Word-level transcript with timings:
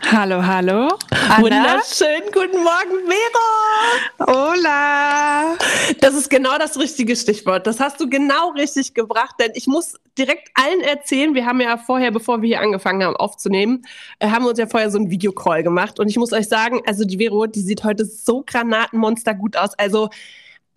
Hallo, 0.00 0.46
hallo. 0.46 0.88
Anna? 1.10 1.42
Wunderschönen 1.42 2.30
guten 2.32 2.62
Morgen, 2.62 3.06
Vero. 3.06 4.26
Hola. 4.26 5.56
Das 6.00 6.14
ist 6.14 6.30
genau 6.30 6.56
das 6.56 6.78
richtige 6.78 7.16
Stichwort. 7.16 7.66
Das 7.66 7.80
hast 7.80 8.00
du 8.00 8.08
genau 8.08 8.50
richtig 8.50 8.94
gebracht, 8.94 9.34
denn 9.40 9.50
ich 9.54 9.66
muss 9.66 9.96
direkt 10.16 10.50
allen 10.54 10.80
erzählen, 10.80 11.34
wir 11.34 11.44
haben 11.44 11.60
ja 11.60 11.76
vorher, 11.76 12.10
bevor 12.12 12.40
wir 12.40 12.46
hier 12.46 12.60
angefangen 12.60 13.02
haben 13.02 13.16
aufzunehmen, 13.16 13.84
äh, 14.20 14.28
haben 14.28 14.44
wir 14.44 14.50
uns 14.50 14.58
ja 14.58 14.66
vorher 14.66 14.90
so 14.90 14.98
einen 14.98 15.10
Videocall 15.10 15.62
gemacht 15.62 15.98
und 16.00 16.08
ich 16.08 16.16
muss 16.16 16.32
euch 16.32 16.48
sagen, 16.48 16.80
also 16.86 17.04
die 17.04 17.18
Vero, 17.18 17.46
die 17.46 17.60
sieht 17.60 17.84
heute 17.84 18.04
so 18.04 18.44
granatenmonster 18.46 19.34
gut 19.34 19.56
aus. 19.56 19.74
Also 19.78 20.10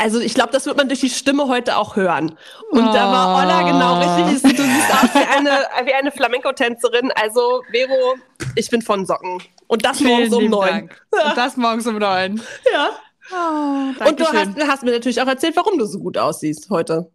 also 0.02 0.20
ich 0.20 0.34
glaube, 0.34 0.52
das 0.52 0.66
wird 0.66 0.78
man 0.78 0.88
durch 0.88 1.02
die 1.02 1.12
Stimme 1.12 1.48
heute 1.48 1.78
auch 1.78 1.96
hören. 1.96 2.36
Und 2.72 2.88
oh. 2.88 2.92
da 2.92 3.12
war 3.12 3.38
Olla 3.38 3.62
genau 3.62 4.00
richtig. 4.00 4.42
Du 4.58 4.64
siehst 4.64 4.92
aus 4.92 5.14
wie 5.14 5.38
eine, 5.38 5.52
wie 5.86 5.94
eine 5.94 6.12
Flamenco-Tänzerin. 6.12 7.12
Also, 7.12 7.62
Vero, 7.70 8.16
ich 8.56 8.70
bin 8.72 8.82
von 8.82 9.06
Socken. 9.06 9.44
Und 9.68 9.86
das 9.86 10.00
Vielen 10.00 10.10
morgens 10.10 10.34
um 10.34 10.50
neun. 10.50 10.90
Und 11.12 11.22
das 11.38 11.56
morgens 11.56 11.86
um 11.86 12.00
neun. 12.00 12.42
Ja. 12.74 12.90
Oh, 13.32 14.08
und 14.10 14.20
du 14.20 14.26
hast, 14.26 14.50
hast, 14.68 14.84
mir 14.84 14.92
natürlich 14.92 15.22
auch 15.22 15.28
erzählt, 15.28 15.56
warum 15.56 15.78
du 15.78 15.86
so 15.86 16.00
gut 16.00 16.18
aussiehst 16.18 16.70
heute. 16.72 17.12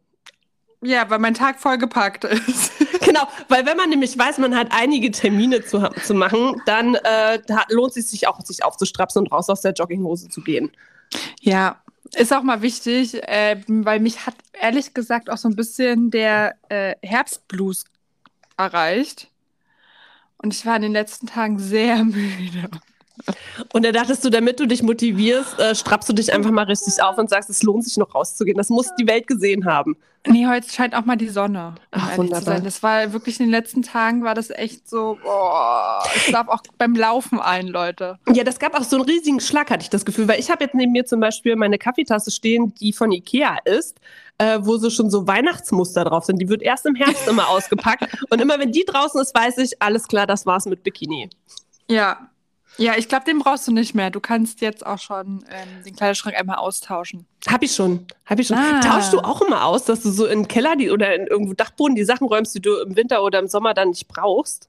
Ja, 0.81 1.11
weil 1.11 1.19
mein 1.19 1.35
Tag 1.35 1.59
vollgepackt 1.59 2.23
ist. 2.25 2.73
genau, 3.05 3.27
weil 3.49 3.67
wenn 3.67 3.77
man 3.77 3.91
nämlich 3.91 4.17
weiß, 4.17 4.39
man 4.39 4.57
hat 4.57 4.69
einige 4.71 5.11
Termine 5.11 5.65
zu, 5.65 5.91
zu 6.05 6.15
machen, 6.15 6.63
dann 6.67 6.95
äh, 6.95 7.41
lohnt 7.71 7.97
es 7.97 8.11
sich 8.11 8.29
auch, 8.29 8.41
sich 8.43 8.65
aufzustrapsen 8.65 9.23
und 9.23 9.33
raus 9.33 9.51
aus 9.51 9.63
der 9.63 9.73
Jogginghose 9.73 10.29
zu 10.29 10.41
gehen. 10.41 10.71
Ja, 11.41 11.83
ist 12.17 12.33
auch 12.33 12.43
mal 12.43 12.63
wichtig, 12.63 13.23
äh, 13.29 13.61
weil 13.67 14.01
mich 14.01 14.27
hat 14.27 14.35
ehrlich 14.53 14.95
gesagt 14.95 15.31
auch 15.31 15.37
so 15.37 15.49
ein 15.49 15.57
bisschen 15.57 16.11
der 16.11 16.57
äh, 16.69 16.95
Herbstblues 17.03 17.85
erreicht. 18.57 19.31
Und 20.39 20.55
ich 20.55 20.65
war 20.67 20.77
in 20.77 20.83
den 20.83 20.93
letzten 20.93 21.27
Tagen 21.27 21.59
sehr 21.59 22.05
müde. 22.05 22.71
Und 23.73 23.85
da 23.85 23.93
dachtest 23.93 24.25
du, 24.25 24.31
damit 24.31 24.61
du 24.61 24.67
dich 24.67 24.83
motivierst, 24.83 25.59
äh, 25.59 25.75
strappst 25.75 26.09
du 26.09 26.13
dich 26.13 26.33
einfach 26.33 26.51
mal 26.51 26.65
richtig 26.65 27.03
auf 27.03 27.19
und 27.19 27.31
sagst, 27.31 27.51
es 27.51 27.63
lohnt 27.63 27.85
sich 27.85 27.97
noch 27.97 28.15
rauszugehen. 28.15 28.57
Das 28.57 28.69
muss 28.69 28.95
die 28.99 29.07
Welt 29.07 29.27
gesehen 29.27 29.65
haben. 29.65 29.97
Nee, 30.29 30.47
heute 30.47 30.69
scheint 30.69 30.95
auch 30.95 31.05
mal 31.05 31.17
die 31.17 31.29
Sonne. 31.29 31.75
Um 31.93 32.01
Ach, 32.03 32.19
wunderbar. 32.19 32.61
Das 32.61 32.83
war 32.83 33.13
wirklich 33.13 33.39
in 33.39 33.47
den 33.47 33.53
letzten 33.53 33.83
Tagen 33.83 34.25
war 34.25 34.35
das 34.35 34.51
echt 34.51 34.89
so, 34.89 35.19
boah, 35.23 36.03
ich 36.17 36.33
darf 36.33 36.49
auch 36.49 36.63
beim 36.79 36.95
Laufen 36.95 37.41
ein, 37.41 37.69
Leute. 37.69 38.19
Ja, 38.33 38.43
das 38.43 38.59
gab 38.59 38.75
auch 38.75 38.83
so 38.83 38.97
einen 38.97 39.05
riesigen 39.05 39.41
Schlag, 39.41 39.71
hatte 39.71 39.83
ich 39.83 39.91
das 39.91 40.05
Gefühl, 40.05 40.27
weil 40.27 40.41
ich 40.41 40.51
habe 40.51 40.65
jetzt 40.65 40.75
neben 40.75 40.93
mir 40.93 41.05
zum 41.05 41.21
Beispiel 41.21 41.55
meine 41.57 41.79
Kaffeetasse 41.79 42.31
stehen, 42.31 42.75
die 42.75 42.93
von 42.93 43.13
Ikea 43.13 43.59
ist. 43.65 43.99
Äh, 44.39 44.59
wo 44.61 44.77
so 44.77 44.91
schon 44.91 45.09
so 45.09 45.27
Weihnachtsmuster 45.27 46.05
drauf 46.05 46.27
sind. 46.27 46.39
Die 46.39 46.51
wird 46.51 46.61
erst 46.61 46.85
im 46.85 46.95
Herbst 46.95 47.27
immer 47.27 47.49
ausgepackt. 47.49 48.07
Und 48.29 48.39
immer 48.39 48.59
wenn 48.59 48.71
die 48.71 48.85
draußen 48.85 49.19
ist, 49.19 49.35
weiß 49.35 49.57
ich, 49.57 49.81
alles 49.81 50.07
klar, 50.09 50.27
das 50.27 50.45
war's 50.45 50.67
mit 50.67 50.83
Bikini. 50.83 51.31
Ja, 51.89 52.29
ja, 52.79 52.95
ich 52.97 53.09
glaube, 53.09 53.25
den 53.25 53.39
brauchst 53.39 53.67
du 53.67 53.73
nicht 53.73 53.95
mehr. 53.95 54.11
Du 54.11 54.21
kannst 54.21 54.61
jetzt 54.61 54.85
auch 54.85 54.99
schon 54.99 55.45
ähm, 55.51 55.85
den 55.85 55.97
Kleiderschrank 55.97 56.37
einmal 56.37 56.57
austauschen. 56.57 57.27
Hab 57.49 57.63
ich 57.63 57.73
schon. 57.73 58.07
Hab 58.27 58.39
ich 58.39 58.49
schon. 58.49 58.59
Ah. 58.59 58.81
Tauschst 58.81 59.13
du 59.13 59.21
auch 59.21 59.41
immer 59.43 59.65
aus, 59.65 59.85
dass 59.85 60.03
du 60.03 60.11
so 60.11 60.27
in 60.27 60.41
den 60.41 60.49
Keller 60.49 60.77
die, 60.77 60.91
oder 60.91 61.15
in 61.15 61.27
irgendwo 61.27 61.55
Dachboden 61.55 61.97
die 61.97 62.05
Sachen 62.05 62.27
räumst, 62.27 62.55
die 62.55 62.61
du 62.61 62.77
im 62.81 62.97
Winter 62.97 63.23
oder 63.23 63.39
im 63.39 63.49
Sommer 63.49 63.75
dann 63.75 63.91
nicht 63.91 64.09
brauchst? 64.09 64.69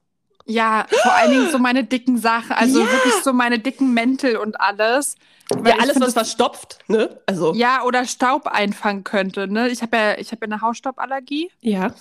Ja, 0.50 0.86
vor 1.02 1.12
allen 1.12 1.30
Dingen 1.30 1.50
so 1.50 1.58
meine 1.58 1.84
dicken 1.84 2.16
Sachen, 2.16 2.52
also 2.52 2.80
ja. 2.80 2.90
wirklich 2.90 3.12
so 3.22 3.34
meine 3.34 3.58
dicken 3.58 3.92
Mäntel 3.92 4.38
und 4.38 4.58
alles. 4.58 5.16
ja, 5.62 5.76
alles, 5.78 6.00
was 6.00 6.14
verstopft, 6.14 6.78
ne? 6.88 7.20
Also. 7.26 7.52
Ja, 7.52 7.82
oder 7.82 8.06
Staub 8.06 8.46
einfangen 8.46 9.04
könnte, 9.04 9.46
ne? 9.46 9.68
Ich 9.68 9.82
habe 9.82 9.96
ja, 9.96 10.18
ich 10.18 10.32
habe 10.32 10.46
ja 10.46 10.52
eine 10.52 10.62
Hausstauballergie. 10.62 11.50
Ja. 11.60 11.92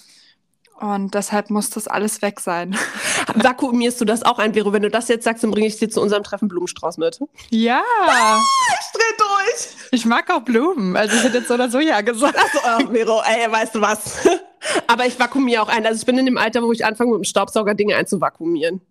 Und 0.80 1.16
deshalb 1.16 1.50
muss 1.50 1.72
das 1.72 1.88
alles 1.88 2.22
weg 2.22 2.40
sein. 2.40 2.78
Vakuumierst 3.36 4.00
du 4.00 4.06
das 4.06 4.24
auch 4.24 4.38
ein, 4.38 4.54
Vero? 4.54 4.74
Wenn 4.74 4.84
du 4.84 4.90
das 4.90 5.08
jetzt 5.08 5.24
sagst, 5.24 5.44
dann 5.44 5.52
bringe 5.52 5.68
ich 5.68 5.78
dir 5.78 5.90
zu 5.90 6.02
unserem 6.02 6.24
Treffen 6.24 6.48
Blumenstrauß 6.48 6.98
mit. 6.98 7.20
Ja. 7.50 7.82
Ah, 8.06 8.40
ich 8.80 8.92
dreh 8.94 9.18
durch. 9.18 9.90
Ich 9.92 10.06
mag 10.06 10.32
auch 10.32 10.42
Blumen. 10.42 10.96
Also 10.96 11.16
ich 11.16 11.24
hätte 11.24 11.40
jetzt 11.40 11.48
so 11.48 11.56
oder 11.56 11.70
so 11.70 11.80
ja 11.80 12.02
gesagt. 12.02 12.38
Achso, 12.38 12.60
oh, 12.64 12.92
Vero, 12.92 13.22
ey, 13.26 13.52
weißt 13.52 13.76
du 13.76 13.82
was? 13.82 14.28
Aber 14.88 15.06
ich 15.06 15.20
vakuumiere 15.20 15.64
auch 15.64 15.70
ein. 15.70 15.86
Also 15.86 16.00
ich 16.00 16.06
bin 16.06 16.18
in 16.18 16.26
dem 16.26 16.38
Alter, 16.38 16.62
wo 16.62 16.72
ich 16.72 16.86
anfange, 16.86 17.12
mit 17.12 17.20
dem 17.20 17.24
Staubsauger 17.24 17.74
Dinge 17.74 17.96
einzuvakuumieren. 17.96 18.82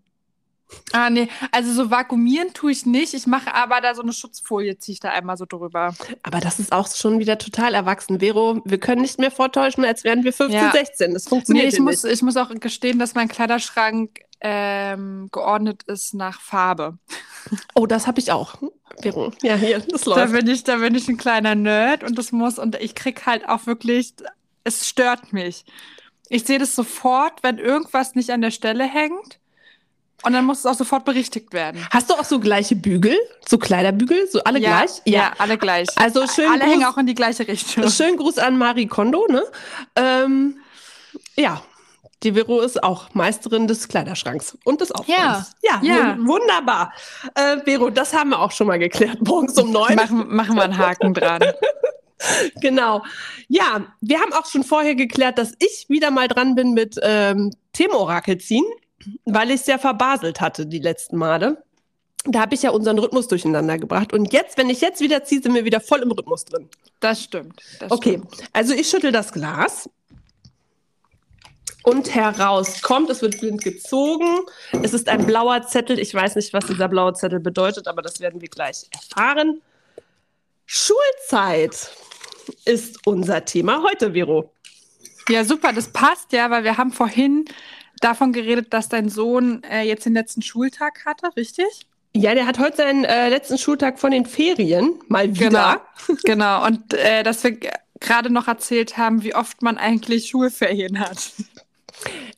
Ah, 0.93 1.11
nee, 1.11 1.29
also 1.53 1.73
so 1.73 1.91
vakuumieren 1.91 2.53
tue 2.53 2.73
ich 2.73 2.87
nicht. 2.87 3.15
Ich 3.15 3.27
mache 3.27 3.55
aber 3.55 3.81
da 3.81 3.95
so 3.95 4.03
eine 4.03 4.13
Schutzfolie, 4.13 4.79
ziehe 4.79 4.95
ich 4.95 5.01
da 5.01 5.11
einmal 5.11 5.37
so 5.37 5.45
drüber. 5.45 5.95
Aber 6.23 6.41
das 6.41 6.59
ist 6.59 6.73
auch 6.73 6.89
schon 6.89 7.19
wieder 7.19 7.39
total 7.39 7.75
erwachsen. 7.75 8.21
Vero, 8.21 8.61
wir 8.65 8.79
können 8.79 9.03
nicht 9.03 9.19
mehr 9.19 9.31
vortäuschen, 9.31 9.85
als 9.85 10.05
wären 10.05 10.25
wir 10.25 10.33
15, 10.33 10.61
ja. 10.61 10.73
16. 10.73 11.15
Das 11.15 11.29
funktioniert 11.29 11.67
nee, 11.67 11.73
ich 11.73 11.81
muss, 11.81 12.03
nicht. 12.03 12.15
Ich 12.15 12.23
muss 12.23 12.37
auch 12.37 12.51
gestehen, 12.51 12.99
dass 12.99 13.15
mein 13.15 13.29
Kleiderschrank 13.29 14.21
ähm, 14.41 15.29
geordnet 15.33 15.85
ist 15.85 16.15
nach 16.15 16.41
Farbe. 16.41 16.99
Oh, 17.75 17.87
das 17.87 18.07
habe 18.07 18.19
ich 18.19 18.33
auch. 18.33 18.57
Vero, 19.01 19.33
ja, 19.43 19.55
hier, 19.55 19.81
das 19.81 20.05
läuft. 20.05 20.19
Da 20.19 20.27
bin, 20.27 20.49
ich, 20.49 20.65
da 20.65 20.77
bin 20.77 20.95
ich 20.95 21.09
ein 21.09 21.17
kleiner 21.17 21.55
Nerd 21.55 22.03
und 22.03 22.19
das 22.19 22.33
muss, 22.33 22.59
und 22.59 22.77
ich 22.77 22.95
krieg 22.95 23.25
halt 23.27 23.49
auch 23.49 23.67
wirklich, 23.67 24.15
es 24.65 24.89
stört 24.89 25.33
mich. 25.33 25.65
Ich 26.29 26.45
sehe 26.45 26.59
das 26.59 26.75
sofort, 26.75 27.43
wenn 27.43 27.59
irgendwas 27.59 28.15
nicht 28.15 28.31
an 28.31 28.41
der 28.41 28.51
Stelle 28.51 28.85
hängt. 28.85 29.39
Und 30.23 30.33
dann 30.33 30.45
muss 30.45 30.61
es 30.61 30.67
auch 30.67 30.75
sofort 30.75 31.05
berichtigt 31.05 31.53
werden. 31.53 31.87
Hast 31.91 32.11
du 32.11 32.15
auch 32.15 32.25
so 32.25 32.41
gleiche 32.41 32.75
Bügel? 32.75 33.17
So 33.47 33.59
Kleiderbügel? 33.59 34.27
So 34.29 34.43
alle 34.45 34.59
ja, 34.59 34.79
gleich? 34.79 35.03
Ja. 35.05 35.13
ja, 35.13 35.33
alle 35.39 35.59
gleich. 35.59 35.89
Also 35.97 36.27
schön 36.27 36.49
alle 36.49 36.61
Gruß, 36.61 36.71
hängen 36.71 36.85
auch 36.85 36.97
in 36.97 37.07
die 37.07 37.15
gleiche 37.15 37.47
Richtung. 37.47 37.89
Schönen 37.91 38.17
Gruß 38.17 38.39
an 38.39 38.57
Marie 38.57 38.87
Kondo, 38.87 39.27
ne? 39.29 39.45
Ähm, 39.95 40.59
ja, 41.37 41.63
die 42.23 42.33
Vero 42.33 42.61
ist 42.61 42.83
auch 42.83 43.15
Meisterin 43.15 43.69
des 43.69 43.89
Kleiderschranks 43.89 44.57
und 44.65 44.81
des 44.81 44.91
Aufräumens. 44.91 45.53
Ja, 45.63 45.81
ja, 45.83 45.97
ja. 45.97 46.19
wunderbar. 46.19 46.93
Äh, 47.35 47.59
Vero, 47.65 47.91
das 47.91 48.15
haben 48.15 48.31
wir 48.31 48.41
auch 48.41 48.53
schon 48.53 48.67
mal 48.67 48.79
geklärt. 48.79 49.19
Morgens 49.21 49.59
um 49.59 49.71
neun. 49.71 49.95
Machen, 49.95 50.35
machen 50.35 50.57
wir 50.57 50.63
einen 50.65 50.79
Haken 50.79 51.13
dran. 51.13 51.43
genau. 52.61 53.05
Ja, 53.49 53.85
wir 54.01 54.21
haben 54.21 54.33
auch 54.33 54.47
schon 54.47 54.65
vorher 54.65 54.95
geklärt, 54.95 55.37
dass 55.37 55.53
ich 55.59 55.87
wieder 55.89 56.11
mal 56.11 56.27
dran 56.27 56.55
bin 56.55 56.73
mit 56.73 56.99
ähm, 57.03 57.53
Themenorakel 57.75 58.39
ziehen 58.39 58.65
weil 59.25 59.51
ich 59.51 59.61
es 59.63 59.67
ja 59.67 59.79
verbaselt 59.79 60.41
hatte 60.41 60.67
die 60.67 60.79
letzten 60.79 61.17
Male. 61.17 61.63
Da 62.25 62.41
habe 62.41 62.55
ich 62.55 62.63
ja 62.63 62.71
unseren 62.71 62.99
Rhythmus 62.99 63.29
durcheinander 63.29 63.79
gebracht. 63.79 64.13
Und 64.13 64.33
jetzt, 64.33 64.59
wenn 64.59 64.69
ich 64.69 64.81
jetzt 64.81 65.01
wieder 65.01 65.23
ziehe, 65.23 65.41
sind 65.41 65.55
wir 65.55 65.65
wieder 65.65 65.81
voll 65.81 66.01
im 66.01 66.11
Rhythmus 66.11 66.45
drin. 66.45 66.69
Das 66.99 67.23
stimmt. 67.23 67.63
Das 67.79 67.93
okay, 67.93 68.21
stimmt. 68.25 68.51
also 68.53 68.75
ich 68.75 68.89
schüttel 68.89 69.13
das 69.13 69.33
Glas. 69.33 69.89
Und 71.85 72.13
heraus 72.13 72.83
kommt, 72.83 73.11
es 73.11 73.23
wird 73.23 73.39
blind 73.39 73.63
gezogen. 73.63 74.41
Es 74.83 74.93
ist 74.93 75.09
ein 75.09 75.25
blauer 75.25 75.69
Zettel. 75.69 76.01
Ich 76.01 76.13
weiß 76.13 76.35
nicht, 76.35 76.53
was 76.53 76.67
dieser 76.67 76.89
blaue 76.89 77.13
Zettel 77.13 77.39
bedeutet, 77.39 77.87
aber 77.87 78.03
das 78.03 78.19
werden 78.19 78.41
wir 78.41 78.49
gleich 78.49 78.89
erfahren. 78.91 79.63
Schulzeit 80.65 81.93
ist 82.65 83.07
unser 83.07 83.45
Thema 83.45 83.85
heute, 83.85 84.15
Vero. 84.15 84.53
Ja, 85.29 85.45
super, 85.45 85.73
das 85.73 85.89
passt 85.89 86.33
ja, 86.33 86.51
weil 86.51 86.65
wir 86.65 86.77
haben 86.77 86.91
vorhin 86.91 87.45
davon 88.01 88.33
geredet, 88.33 88.73
dass 88.73 88.89
dein 88.89 89.09
Sohn 89.09 89.63
äh, 89.65 89.83
jetzt 89.83 90.07
den 90.07 90.15
letzten 90.15 90.43
Schultag 90.43 91.05
hatte, 91.05 91.35
richtig? 91.37 91.87
Ja, 92.15 92.35
der 92.35 92.47
hat 92.47 92.59
heute 92.59 92.79
seinen 92.79 93.05
äh, 93.05 93.29
letzten 93.29 93.59
Schultag 93.59 93.99
von 93.99 94.11
den 94.11 94.25
Ferien, 94.25 94.95
mal 95.09 95.35
wieder. 95.35 95.83
Genau, 96.07 96.19
genau. 96.25 96.67
und 96.67 96.95
äh, 96.95 97.23
dass 97.23 97.45
wir 97.45 97.59
gerade 98.01 98.31
noch 98.31 98.49
erzählt 98.49 98.97
haben, 98.97 99.23
wie 99.23 99.35
oft 99.35 99.63
man 99.63 99.77
eigentlich 99.77 100.29
Schulferien 100.29 100.99
hat. 100.99 101.33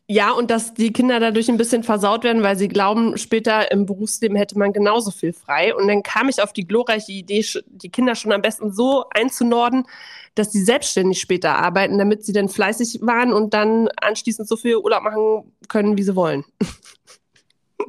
Ja, 0.07 0.31
und 0.31 0.51
dass 0.51 0.73
die 0.73 0.93
Kinder 0.93 1.21
dadurch 1.21 1.49
ein 1.49 1.59
bisschen 1.59 1.83
versaut 1.83 2.25
werden, 2.25 2.43
weil 2.43 2.57
sie 2.57 2.69
glauben, 2.69 3.19
später 3.19 3.71
im 3.71 3.85
Berufsleben 3.85 4.37
hätte 4.37 4.59
man 4.59 4.73
genauso 4.73 5.11
viel 5.11 5.33
frei. 5.33 5.75
Und 5.75 5.89
dann 5.89 6.03
kam 6.03 6.29
ich 6.29 6.43
auf 6.43 6.53
die 6.53 6.67
glorreiche 6.67 7.13
Idee, 7.13 7.45
die 7.67 7.91
Kinder 7.91 8.15
schon 8.15 8.33
am 8.33 8.41
besten 8.41 8.73
so 8.73 9.05
einzunorden, 9.11 9.87
dass 10.35 10.53
sie 10.53 10.63
selbstständig 10.63 11.21
später 11.21 11.57
arbeiten, 11.57 11.99
damit 11.99 12.25
sie 12.25 12.33
dann 12.33 12.49
fleißig 12.49 13.01
waren 13.03 13.33
und 13.33 13.55
dann 13.55 13.89
anschließend 14.01 14.49
so 14.49 14.57
viel 14.57 14.77
Urlaub 14.77 15.03
machen 15.03 15.53
können, 15.69 15.97
wie 15.97 16.03
sie 16.03 16.17
wollen. 16.17 16.45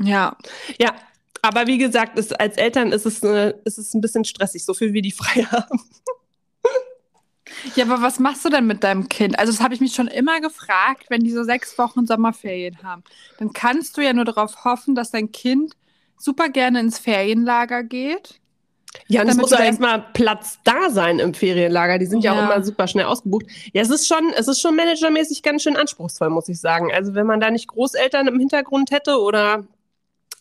Ja. 0.02 0.38
Ja, 0.80 0.96
aber 1.42 1.68
wie 1.68 1.78
gesagt, 1.78 2.18
es, 2.18 2.32
als 2.32 2.58
Eltern 2.58 2.92
ist 2.92 3.06
es, 3.06 3.24
eine, 3.24 3.56
ist 3.66 3.78
es 3.78 3.94
ein 3.94 4.02
bisschen 4.02 4.26
stressig, 4.26 4.66
so 4.66 4.74
viel 4.74 4.94
wie 4.94 5.02
die 5.02 5.12
frei 5.12 5.44
haben. 5.44 5.80
Ja, 7.76 7.86
aber 7.86 8.02
was 8.02 8.20
machst 8.20 8.46
du 8.46 8.50
denn 8.50 8.68
mit 8.68 8.84
deinem 8.84 9.10
Kind? 9.10 9.38
Also, 9.38 9.52
das 9.52 9.62
habe 9.62 9.74
ich 9.74 9.82
mich 9.82 9.94
schon 9.94 10.08
immer 10.08 10.40
gefragt, 10.40 11.06
wenn 11.10 11.22
die 11.22 11.32
so 11.32 11.44
sechs 11.44 11.78
Wochen 11.78 12.06
Sommerferien 12.06 12.82
haben. 12.84 13.04
Dann 13.38 13.52
kannst 13.54 13.98
du 13.98 14.02
ja 14.02 14.14
nur 14.14 14.24
darauf 14.24 14.64
hoffen, 14.64 14.96
dass 14.96 15.12
dein 15.12 15.32
Kind 15.32 15.74
super 16.18 16.50
gerne 16.50 16.80
ins 16.80 17.00
Ferienlager 17.00 17.84
geht. 17.84 18.40
Ja, 19.08 19.22
und 19.22 19.30
es 19.30 19.38
muss 19.38 19.52
ja 19.52 19.60
erstmal 19.60 20.04
Platz 20.14 20.60
da 20.64 20.90
sein 20.90 21.20
im 21.20 21.34
Ferienlager. 21.34 21.98
Die 21.98 22.06
sind 22.06 22.24
ja. 22.24 22.34
ja. 22.34 22.40
auch 22.40 22.44
immer 22.52 22.64
super 22.64 22.88
schnell 22.88 23.06
ausgebucht. 23.06 23.46
Ja, 23.74 23.82
es 23.82 23.90
ist 23.90 24.08
schon, 24.08 24.32
es 24.36 24.48
ist 24.48 24.62
schon 24.62 24.76
managermäßig 24.76 25.44
ganz 25.44 25.64
schön 25.64 25.76
anspruchsvoll, 25.76 26.30
muss 26.30 26.50
ich 26.50 26.60
sagen. 26.60 26.92
Also 26.94 27.14
wenn 27.14 27.26
man 27.26 27.40
da 27.40 27.52
nicht 27.52 27.68
Großeltern 27.68 28.28
im 28.28 28.40
Hintergrund 28.40 28.92
hätte 28.92 29.20
oder 29.20 29.66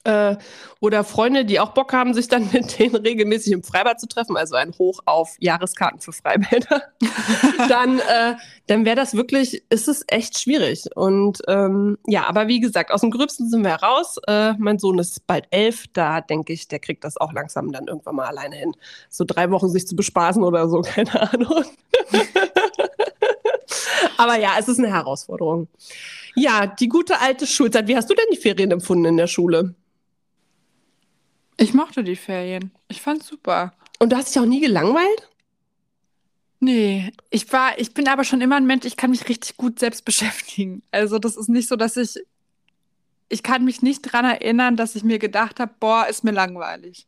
Äh, 0.09 0.39
oder 0.81 1.05
Freunde, 1.05 1.45
die 1.45 1.61
auch 1.61 1.71
Bock 1.71 1.93
haben, 1.93 2.15
sich 2.15 2.29
dann 2.29 2.49
mit 2.53 2.79
denen 2.79 2.97
regelmäßig 2.97 3.53
im 3.53 3.63
Freibad 3.63 4.01
zu 4.01 4.09
treffen, 4.09 4.37
also 4.37 4.55
ein 4.55 4.73
Hoch 4.79 5.01
auf 5.05 5.37
Jahreskarten 5.39 6.01
für 6.01 6.13
Freibäder, 6.13 6.83
dann, 7.69 7.99
äh, 7.99 8.37
dann 8.69 8.87
wäre 8.87 8.97
das 8.97 9.15
wirklich, 9.15 9.65
ist 9.69 9.87
es 9.87 10.05
echt 10.09 10.39
schwierig. 10.39 10.85
Und 10.95 11.43
ähm, 11.47 11.99
ja, 12.07 12.27
aber 12.27 12.49
wie 12.49 12.61
gesagt, 12.61 12.91
aus 12.91 13.03
dem 13.03 13.11
Gröbsten 13.11 13.51
sind 13.51 13.65
wir 13.65 13.75
raus. 13.75 14.17
Äh, 14.27 14.55
mein 14.55 14.79
Sohn 14.79 14.99
ist 14.99 15.27
bald 15.27 15.47
elf, 15.51 15.85
da 15.93 16.23
denke 16.23 16.55
ich, 16.55 16.69
der 16.69 16.79
kriegt 16.79 17.05
das 17.05 17.19
auch 17.19 17.33
langsam 17.33 17.71
dann 17.71 17.87
irgendwann 17.87 18.17
mal 18.17 18.27
alleine 18.27 18.57
hin. 18.57 18.73
So 19.11 19.25
drei 19.27 19.51
Wochen 19.51 19.69
sich 19.69 19.87
zu 19.87 19.95
bespaßen 19.95 20.43
oder 20.43 20.69
so, 20.69 20.81
keine 20.83 21.33
Ahnung. 21.33 21.65
aber 24.17 24.37
ja, 24.39 24.53
es 24.59 24.69
ist 24.69 24.79
eine 24.79 24.89
Herausforderung. 24.89 25.69
Ja, 26.35 26.67
die 26.67 26.89
gute 26.89 27.21
alte 27.21 27.47
Schulzeit. 27.47 27.89
Wie 27.89 27.97
hast 27.97 28.09
du 28.09 28.15
denn 28.15 28.27
die 28.33 28.39
Ferien 28.39 28.71
empfunden 28.71 29.05
in 29.05 29.17
der 29.17 29.27
Schule? 29.27 29.75
Ich 31.59 31.75
mochte 31.75 32.05
die 32.05 32.17
Ferien. 32.17 32.71
Ich 32.89 33.03
fand's 33.03 33.27
super. 33.27 33.75
Und 33.99 34.13
du 34.13 34.17
hast 34.17 34.35
dich 34.35 34.41
auch 34.41 34.47
nie 34.47 34.61
gelangweilt? 34.61 35.29
Nee, 36.61 37.13
ich 37.31 37.53
war, 37.53 37.79
ich 37.79 37.95
bin 37.95 38.09
aber 38.09 38.25
schon 38.25 38.41
immer 38.41 38.57
ein 38.57 38.67
Mensch, 38.67 38.85
ich 38.85 38.97
kann 38.97 39.11
mich 39.11 39.29
richtig 39.29 39.57
gut 39.57 39.79
selbst 39.79 40.05
beschäftigen. 40.07 40.83
Also 40.91 41.19
das 41.19 41.37
ist 41.37 41.49
nicht 41.49 41.69
so, 41.69 41.77
dass 41.77 41.97
ich, 41.97 42.19
ich 43.29 43.43
kann 43.43 43.65
mich 43.65 43.83
nicht 43.83 44.03
dran 44.03 44.25
erinnern, 44.25 44.77
dass 44.77 44.95
ich 44.95 45.05
mir 45.05 45.19
gedacht 45.19 45.61
habe, 45.61 45.75
boah, 45.79 46.07
ist 46.07 46.25
mir 46.25 46.33
langweilig. 46.33 47.07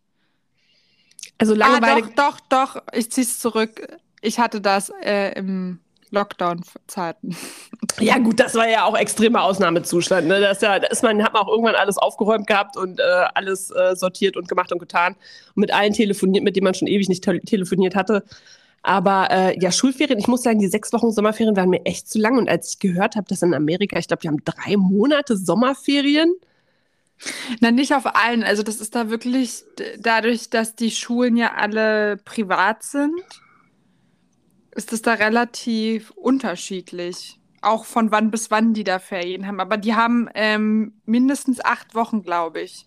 Also 1.39 1.55
langweilig. 1.55 2.05
Ah, 2.05 2.13
doch, 2.17 2.41
doch, 2.41 2.75
doch, 2.75 2.83
ich 2.93 3.11
zieh's 3.11 3.39
zurück. 3.39 3.99
Ich 4.21 4.39
hatte 4.39 4.61
das 4.61 4.91
äh, 5.03 5.33
im 5.39 5.81
Lockdown-Zeiten. 6.11 7.37
Ja, 8.01 8.19
gut, 8.19 8.41
das 8.41 8.55
war 8.55 8.69
ja 8.69 8.85
auch 8.85 8.97
extremer 8.97 9.43
Ausnahmezustand. 9.43 10.27
Ne? 10.27 10.41
Das, 10.41 10.61
ja, 10.61 10.79
das 10.79 10.91
ist 10.91 11.03
man, 11.03 11.23
hat 11.23 11.33
man 11.33 11.43
auch 11.43 11.49
irgendwann 11.49 11.75
alles 11.75 11.99
aufgeräumt 11.99 12.47
gehabt 12.47 12.77
und 12.77 12.99
äh, 12.99 13.03
alles 13.35 13.71
äh, 13.71 13.95
sortiert 13.95 14.37
und 14.37 14.49
gemacht 14.49 14.73
und 14.73 14.79
getan. 14.79 15.15
Und 15.55 15.61
mit 15.61 15.73
allen 15.73 15.93
telefoniert, 15.93 16.45
mit 16.45 16.57
denen 16.57 16.65
man 16.65 16.75
schon 16.75 16.89
ewig 16.89 17.09
nicht 17.09 17.25
te 17.25 17.41
telefoniert 17.41 17.95
hatte. 17.95 18.25
Aber 18.83 19.29
äh, 19.31 19.61
ja, 19.61 19.71
Schulferien, 19.71 20.19
ich 20.19 20.27
muss 20.27 20.43
sagen, 20.43 20.59
die 20.59 20.69
sechs 20.69 20.93
Wochen 20.93 21.13
Sommerferien 21.13 21.57
waren 21.57 21.69
mir 21.69 21.85
echt 21.85 22.09
zu 22.09 22.19
lang. 22.19 22.39
Und 22.39 22.49
als 22.49 22.73
ich 22.73 22.79
gehört 22.79 23.17
habe, 23.17 23.29
dass 23.29 23.43
in 23.43 23.55
Amerika, 23.55 23.99
ich 23.99 24.09
glaube, 24.09 24.23
die 24.23 24.29
haben 24.29 24.43
drei 24.45 24.77
Monate 24.77 25.37
Sommerferien. 25.37 26.35
Na, 27.61 27.71
nicht 27.71 27.95
auf 27.95 28.07
allen. 28.17 28.43
Also 28.43 28.63
das 28.63 28.81
ist 28.81 28.95
da 28.95 29.11
wirklich 29.11 29.65
dadurch, 29.99 30.49
dass 30.49 30.75
die 30.75 30.91
Schulen 30.91 31.37
ja 31.37 31.53
alle 31.55 32.17
privat 32.25 32.83
sind 32.83 33.21
ist 34.81 34.95
es 34.95 35.03
da 35.03 35.13
relativ 35.13 36.11
unterschiedlich. 36.13 37.39
Auch 37.61 37.85
von 37.85 38.11
wann 38.11 38.31
bis 38.31 38.51
wann 38.51 38.73
die 38.73 38.83
da 38.83 38.99
Ferien 38.99 39.47
haben. 39.47 39.61
Aber 39.61 39.77
die 39.77 39.95
haben 39.95 40.31
ähm, 40.35 40.95
mindestens 41.05 41.63
acht 41.63 41.95
Wochen, 41.95 42.23
glaube 42.23 42.63
ich. 42.63 42.87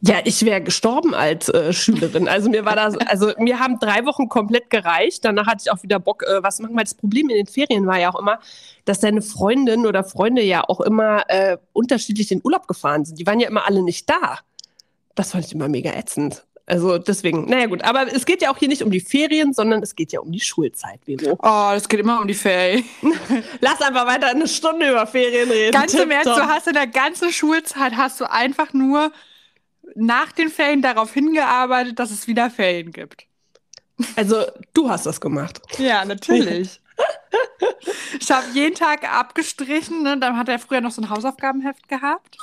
Ja, 0.00 0.20
ich 0.24 0.42
wäre 0.46 0.62
gestorben 0.62 1.14
als 1.14 1.50
äh, 1.50 1.74
Schülerin. 1.74 2.28
Also 2.28 2.48
mir 2.48 2.64
war 2.64 2.76
das, 2.76 2.96
also 2.96 3.32
mir 3.36 3.60
haben 3.60 3.78
drei 3.78 4.06
Wochen 4.06 4.30
komplett 4.30 4.70
gereicht. 4.70 5.22
Danach 5.22 5.46
hatte 5.46 5.64
ich 5.66 5.70
auch 5.70 5.82
wieder 5.82 5.98
Bock, 5.98 6.22
äh, 6.22 6.42
was 6.42 6.60
machen. 6.60 6.74
Weil 6.74 6.84
das 6.84 6.94
Problem 6.94 7.28
in 7.28 7.36
den 7.36 7.46
Ferien 7.46 7.86
war 7.86 7.98
ja 7.98 8.10
auch 8.10 8.18
immer, 8.18 8.40
dass 8.86 9.00
deine 9.00 9.20
Freundin 9.20 9.84
oder 9.84 10.02
Freunde 10.02 10.40
ja 10.42 10.66
auch 10.66 10.80
immer 10.80 11.28
äh, 11.28 11.58
unterschiedlich 11.74 12.32
in 12.32 12.40
Urlaub 12.42 12.66
gefahren 12.66 13.04
sind. 13.04 13.18
Die 13.18 13.26
waren 13.26 13.38
ja 13.38 13.48
immer 13.48 13.66
alle 13.66 13.82
nicht 13.82 14.08
da. 14.08 14.38
Das 15.14 15.32
fand 15.32 15.44
ich 15.44 15.52
immer 15.52 15.68
mega 15.68 15.92
ätzend. 15.92 16.46
Also 16.70 16.98
deswegen, 16.98 17.46
naja 17.46 17.66
gut, 17.66 17.82
aber 17.82 18.06
es 18.14 18.24
geht 18.24 18.42
ja 18.42 18.52
auch 18.52 18.56
hier 18.56 18.68
nicht 18.68 18.82
um 18.84 18.92
die 18.92 19.00
Ferien, 19.00 19.52
sondern 19.52 19.82
es 19.82 19.96
geht 19.96 20.12
ja 20.12 20.20
um 20.20 20.30
die 20.30 20.38
Schulzeit, 20.38 21.00
Vero. 21.04 21.36
Oh, 21.42 21.72
es 21.74 21.88
geht 21.88 21.98
immer 21.98 22.20
um 22.20 22.28
die 22.28 22.34
Ferien. 22.34 22.84
Lass 23.60 23.82
einfach 23.82 24.06
weiter 24.06 24.28
eine 24.28 24.46
Stunde 24.46 24.88
über 24.88 25.04
Ferien 25.04 25.50
reden. 25.50 25.72
Ganz 25.72 25.94
im 25.94 26.08
Ernst, 26.12 26.28
du 26.28 26.46
hast 26.46 26.68
in 26.68 26.74
der 26.74 26.86
ganzen 26.86 27.32
Schulzeit 27.32 27.96
hast 27.96 28.20
du 28.20 28.30
einfach 28.30 28.72
nur 28.72 29.10
nach 29.96 30.30
den 30.30 30.48
Ferien 30.48 30.80
darauf 30.80 31.12
hingearbeitet, 31.12 31.98
dass 31.98 32.12
es 32.12 32.28
wieder 32.28 32.50
Ferien 32.50 32.92
gibt. 32.92 33.26
Also 34.14 34.44
du 34.72 34.88
hast 34.88 35.06
das 35.06 35.20
gemacht. 35.20 35.60
Ja, 35.78 36.04
natürlich. 36.04 36.80
ich 38.20 38.30
habe 38.30 38.46
jeden 38.54 38.76
Tag 38.76 39.12
abgestrichen, 39.12 40.04
ne? 40.04 40.16
dann 40.18 40.36
hat 40.36 40.48
er 40.48 40.60
früher 40.60 40.80
noch 40.80 40.92
so 40.92 41.02
ein 41.02 41.10
Hausaufgabenheft 41.10 41.88
gehabt. 41.88 42.38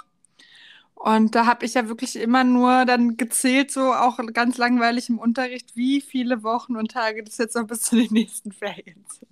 Und 1.07 1.35
da 1.35 1.45
habe 1.45 1.65
ich 1.65 1.75
ja 1.75 1.87
wirklich 1.87 2.17
immer 2.17 2.43
nur 2.43 2.83
dann 2.83 3.15
gezählt, 3.15 3.71
so 3.71 3.93
auch 3.93 4.19
ganz 4.33 4.57
langweilig 4.57 5.07
im 5.07 5.19
Unterricht, 5.19 5.77
wie 5.77 6.01
viele 6.01 6.43
Wochen 6.43 6.75
und 6.75 6.91
Tage 6.91 7.23
das 7.23 7.37
jetzt 7.37 7.55
noch 7.55 7.65
bis 7.65 7.83
zu 7.83 7.95
den 7.95 8.11
nächsten 8.11 8.51
Ferien 8.51 9.05
sind. 9.07 9.29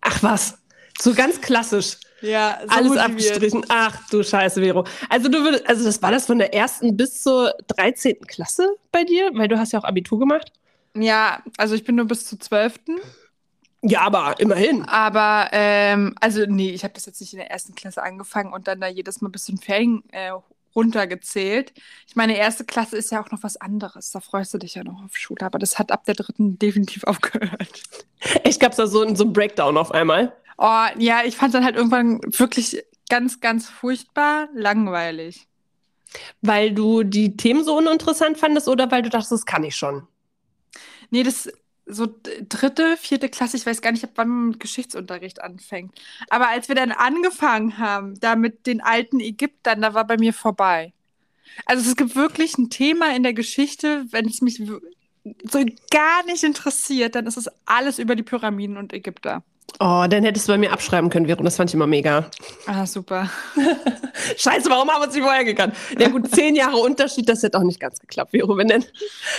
Ach 0.00 0.20
was, 0.24 0.58
so 0.98 1.14
ganz 1.14 1.40
klassisch. 1.40 1.98
Ja, 2.22 2.58
so 2.60 2.70
alles 2.70 2.88
motiviert. 2.88 3.06
abgestrichen. 3.06 3.66
Ach 3.68 3.96
du 4.10 4.24
Scheiße, 4.24 4.60
Vero. 4.60 4.84
Also 5.08 5.28
du 5.28 5.44
würdest, 5.44 5.68
also 5.68 5.84
das 5.84 6.02
war 6.02 6.10
das 6.10 6.26
von 6.26 6.38
der 6.38 6.52
ersten 6.52 6.96
bis 6.96 7.22
zur 7.22 7.54
13. 7.76 8.22
Klasse 8.26 8.74
bei 8.90 9.04
dir, 9.04 9.30
weil 9.34 9.46
du 9.46 9.60
hast 9.60 9.72
ja 9.72 9.78
auch 9.78 9.84
Abitur 9.84 10.18
gemacht. 10.18 10.50
Ja, 10.96 11.40
also 11.56 11.76
ich 11.76 11.84
bin 11.84 11.94
nur 11.94 12.06
bis 12.06 12.26
zur 12.26 12.40
12. 12.40 12.80
Ja, 13.82 14.00
aber 14.00 14.40
immerhin. 14.40 14.82
Aber, 14.88 15.50
ähm, 15.52 16.16
also 16.20 16.46
nee, 16.46 16.70
ich 16.70 16.82
habe 16.82 16.94
das 16.94 17.06
jetzt 17.06 17.20
nicht 17.20 17.32
in 17.32 17.38
der 17.38 17.52
ersten 17.52 17.76
Klasse 17.76 18.02
angefangen 18.02 18.52
und 18.52 18.66
dann 18.66 18.80
da 18.80 18.88
jedes 18.88 19.20
Mal 19.20 19.28
bis 19.28 19.44
zu 19.44 19.52
den 19.52 19.60
Ferien 19.60 20.02
äh, 20.10 20.32
runtergezählt. 20.76 21.72
Ich 22.06 22.14
meine, 22.14 22.36
erste 22.36 22.64
Klasse 22.64 22.96
ist 22.96 23.10
ja 23.10 23.22
auch 23.22 23.30
noch 23.30 23.42
was 23.42 23.56
anderes. 23.56 24.10
Da 24.12 24.20
freust 24.20 24.54
du 24.54 24.58
dich 24.58 24.74
ja 24.74 24.84
noch 24.84 25.02
auf 25.02 25.16
Schule. 25.16 25.40
Aber 25.40 25.58
das 25.58 25.78
hat 25.78 25.90
ab 25.90 26.04
der 26.04 26.14
dritten 26.14 26.58
definitiv 26.58 27.04
aufgehört. 27.04 27.82
Ich 28.44 28.60
gab 28.60 28.76
da 28.76 28.86
so, 28.86 29.14
so 29.14 29.24
einen 29.24 29.32
Breakdown 29.32 29.76
auf 29.76 29.90
einmal. 29.90 30.36
Oh, 30.58 30.86
ja, 30.98 31.22
ich 31.24 31.36
fand 31.36 31.48
es 31.48 31.52
dann 31.52 31.64
halt 31.64 31.76
irgendwann 31.76 32.20
wirklich 32.22 32.82
ganz, 33.08 33.40
ganz 33.40 33.68
furchtbar 33.68 34.48
langweilig. 34.54 35.48
Weil 36.40 36.72
du 36.72 37.02
die 37.02 37.36
Themen 37.36 37.64
so 37.64 37.76
uninteressant 37.76 38.38
fandest 38.38 38.68
oder 38.68 38.90
weil 38.90 39.02
du 39.02 39.10
dachtest, 39.10 39.32
das 39.32 39.44
kann 39.44 39.64
ich 39.64 39.76
schon? 39.76 40.06
Nee, 41.10 41.22
das 41.22 41.50
so 41.86 42.08
dritte, 42.48 42.96
vierte 42.96 43.28
Klasse, 43.28 43.56
ich 43.56 43.64
weiß 43.64 43.80
gar 43.80 43.92
nicht, 43.92 44.06
wann 44.16 44.28
man 44.28 44.48
mit 44.48 44.60
Geschichtsunterricht 44.60 45.40
anfängt. 45.40 45.92
Aber 46.28 46.48
als 46.48 46.68
wir 46.68 46.74
dann 46.74 46.92
angefangen 46.92 47.78
haben, 47.78 48.18
da 48.18 48.34
mit 48.34 48.66
den 48.66 48.80
alten 48.80 49.20
Ägyptern, 49.20 49.80
da 49.82 49.94
war 49.94 50.06
bei 50.06 50.18
mir 50.18 50.32
vorbei. 50.32 50.92
Also 51.64 51.88
es 51.88 51.96
gibt 51.96 52.16
wirklich 52.16 52.58
ein 52.58 52.70
Thema 52.70 53.14
in 53.14 53.22
der 53.22 53.32
Geschichte, 53.34 54.04
wenn 54.10 54.26
es 54.26 54.42
mich 54.42 54.60
so 55.44 55.64
gar 55.90 56.24
nicht 56.26 56.44
interessiert, 56.44 57.14
dann 57.14 57.26
ist 57.26 57.36
es 57.36 57.48
alles 57.64 57.98
über 57.98 58.16
die 58.16 58.22
Pyramiden 58.22 58.76
und 58.76 58.92
Ägypter. 58.92 59.42
Oh, 59.78 60.06
dann 60.08 60.24
hättest 60.24 60.48
du 60.48 60.52
bei 60.52 60.58
mir 60.58 60.72
abschreiben 60.72 61.10
können, 61.10 61.26
Vero. 61.26 61.42
Das 61.42 61.56
fand 61.56 61.70
ich 61.70 61.74
immer 61.74 61.86
mega. 61.86 62.30
Ah, 62.66 62.86
super. 62.86 63.30
Scheiße, 64.36 64.70
warum 64.70 64.90
haben 64.90 65.00
wir 65.00 65.06
uns 65.06 65.14
nicht 65.14 65.24
vorher 65.24 65.44
gekannt? 65.44 65.74
Ja 65.98 66.08
gut, 66.08 66.34
zehn 66.34 66.54
Jahre 66.54 66.76
Unterschied, 66.78 67.28
das 67.28 67.42
hätte 67.42 67.58
auch 67.58 67.62
nicht 67.62 67.78
ganz 67.78 68.00
geklappt, 68.00 68.30
Vero. 68.30 68.56
Wenn, 68.56 68.68
denn, 68.68 68.84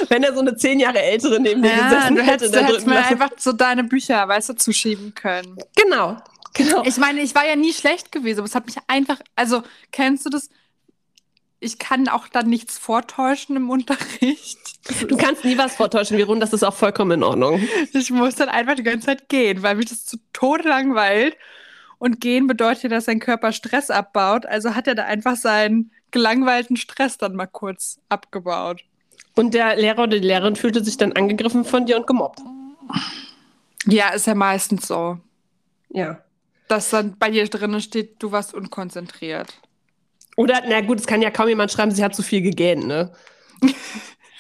wenn 0.09 0.23
er 0.23 0.33
so 0.33 0.41
eine 0.41 0.55
zehn 0.55 0.79
Jahre 0.79 1.01
ältere 1.01 1.39
neben 1.39 1.63
dir 1.63 1.71
ja, 1.71 1.89
gesessen 1.89 2.17
hätte. 2.17 2.31
Hättest, 2.31 2.55
du 2.55 2.59
hättest 2.59 2.87
mir 2.87 3.03
einfach 3.03 3.31
so 3.37 3.51
deine 3.51 3.83
Bücher, 3.83 4.27
weißt 4.27 4.49
du, 4.49 4.55
zuschieben 4.55 5.15
können. 5.15 5.57
Genau, 5.75 6.17
genau. 6.53 6.83
Ich 6.85 6.97
meine, 6.97 7.21
ich 7.21 7.33
war 7.33 7.47
ja 7.47 7.55
nie 7.55 7.73
schlecht 7.73 8.11
gewesen, 8.11 8.39
aber 8.39 8.47
es 8.47 8.53
hat 8.53 8.67
mich 8.67 8.75
einfach, 8.87 9.17
also 9.35 9.63
kennst 9.91 10.25
du 10.25 10.29
das? 10.29 10.49
ich 11.59 11.79
kann 11.79 12.07
auch 12.07 12.27
dann 12.27 12.49
nichts 12.49 12.77
vortäuschen 12.77 13.55
im 13.55 13.69
Unterricht. 13.69 14.59
Du 15.07 15.17
kannst 15.17 15.43
nie 15.43 15.57
was 15.57 15.75
vortäuschen, 15.75 16.17
Virun, 16.17 16.39
das 16.39 16.53
ist 16.53 16.63
auch 16.63 16.73
vollkommen 16.73 17.11
in 17.11 17.23
Ordnung. 17.23 17.61
Ich 17.93 18.11
muss 18.11 18.35
dann 18.35 18.49
einfach 18.49 18.75
die 18.75 18.83
ganze 18.83 19.07
Zeit 19.07 19.29
gehen, 19.29 19.63
weil 19.63 19.75
mich 19.75 19.87
das 19.87 20.05
zu 20.05 20.17
Tode 20.33 20.67
langweilt. 20.67 21.35
Und 21.99 22.21
gehen 22.21 22.45
bedeutet, 22.45 22.91
dass 22.91 23.05
sein 23.05 23.19
Körper 23.19 23.51
Stress 23.51 23.89
abbaut. 23.89 24.45
Also 24.45 24.75
hat 24.75 24.87
er 24.87 24.93
da 24.93 25.05
einfach 25.05 25.35
seinen 25.35 25.91
gelangweilten 26.11 26.77
Stress 26.77 27.17
dann 27.17 27.35
mal 27.35 27.47
kurz 27.47 27.99
abgebaut. 28.07 28.83
Und 29.35 29.53
der 29.53 29.75
Lehrer 29.75 30.03
oder 30.03 30.19
die 30.19 30.27
Lehrerin 30.27 30.55
fühlte 30.55 30.83
sich 30.83 30.97
dann 30.97 31.13
angegriffen 31.13 31.65
von 31.65 31.85
dir 31.85 31.97
und 31.97 32.07
gemobbt. 32.07 32.39
Ja, 33.85 34.09
ist 34.09 34.27
ja 34.27 34.35
meistens 34.35 34.87
so. 34.87 35.17
Ja. 35.89 36.19
Dass 36.67 36.89
dann 36.89 37.17
bei 37.17 37.31
dir 37.31 37.47
drinnen 37.47 37.81
steht, 37.81 38.21
du 38.21 38.31
warst 38.31 38.53
unkonzentriert. 38.53 39.53
Oder, 40.35 40.61
na 40.67 40.81
gut, 40.81 40.99
es 40.99 41.07
kann 41.07 41.21
ja 41.21 41.31
kaum 41.31 41.47
jemand 41.47 41.71
schreiben, 41.71 41.91
sie 41.91 42.03
hat 42.03 42.15
zu 42.15 42.21
viel 42.21 42.41
gegähnt, 42.41 42.85
ne? 42.85 43.11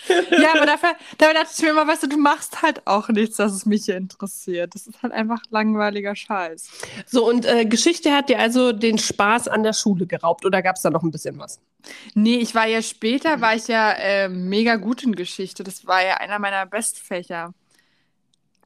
ja, 0.41 0.53
aber 0.55 0.65
dafür, 0.65 0.95
dafür 1.17 1.33
dachte 1.33 1.49
ich 1.55 1.61
mir 1.61 1.69
immer, 1.69 1.87
weißt 1.87 2.03
du, 2.03 2.07
du 2.07 2.17
machst 2.17 2.61
halt 2.61 2.85
auch 2.85 3.09
nichts, 3.09 3.37
dass 3.37 3.53
es 3.53 3.65
mich 3.65 3.85
hier 3.85 3.97
interessiert. 3.97 4.75
Das 4.75 4.87
ist 4.87 5.01
halt 5.01 5.13
einfach 5.13 5.41
langweiliger 5.49 6.15
Scheiß. 6.15 6.69
So, 7.05 7.27
und 7.27 7.45
äh, 7.45 7.65
Geschichte 7.65 8.13
hat 8.13 8.29
dir 8.29 8.39
also 8.39 8.71
den 8.71 8.97
Spaß 8.97 9.47
an 9.47 9.63
der 9.63 9.73
Schule 9.73 10.07
geraubt 10.07 10.45
oder 10.45 10.61
gab 10.61 10.75
es 10.75 10.81
da 10.81 10.89
noch 10.89 11.03
ein 11.03 11.11
bisschen 11.11 11.37
was? 11.39 11.59
Nee, 12.13 12.37
ich 12.37 12.55
war 12.55 12.67
ja 12.67 12.81
später, 12.81 13.41
war 13.41 13.55
ich 13.55 13.67
ja 13.67 13.91
äh, 13.91 14.29
mega 14.29 14.75
gut 14.75 15.03
in 15.03 15.15
Geschichte. 15.15 15.63
Das 15.63 15.85
war 15.87 16.03
ja 16.05 16.15
einer 16.15 16.39
meiner 16.39 16.65
Bestfächer. 16.65 17.53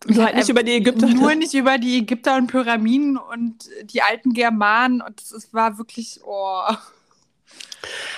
Nur 0.08 0.26
halt 0.26 0.36
nicht 0.36 0.50
über 0.50 0.64
die 0.64 0.72
Ägypter. 0.72 1.08
Nur 1.08 1.36
nicht 1.36 1.54
über 1.54 1.78
die 1.78 2.00
Ägypter 2.00 2.38
und 2.38 2.48
Pyramiden 2.48 3.18
und 3.18 3.70
die 3.84 4.02
alten 4.02 4.34
Germanen. 4.34 5.02
Und 5.02 5.22
es 5.22 5.54
war 5.54 5.78
wirklich, 5.78 6.20
oh. 6.24 6.64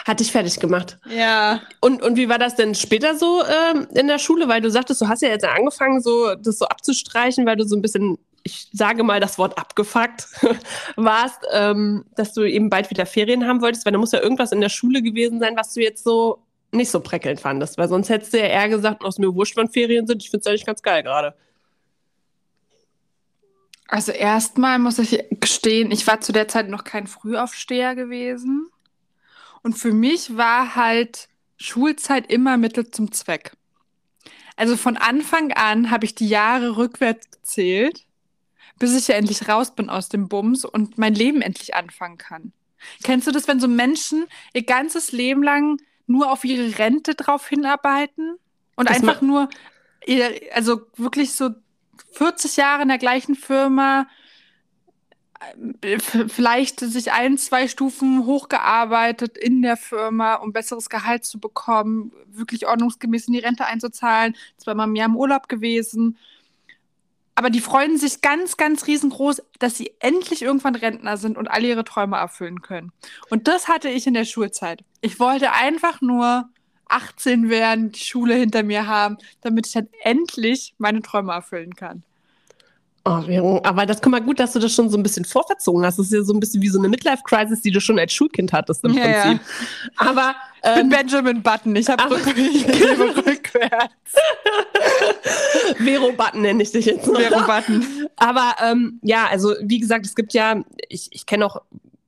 Hat 0.05 0.19
dich 0.19 0.31
fertig 0.31 0.59
gemacht. 0.59 0.97
Ja. 1.09 1.61
Und, 1.79 2.01
und 2.01 2.17
wie 2.17 2.29
war 2.29 2.39
das 2.39 2.55
denn 2.55 2.75
später 2.75 3.17
so 3.17 3.41
ähm, 3.43 3.87
in 3.95 4.07
der 4.07 4.19
Schule? 4.19 4.47
Weil 4.47 4.61
du 4.61 4.69
sagtest, 4.69 5.01
du 5.01 5.07
hast 5.07 5.21
ja 5.21 5.29
jetzt 5.29 5.45
angefangen, 5.45 6.01
so 6.01 6.35
das 6.35 6.59
so 6.59 6.65
abzustreichen, 6.65 7.45
weil 7.45 7.55
du 7.55 7.65
so 7.65 7.75
ein 7.75 7.81
bisschen 7.81 8.17
ich 8.43 8.67
sage 8.73 9.03
mal 9.03 9.21
das 9.21 9.37
Wort 9.37 9.57
abgefuckt 9.57 10.27
warst, 10.97 11.39
ähm, 11.53 12.05
dass 12.15 12.33
du 12.33 12.43
eben 12.43 12.69
bald 12.69 12.89
wieder 12.89 13.05
Ferien 13.05 13.47
haben 13.47 13.61
wolltest, 13.61 13.85
weil 13.85 13.93
da 13.93 13.99
muss 13.99 14.11
ja 14.11 14.21
irgendwas 14.21 14.51
in 14.51 14.59
der 14.59 14.67
Schule 14.67 15.01
gewesen 15.01 15.39
sein, 15.39 15.55
was 15.55 15.73
du 15.73 15.81
jetzt 15.81 16.03
so 16.03 16.43
nicht 16.71 16.91
so 16.91 16.99
prickelnd 16.99 17.39
fandest, 17.39 17.77
weil 17.77 17.87
sonst 17.87 18.09
hättest 18.09 18.33
du 18.33 18.39
ja 18.39 18.47
eher 18.47 18.67
gesagt, 18.67 19.03
aus 19.03 19.17
mir 19.17 19.33
wurscht, 19.33 19.55
wann 19.55 19.69
Ferien 19.69 20.07
sind. 20.07 20.23
Ich 20.23 20.29
finde 20.29 20.41
es 20.41 20.47
eigentlich 20.47 20.65
ganz 20.65 20.81
geil 20.81 21.03
gerade. 21.03 21.35
Also 23.87 24.11
erstmal 24.11 24.79
muss 24.79 24.97
ich 24.97 25.23
gestehen, 25.39 25.91
ich 25.91 26.05
war 26.07 26.19
zu 26.19 26.31
der 26.31 26.47
Zeit 26.47 26.67
noch 26.67 26.83
kein 26.83 27.05
Frühaufsteher 27.05 27.95
gewesen. 27.95 28.69
Und 29.63 29.77
für 29.77 29.93
mich 29.93 30.37
war 30.37 30.75
halt 30.75 31.29
Schulzeit 31.57 32.29
immer 32.31 32.57
Mittel 32.57 32.91
zum 32.91 33.11
Zweck. 33.11 33.53
Also 34.55 34.77
von 34.77 34.97
Anfang 34.97 35.51
an 35.53 35.89
habe 35.89 36.05
ich 36.05 36.13
die 36.13 36.27
Jahre 36.27 36.77
rückwärts 36.77 37.31
gezählt, 37.31 38.05
bis 38.77 38.95
ich 38.95 39.07
ja 39.07 39.15
endlich 39.15 39.47
raus 39.47 39.73
bin 39.73 39.89
aus 39.89 40.09
dem 40.09 40.27
Bums 40.27 40.65
und 40.65 40.97
mein 40.97 41.15
Leben 41.15 41.41
endlich 41.41 41.73
anfangen 41.75 42.17
kann. 42.17 42.51
Kennst 43.03 43.27
du 43.27 43.31
das, 43.31 43.47
wenn 43.47 43.59
so 43.59 43.67
Menschen 43.67 44.25
ihr 44.53 44.63
ganzes 44.63 45.11
Leben 45.11 45.41
lang 45.41 45.81
nur 46.05 46.31
auf 46.31 46.43
ihre 46.43 46.77
Rente 46.77 47.15
drauf 47.15 47.47
hinarbeiten 47.47 48.37
und 48.75 48.89
das 48.89 48.97
einfach 48.97 49.21
nur, 49.21 49.49
also 50.53 50.81
wirklich 50.97 51.33
so 51.33 51.51
40 52.11 52.57
Jahre 52.57 52.83
in 52.83 52.89
der 52.89 52.97
gleichen 52.97 53.35
Firma, 53.35 54.07
vielleicht 56.27 56.79
sich 56.79 57.11
ein, 57.11 57.37
zwei 57.37 57.67
Stufen 57.67 58.25
hochgearbeitet 58.25 59.37
in 59.37 59.61
der 59.61 59.77
Firma, 59.77 60.35
um 60.35 60.53
besseres 60.53 60.89
Gehalt 60.89 61.25
zu 61.25 61.39
bekommen, 61.39 62.11
wirklich 62.27 62.67
ordnungsgemäß 62.67 63.27
in 63.27 63.33
die 63.33 63.39
Rente 63.39 63.65
einzuzahlen, 63.65 64.35
zweimal 64.57 64.87
im 64.87 64.95
Jahr 64.95 65.07
im 65.07 65.15
Urlaub 65.15 65.49
gewesen. 65.49 66.17
Aber 67.35 67.49
die 67.49 67.61
freuen 67.61 67.97
sich 67.97 68.21
ganz, 68.21 68.57
ganz 68.57 68.85
riesengroß, 68.85 69.41
dass 69.59 69.75
sie 69.75 69.93
endlich 69.99 70.43
irgendwann 70.43 70.75
Rentner 70.75 71.17
sind 71.17 71.37
und 71.37 71.49
alle 71.49 71.67
ihre 71.67 71.83
Träume 71.83 72.17
erfüllen 72.17 72.61
können. 72.61 72.91
Und 73.29 73.47
das 73.47 73.67
hatte 73.67 73.89
ich 73.89 74.05
in 74.05 74.13
der 74.13 74.25
Schulzeit. 74.25 74.83
Ich 75.01 75.19
wollte 75.19 75.51
einfach 75.51 76.01
nur 76.01 76.49
18 76.89 77.49
werden, 77.49 77.91
die 77.91 77.99
Schule 77.99 78.35
hinter 78.35 78.61
mir 78.61 78.87
haben, 78.87 79.17
damit 79.41 79.67
ich 79.67 79.73
dann 79.73 79.89
endlich 80.03 80.75
meine 80.77 81.01
Träume 81.01 81.33
erfüllen 81.33 81.75
kann. 81.75 82.03
Oh, 83.05 83.59
aber 83.63 83.85
das 83.85 84.01
guck 84.01 84.11
mal 84.11 84.21
gut, 84.21 84.39
dass 84.39 84.53
du 84.53 84.59
das 84.59 84.73
schon 84.73 84.89
so 84.89 84.95
ein 84.97 85.03
bisschen 85.03 85.25
vorverzogen 85.25 85.85
hast. 85.85 85.99
Das 85.99 86.05
ist 86.05 86.13
ja 86.13 86.23
so 86.23 86.33
ein 86.33 86.39
bisschen 86.39 86.61
wie 86.61 86.69
so 86.69 86.79
eine 86.79 86.87
Midlife-Crisis, 86.87 87.61
die 87.61 87.71
du 87.71 87.81
schon 87.81 87.99
als 87.99 88.13
Schulkind 88.13 88.53
hattest 88.53 88.81
im 88.85 88.93
ja, 88.93 89.03
Prinzip. 89.03 89.41
Ja. 89.41 90.07
Aber 90.07 90.35
ähm, 90.63 90.87
bin 90.87 90.89
Benjamin 90.89 91.43
Button, 91.43 91.75
ich 91.75 91.89
habe 91.89 92.09
rück, 92.09 92.25
rückwärts. 93.27 94.13
Vero 95.83 96.13
Button 96.13 96.43
nenne 96.43 96.63
ich 96.63 96.71
dich 96.71 96.85
jetzt. 96.85 97.05
Vero 97.05 97.41
Button. 97.41 98.07
Aber 98.15 98.55
ähm, 98.63 98.99
ja, 99.01 99.27
also 99.29 99.53
wie 99.61 99.79
gesagt, 99.79 100.05
es 100.05 100.15
gibt 100.15 100.33
ja, 100.33 100.63
ich, 100.87 101.09
ich 101.11 101.25
kenne 101.25 101.45
auch 101.45 101.61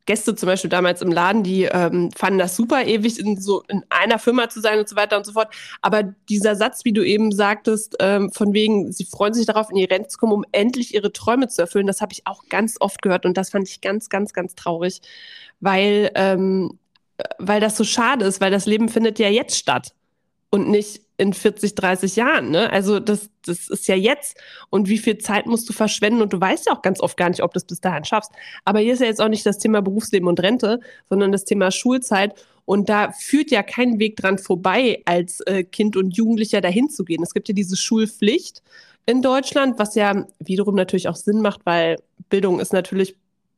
Gäste 0.05 0.35
zum 0.35 0.47
Beispiel 0.47 0.69
damals 0.69 1.01
im 1.01 1.11
Laden, 1.11 1.43
die 1.43 1.63
ähm, 1.63 2.11
fanden 2.15 2.39
das 2.39 2.55
super, 2.55 2.85
ewig 2.85 3.19
in 3.19 3.39
so 3.39 3.63
in 3.67 3.83
einer 3.89 4.19
Firma 4.19 4.49
zu 4.49 4.61
sein 4.61 4.79
und 4.79 4.87
so 4.87 4.95
weiter 4.95 5.17
und 5.17 5.25
so 5.25 5.33
fort. 5.33 5.53
Aber 5.81 6.03
dieser 6.29 6.55
Satz, 6.55 6.85
wie 6.85 6.93
du 6.93 7.03
eben 7.03 7.31
sagtest, 7.31 7.95
ähm, 7.99 8.31
von 8.31 8.53
wegen, 8.53 8.91
sie 8.91 9.05
freuen 9.05 9.33
sich 9.33 9.45
darauf, 9.45 9.69
in 9.69 9.77
die 9.77 9.85
Rente 9.85 10.09
zu 10.09 10.17
kommen, 10.17 10.33
um 10.33 10.45
endlich 10.51 10.93
ihre 10.93 11.11
Träume 11.11 11.47
zu 11.47 11.61
erfüllen, 11.61 11.87
das 11.87 12.01
habe 12.01 12.13
ich 12.13 12.27
auch 12.27 12.47
ganz 12.49 12.77
oft 12.79 13.01
gehört 13.01 13.25
und 13.25 13.35
das 13.35 13.49
fand 13.49 13.67
ich 13.67 13.81
ganz, 13.81 14.09
ganz, 14.09 14.33
ganz 14.33 14.55
traurig, 14.55 15.01
weil, 15.59 16.11
ähm, 16.15 16.77
weil 17.39 17.59
das 17.59 17.77
so 17.77 17.83
schade 17.83 18.25
ist, 18.25 18.41
weil 18.41 18.51
das 18.51 18.65
Leben 18.65 18.89
findet 18.89 19.17
ja 19.19 19.29
jetzt 19.29 19.57
statt 19.57 19.93
und 20.51 20.69
nicht 20.69 21.04
in 21.17 21.33
40, 21.33 21.75
30 21.75 22.15
Jahren. 22.15 22.51
Ne? 22.51 22.69
Also 22.71 22.99
das, 22.99 23.29
das 23.45 23.69
ist 23.69 23.87
ja 23.87 23.95
jetzt. 23.95 24.37
Und 24.69 24.89
wie 24.89 24.97
viel 24.97 25.17
Zeit 25.17 25.45
musst 25.45 25.67
du 25.69 25.73
verschwenden? 25.73 26.21
Und 26.21 26.33
du 26.33 26.41
weißt 26.41 26.67
ja 26.67 26.73
auch 26.73 26.81
ganz 26.81 26.99
oft 26.99 27.17
gar 27.17 27.29
nicht, 27.29 27.43
ob 27.43 27.53
du 27.53 27.57
es 27.57 27.65
bis 27.65 27.81
dahin 27.81 28.03
schaffst. 28.03 28.31
Aber 28.65 28.79
hier 28.79 28.93
ist 28.93 28.99
ja 28.99 29.07
jetzt 29.07 29.21
auch 29.21 29.29
nicht 29.29 29.45
das 29.45 29.57
Thema 29.57 29.81
Berufsleben 29.81 30.27
und 30.27 30.39
Rente, 30.41 30.79
sondern 31.09 31.31
das 31.31 31.45
Thema 31.45 31.71
Schulzeit. 31.71 32.33
Und 32.65 32.89
da 32.89 33.11
führt 33.11 33.51
ja 33.51 33.63
kein 33.63 33.99
Weg 33.99 34.17
dran 34.17 34.37
vorbei, 34.37 35.01
als 35.05 35.39
äh, 35.41 35.63
Kind 35.63 35.95
und 35.95 36.17
Jugendlicher 36.17 36.61
dahin 36.61 36.89
zu 36.89 37.05
gehen. 37.05 37.23
Es 37.23 37.33
gibt 37.33 37.47
ja 37.47 37.53
diese 37.53 37.77
Schulpflicht 37.77 38.61
in 39.05 39.21
Deutschland, 39.21 39.77
was 39.77 39.95
ja 39.95 40.25
wiederum 40.39 40.75
natürlich 40.75 41.07
auch 41.07 41.15
Sinn 41.15 41.41
macht, 41.41 41.61
weil 41.65 41.97
Bildung 42.29 42.59
ist 42.59 42.73
natürlich 42.73 43.15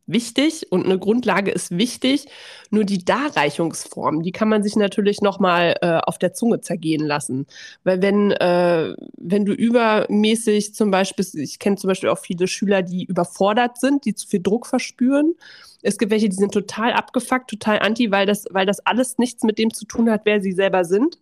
wichtig 0.08 0.72
und 0.72 0.86
eine 0.86 0.98
Grundlage 0.98 1.52
ist 1.52 1.78
wichtig. 1.78 2.28
Nur 2.70 2.84
die 2.84 3.04
Darreichungsform, 3.04 4.24
die 4.24 4.32
kann 4.32 4.50
man 4.50 4.64
sich 4.64 4.76
natürlich 4.76 5.22
nochmal 5.22 5.76
äh, 5.82 6.00
auf 6.04 6.18
der 6.18 6.34
Zunge 6.34 6.62
zergehen 6.62 7.06
lassen. 7.06 7.46
Weil 7.84 8.02
wenn, 8.02 8.32
äh, 8.32 8.96
wenn 9.18 9.46
du 9.46 9.54
übermäßig 9.54 10.74
zum 10.74 10.90
Beispiel, 10.90 11.26
ich 11.36 11.60
kenne 11.60 11.76
zum 11.76 11.90
Beispiel 11.90 12.10
auch 12.10 12.20
viele 12.20 12.48
Schüler, 12.48 12.82
die 12.82 13.04
überfordert 13.06 13.80
sind, 13.80 14.06
die 14.06 14.16
zu 14.16 14.28
viel 14.28 14.42
Druck 14.42 14.66
verspüren. 14.66 15.36
Es 15.84 15.98
gibt 15.98 16.12
welche, 16.12 16.30
die 16.30 16.36
sind 16.36 16.54
total 16.54 16.94
abgefuckt, 16.94 17.50
total 17.50 17.80
anti, 17.80 18.12
weil 18.12 18.26
das, 18.26 18.46
weil 18.50 18.66
das 18.66 18.80
alles 18.80 19.18
nichts 19.18 19.44
mit 19.44 19.60
dem 19.60 19.74
zu 19.74 19.86
tun 19.86 20.10
hat, 20.10 20.22
wer 20.24 20.42
sie 20.42 20.54
selber 20.54 20.86
sind. 20.86 21.20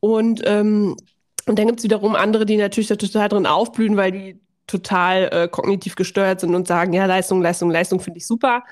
Und 0.00 0.42
ähm, 0.46 0.96
und 1.46 1.58
dann 1.58 1.66
gibt 1.66 1.80
es 1.80 1.84
wiederum 1.84 2.14
andere, 2.14 2.46
die 2.46 2.56
natürlich 2.56 2.88
da 2.88 2.96
total 2.96 3.28
drin 3.28 3.46
aufblühen, 3.46 3.96
weil 3.96 4.12
die 4.12 4.40
total 4.66 5.28
äh, 5.32 5.48
kognitiv 5.48 5.96
gesteuert 5.96 6.40
sind 6.40 6.54
und 6.54 6.68
sagen, 6.68 6.92
ja, 6.92 7.06
Leistung, 7.06 7.42
Leistung, 7.42 7.70
Leistung 7.70 8.00
finde 8.00 8.18
ich 8.18 8.26
super. 8.26 8.62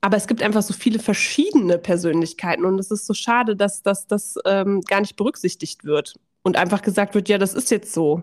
Aber 0.00 0.16
es 0.16 0.26
gibt 0.28 0.42
einfach 0.42 0.62
so 0.62 0.72
viele 0.72 1.00
verschiedene 1.00 1.78
Persönlichkeiten 1.78 2.64
und 2.64 2.78
es 2.78 2.90
ist 2.90 3.06
so 3.06 3.14
schade, 3.14 3.56
dass 3.56 3.82
das 3.82 4.36
ähm, 4.44 4.80
gar 4.82 5.00
nicht 5.00 5.16
berücksichtigt 5.16 5.84
wird 5.84 6.14
und 6.42 6.56
einfach 6.56 6.82
gesagt 6.82 7.14
wird, 7.14 7.28
ja, 7.28 7.38
das 7.38 7.54
ist 7.54 7.70
jetzt 7.70 7.92
so. 7.92 8.22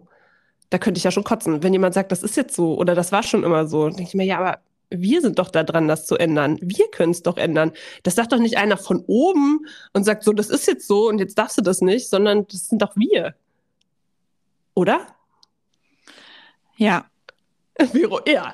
Da 0.70 0.78
könnte 0.78 0.98
ich 0.98 1.04
ja 1.04 1.12
schon 1.12 1.24
kotzen, 1.24 1.64
wenn 1.64 1.74
jemand 1.74 1.94
sagt, 1.94 2.12
das 2.12 2.24
ist 2.24 2.38
jetzt 2.38 2.56
so 2.56 2.78
oder 2.78 2.96
das 2.96 3.12
war 3.12 3.24
schon 3.24 3.44
immer 3.44 3.68
so. 3.68 3.84
Dann 3.86 3.98
denke 3.98 4.10
ich 4.10 4.16
mir, 4.16 4.26
ja, 4.26 4.40
aber 4.40 4.60
wir 4.90 5.22
sind 5.22 5.40
doch 5.40 5.50
da 5.50 5.64
dran, 5.64 5.88
das 5.88 6.06
zu 6.08 6.16
ändern. 6.16 6.58
Wir 6.62 6.90
können 6.92 7.12
es 7.12 7.24
doch 7.24 7.38
ändern. 7.38 7.72
Das 8.04 8.16
sagt 8.16 8.32
doch 8.32 8.40
nicht 8.40 8.58
einer 8.58 8.78
von 8.78 9.04
oben 9.08 9.66
und 9.94 10.04
sagt 10.06 10.24
so, 10.24 10.32
das 10.34 10.50
ist 10.50 10.68
jetzt 10.68 10.88
so 10.88 11.08
und 11.10 11.20
jetzt 11.20 11.38
darfst 11.38 11.58
du 11.58 11.62
das 11.62 11.82
nicht, 11.82 12.10
sondern 12.10 12.48
das 12.48 12.68
sind 12.70 12.82
doch 12.82 12.96
wir. 12.96 13.36
Oder? 14.74 15.08
Ja. 16.78 17.06
Büro, 17.92 18.20
ja. 18.26 18.54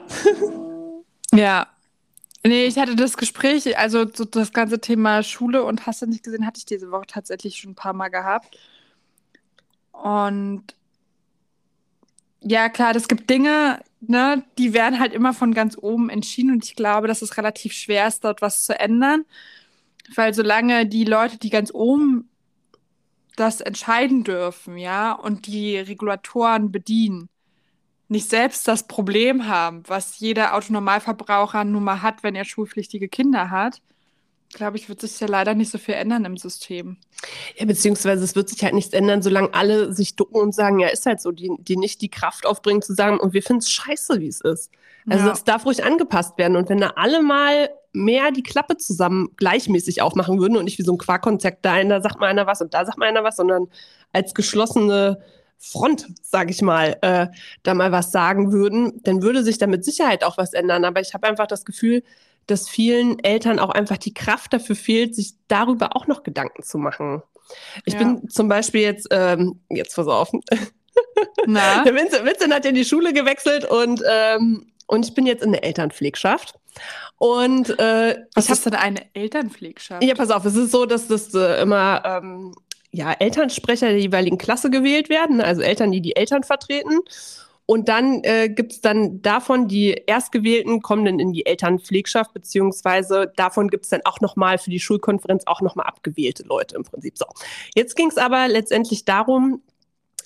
ja. 1.33 1.67
Nee, 2.43 2.65
ich 2.65 2.77
hatte 2.79 2.95
das 2.95 3.17
Gespräch, 3.17 3.77
also 3.77 4.07
so 4.11 4.25
das 4.25 4.51
ganze 4.51 4.81
Thema 4.81 5.21
Schule 5.21 5.63
und 5.63 5.85
hast 5.85 6.01
du 6.01 6.07
nicht 6.07 6.23
gesehen, 6.23 6.45
hatte 6.45 6.57
ich 6.57 6.65
diese 6.65 6.89
Woche 6.91 7.05
tatsächlich 7.07 7.57
schon 7.57 7.71
ein 7.71 7.75
paar 7.75 7.93
Mal 7.93 8.09
gehabt. 8.09 8.57
Und 9.91 10.63
ja, 12.41 12.69
klar, 12.69 12.95
es 12.95 13.07
gibt 13.07 13.29
Dinge, 13.29 13.79
ne, 13.99 14.43
die 14.57 14.73
werden 14.73 14.99
halt 14.99 15.13
immer 15.13 15.33
von 15.33 15.53
ganz 15.53 15.77
oben 15.79 16.09
entschieden 16.09 16.51
und 16.51 16.65
ich 16.65 16.75
glaube, 16.75 17.07
dass 17.07 17.21
es 17.21 17.37
relativ 17.37 17.73
schwer 17.73 18.07
ist, 18.07 18.23
dort 18.23 18.41
was 18.41 18.63
zu 18.63 18.77
ändern. 18.79 19.25
Weil 20.15 20.33
solange 20.33 20.87
die 20.87 21.05
Leute, 21.05 21.37
die 21.37 21.51
ganz 21.51 21.71
oben 21.71 22.27
das 23.35 23.61
entscheiden 23.61 24.23
dürfen, 24.23 24.77
ja, 24.77 25.13
und 25.13 25.47
die 25.47 25.77
Regulatoren 25.77 26.71
bedienen, 26.71 27.29
nicht 28.11 28.29
selbst 28.29 28.67
das 28.67 28.83
Problem 28.83 29.47
haben, 29.47 29.83
was 29.87 30.19
jeder 30.19 30.53
Autonormalverbraucher 30.55 31.63
nun 31.63 31.85
mal 31.85 32.01
hat, 32.01 32.23
wenn 32.23 32.35
er 32.35 32.43
schulpflichtige 32.43 33.07
Kinder 33.07 33.49
hat, 33.49 33.81
glaube 34.53 34.75
ich, 34.75 34.89
wird 34.89 34.99
sich 34.99 35.17
ja 35.21 35.27
leider 35.27 35.53
nicht 35.53 35.71
so 35.71 35.77
viel 35.77 35.93
ändern 35.93 36.25
im 36.25 36.35
System. 36.35 36.97
Ja, 37.55 37.65
beziehungsweise 37.65 38.25
es 38.25 38.35
wird 38.35 38.49
sich 38.49 38.61
halt 38.65 38.73
nichts 38.73 38.91
ändern, 38.91 39.21
solange 39.21 39.53
alle 39.53 39.93
sich 39.93 40.17
ducken 40.17 40.41
und 40.41 40.53
sagen, 40.53 40.79
ja, 40.79 40.89
ist 40.89 41.05
halt 41.05 41.21
so, 41.21 41.31
die, 41.31 41.51
die 41.59 41.77
nicht 41.77 42.01
die 42.01 42.09
Kraft 42.09 42.45
aufbringen 42.45 42.81
zu 42.81 42.93
sagen, 42.93 43.17
und 43.17 43.31
wir 43.31 43.41
finden 43.41 43.61
es 43.61 43.71
scheiße, 43.71 44.19
wie 44.19 44.27
es 44.27 44.41
ist. 44.41 44.71
Also 45.09 45.27
ja. 45.27 45.31
es 45.31 45.45
darf 45.45 45.65
ruhig 45.65 45.85
angepasst 45.85 46.37
werden. 46.37 46.57
Und 46.57 46.67
wenn 46.67 46.81
da 46.81 46.91
alle 46.97 47.21
mal 47.21 47.69
mehr 47.93 48.31
die 48.31 48.43
Klappe 48.43 48.75
zusammen 48.75 49.29
gleichmäßig 49.37 50.01
aufmachen 50.01 50.37
würden 50.41 50.57
und 50.57 50.65
nicht 50.65 50.79
wie 50.79 50.83
so 50.83 50.91
ein 50.91 50.97
Quarkkonzept, 50.97 51.63
da 51.63 51.71
einer 51.71 52.01
sagt 52.01 52.19
mal 52.19 52.27
einer 52.27 52.45
was 52.45 52.61
und 52.61 52.73
da 52.73 52.83
sagt 52.83 52.97
mal 52.97 53.07
einer 53.07 53.23
was, 53.23 53.37
sondern 53.37 53.69
als 54.11 54.33
geschlossene 54.33 55.21
Front, 55.61 56.07
sage 56.23 56.51
ich 56.51 56.61
mal, 56.61 56.97
äh, 57.01 57.27
da 57.63 57.73
mal 57.73 57.91
was 57.91 58.11
sagen 58.11 58.51
würden, 58.51 58.99
dann 59.03 59.21
würde 59.21 59.43
sich 59.43 59.59
da 59.59 59.67
mit 59.67 59.85
Sicherheit 59.85 60.23
auch 60.23 60.37
was 60.37 60.53
ändern. 60.53 60.85
Aber 60.85 61.01
ich 61.01 61.13
habe 61.13 61.27
einfach 61.27 61.47
das 61.47 61.65
Gefühl, 61.65 62.03
dass 62.47 62.67
vielen 62.67 63.23
Eltern 63.23 63.59
auch 63.59 63.69
einfach 63.69 63.97
die 63.97 64.13
Kraft 64.13 64.53
dafür 64.53 64.75
fehlt, 64.75 65.15
sich 65.15 65.33
darüber 65.47 65.95
auch 65.95 66.07
noch 66.07 66.23
Gedanken 66.23 66.63
zu 66.63 66.79
machen. 66.79 67.21
Ich 67.85 67.93
ja. 67.93 67.99
bin 67.99 68.27
zum 68.29 68.47
Beispiel 68.47 68.81
jetzt, 68.81 69.07
ähm, 69.11 69.59
jetzt 69.69 69.95
pass 69.95 70.07
auf, 70.07 70.31
Na? 71.45 71.83
Der 71.83 71.93
Vincent, 71.93 72.25
Vincent 72.25 72.53
hat 72.53 72.65
ja 72.65 72.69
in 72.69 72.75
die 72.75 72.85
Schule 72.85 73.13
gewechselt 73.13 73.65
und, 73.65 74.01
ähm, 74.09 74.71
und 74.87 75.05
ich 75.05 75.13
bin 75.13 75.25
jetzt 75.25 75.43
in 75.43 75.51
der 75.51 75.63
Elternpflegschaft. 75.63 76.55
Und 77.17 77.77
äh, 77.79 78.17
was 78.33 78.49
ist 78.49 78.65
denn 78.65 78.75
eine 78.75 79.05
Elternpflegschaft? 79.13 80.03
Ja, 80.03 80.15
pass 80.15 80.31
auf, 80.31 80.43
es 80.45 80.55
ist 80.55 80.71
so, 80.71 80.85
dass 80.85 81.07
das 81.07 81.33
äh, 81.33 81.61
immer 81.61 82.01
ähm, 82.03 82.55
ja, 82.91 83.13
Elternsprecher 83.13 83.88
der 83.89 84.00
jeweiligen 84.00 84.38
Klasse 84.38 84.69
gewählt 84.69 85.10
werden, 85.10 85.41
also 85.41 85.62
Eltern, 85.62 85.91
die 85.91 86.01
die 86.01 86.15
Eltern 86.15 86.43
vertreten. 86.43 87.00
Und 87.65 87.88
dann 87.88 88.21
äh, 88.24 88.50
gibt 88.50 88.74
es 88.74 88.81
dann 88.81 89.21
davon, 89.21 89.69
die 89.69 89.91
Erstgewählten 90.05 90.81
kommen 90.81 91.05
dann 91.05 91.19
in 91.19 91.31
die 91.31 91.45
Elternpflegschaft, 91.45 92.33
beziehungsweise 92.33 93.31
davon 93.38 93.69
gibt 93.69 93.86
es 93.86 93.89
dann 93.91 94.01
auch 94.03 94.19
nochmal 94.19 94.57
für 94.57 94.69
die 94.69 94.79
Schulkonferenz 94.79 95.43
auch 95.45 95.62
nochmal 95.62 95.86
abgewählte 95.86 96.43
Leute 96.43 96.75
im 96.75 96.83
Prinzip. 96.83 97.17
So, 97.17 97.25
jetzt 97.74 97.95
ging 97.95 98.10
es 98.10 98.17
aber 98.17 98.50
letztendlich 98.50 99.05
darum, 99.05 99.62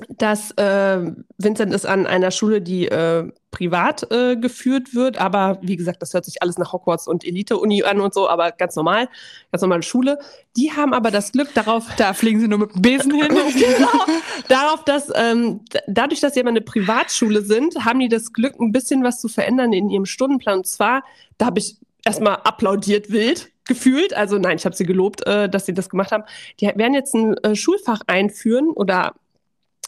dass 0.09 0.51
äh, 0.51 1.11
Vincent 1.37 1.73
ist 1.73 1.85
an 1.85 2.07
einer 2.07 2.31
Schule, 2.31 2.61
die 2.61 2.87
äh, 2.87 3.31
privat 3.51 4.11
äh, 4.11 4.35
geführt 4.35 4.93
wird, 4.93 5.17
aber 5.17 5.59
wie 5.61 5.77
gesagt, 5.77 6.01
das 6.01 6.13
hört 6.13 6.25
sich 6.25 6.41
alles 6.41 6.57
nach 6.57 6.73
Hogwarts 6.73 7.07
und 7.07 7.23
Elite-Uni 7.23 7.83
an 7.83 8.01
und 8.01 8.13
so, 8.13 8.27
aber 8.27 8.51
ganz 8.51 8.75
normal, 8.75 9.07
ganz 9.51 9.61
normale 9.61 9.83
Schule. 9.83 10.19
Die 10.57 10.71
haben 10.73 10.93
aber 10.93 11.11
das 11.11 11.31
Glück 11.31 11.53
darauf, 11.53 11.85
da 11.97 12.13
fliegen 12.13 12.39
sie 12.39 12.47
nur 12.47 12.59
mit 12.59 12.75
dem 12.75 12.81
Besen 12.81 13.13
hin. 13.13 13.29
genau, 13.53 14.05
darauf, 14.49 14.83
dass 14.83 15.09
ähm, 15.15 15.61
dadurch, 15.87 16.19
dass 16.19 16.33
sie 16.33 16.41
aber 16.41 16.49
eine 16.49 16.61
Privatschule 16.61 17.41
sind, 17.41 17.85
haben 17.85 17.99
die 17.99 18.09
das 18.09 18.33
Glück, 18.33 18.59
ein 18.59 18.73
bisschen 18.73 19.03
was 19.03 19.21
zu 19.21 19.29
verändern 19.29 19.71
in 19.71 19.89
ihrem 19.89 20.05
Stundenplan. 20.05 20.59
Und 20.59 20.67
zwar, 20.67 21.03
da 21.37 21.45
habe 21.45 21.59
ich 21.59 21.77
erstmal 22.03 22.35
applaudiert 22.43 23.09
wild 23.11 23.51
gefühlt. 23.65 24.13
Also 24.13 24.37
nein, 24.37 24.57
ich 24.57 24.65
habe 24.65 24.75
sie 24.75 24.85
gelobt, 24.85 25.25
äh, 25.25 25.49
dass 25.49 25.65
sie 25.65 25.73
das 25.73 25.89
gemacht 25.89 26.11
haben. 26.11 26.23
Die 26.59 26.67
werden 26.67 26.93
jetzt 26.93 27.13
ein 27.15 27.35
äh, 27.37 27.55
Schulfach 27.55 28.01
einführen 28.07 28.69
oder 28.69 29.15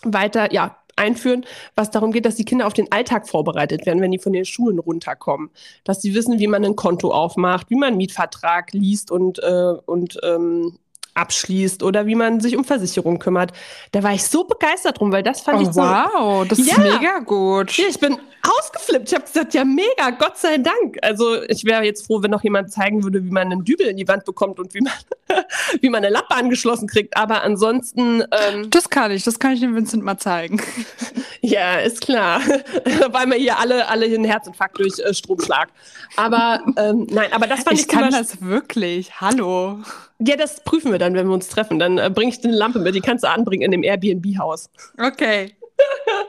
weiter, 0.04 0.54
ja, 0.54 0.78
einführen, 0.98 1.46
was 1.76 1.92
darum 1.92 2.12
geht, 2.12 2.26
dass 2.26 2.36
die 2.36 2.46
Kinder 2.46 2.68
auf 2.68 2.74
den 2.74 2.92
Alltag 2.92 3.28
vorbereitet 3.28 3.86
werden, 3.86 4.02
wenn 4.02 4.12
die 4.12 4.20
von 4.20 4.34
den 4.34 4.46
Schulen 4.46 4.80
runterkommen. 4.80 5.52
Dass 5.84 6.02
sie 6.02 6.14
wissen, 6.14 6.40
wie 6.40 6.48
man 6.48 6.66
ein 6.66 6.76
Konto 6.76 7.12
aufmacht, 7.12 7.70
wie 7.70 7.76
man 7.76 7.90
einen 7.90 7.98
Mietvertrag 7.98 8.74
liest 8.74 9.12
und, 9.12 9.40
äh, 9.40 9.74
und 9.86 10.20
ähm, 10.24 10.80
abschließt 11.18 11.84
oder 11.84 12.06
wie 12.06 12.16
man 12.16 12.40
sich 12.40 12.56
um 12.56 12.64
Versicherungen 12.64 13.20
kümmert. 13.20 13.52
Da 13.92 14.04
war 14.04 14.14
ich 14.14 14.24
so 14.24 14.44
begeistert 14.44 15.00
drum, 15.00 15.12
weil 15.12 15.24
das 15.24 15.42
fand 15.42 15.60
oh, 15.60 15.62
ich 15.62 15.74
so. 15.74 15.82
Wow, 15.82 16.48
das 16.48 16.60
ja, 16.60 16.76
ist 16.76 16.78
mega 16.78 17.20
gut. 17.20 17.72
Ja, 17.72 17.86
ich 17.90 18.00
bin 18.00 18.18
ausgeflippt. 18.48 19.08
Ich 19.10 19.16
habe 19.16 19.26
gesagt, 19.26 19.54
ja, 19.54 19.66
mega, 19.66 20.12
Gott 20.12 20.38
sei 20.38 20.58
Dank. 20.58 20.98
Also 21.02 21.42
ich 21.44 21.66
wäre 21.66 21.84
jetzt 21.84 22.06
froh, 22.06 22.22
wenn 22.22 22.32
noch 22.32 22.44
jemand 22.44 22.72
zeigen 22.72 23.04
würde, 23.04 23.24
wie 23.24 23.32
man 23.32 23.52
einen 23.52 23.64
Dübel 23.64 23.88
in 23.88 23.98
die 23.98 24.08
Wand 24.08 24.26
bekommt 24.26 24.60
und 24.60 24.74
wie 24.74 24.82
man, 24.82 24.94
wie 25.82 25.90
man 25.90 26.04
eine 26.04 26.14
Lampe 26.14 26.36
angeschlossen 26.36 26.88
kriegt. 26.88 27.18
Aber 27.18 27.44
ansonsten. 27.44 28.24
Ähm, 28.32 28.70
das 28.70 28.90
kann 28.90 29.12
ich, 29.12 29.24
das 29.24 29.40
kann 29.40 29.54
ich 29.54 29.60
dem 29.60 29.76
Vincent 29.76 30.04
mal 30.04 30.18
zeigen. 30.18 30.62
ja, 31.42 31.78
ist 31.78 32.02
klar. 32.02 32.42
weil 33.12 33.28
wir 33.28 33.38
hier 33.38 33.60
alle, 33.60 33.88
alle 33.88 34.06
einen 34.06 34.26
Herzinfarkt 34.26 34.80
durch 34.80 35.00
äh, 35.00 35.14
Stromschlag. 35.14 35.70
Aber 36.16 36.62
ähm, 36.78 37.08
nein, 37.10 37.32
aber 37.34 37.48
das 37.48 37.64
fand 37.64 37.74
ich. 37.74 37.82
Ich 37.82 37.88
kann 37.88 38.12
das 38.12 38.42
wirklich. 38.42 39.20
Hallo. 39.20 39.80
Ja, 40.20 40.36
das 40.36 40.64
prüfen 40.64 40.92
wir 40.92 41.00
dann, 41.00 41.14
wenn 41.14 41.28
wir 41.28 41.34
uns 41.34 41.48
treffen. 41.48 41.78
Dann 41.78 41.98
äh, 41.98 42.10
bringe 42.14 42.32
ich 42.32 42.44
eine 42.44 42.56
Lampe 42.56 42.80
mit, 42.80 42.96
die 42.96 43.02
kannst 43.02 43.24
du 43.24 43.30
anbringen 43.30 43.64
in 43.64 43.72
dem 43.72 43.84
Airbnb-Haus. 43.84 44.70
Okay. 44.98 45.56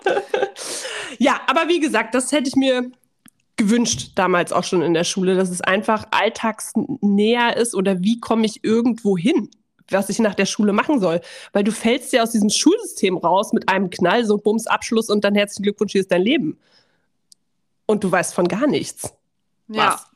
ja, 1.18 1.40
aber 1.47 1.68
wie 1.68 1.80
gesagt, 1.80 2.14
das 2.14 2.33
hätte 2.33 2.49
ich 2.49 2.57
mir 2.57 2.90
gewünscht 3.57 4.12
damals 4.14 4.52
auch 4.52 4.64
schon 4.64 4.83
in 4.83 4.95
der 4.95 5.04
Schule, 5.04 5.35
dass 5.35 5.50
es 5.50 5.61
einfach 5.61 6.07
alltagsnäher 6.11 7.57
ist 7.57 7.75
oder 7.75 8.00
wie 8.02 8.21
komme 8.21 8.47
ich 8.47 8.62
irgendwo 8.62 9.18
hin, 9.18 9.50
was 9.90 10.11
ich 10.11 10.18
nach 10.18 10.35
der 10.35 10.47
Schule 10.47 10.73
machen 10.73 11.00
soll. 11.00 11.21
Weil 11.52 11.64
du 11.64 11.73
fällst 11.73 12.12
ja 12.12 12.23
aus 12.23 12.30
diesem 12.30 12.50
Schulsystem 12.50 13.16
raus 13.16 13.52
mit 13.52 13.68
einem 13.68 13.90
Knall, 13.90 14.25
so 14.25 14.37
Bums 14.37 14.66
Abschluss 14.66 15.09
und 15.09 15.25
dann 15.25 15.35
herzlichen 15.35 15.64
Glückwunsch, 15.64 15.92
hier 15.92 16.02
ist 16.02 16.12
dein 16.12 16.23
Leben. 16.23 16.59
Und 17.87 18.04
du 18.04 18.12
weißt 18.12 18.35
von 18.35 18.47
gar 18.47 18.66
nichts. 18.66 19.12
Ja. 19.68 19.95
Was? 19.95 20.07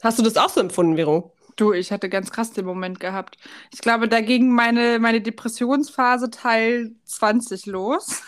Hast 0.00 0.18
du 0.18 0.22
das 0.22 0.36
auch 0.36 0.48
so 0.48 0.60
empfunden, 0.60 0.96
Vero? 0.96 1.32
Du, 1.56 1.72
ich 1.72 1.90
hatte 1.90 2.10
ganz 2.10 2.30
krass 2.30 2.52
den 2.52 2.66
Moment 2.66 3.00
gehabt. 3.00 3.38
Ich 3.72 3.80
glaube, 3.80 4.08
da 4.08 4.20
ging 4.20 4.50
meine, 4.50 4.98
meine 4.98 5.22
Depressionsphase 5.22 6.30
Teil 6.30 6.94
20 7.04 7.64
los. 7.64 8.22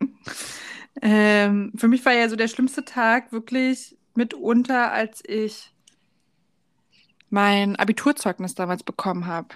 ähm, 1.00 1.72
für 1.76 1.86
mich 1.86 2.04
war 2.04 2.12
ja 2.12 2.28
so 2.28 2.34
der 2.34 2.48
schlimmste 2.48 2.84
Tag 2.84 3.30
wirklich 3.30 3.96
mitunter, 4.16 4.90
als 4.90 5.22
ich 5.24 5.72
mein 7.30 7.76
Abiturzeugnis 7.76 8.56
damals 8.56 8.82
bekommen 8.82 9.26
habe. 9.26 9.54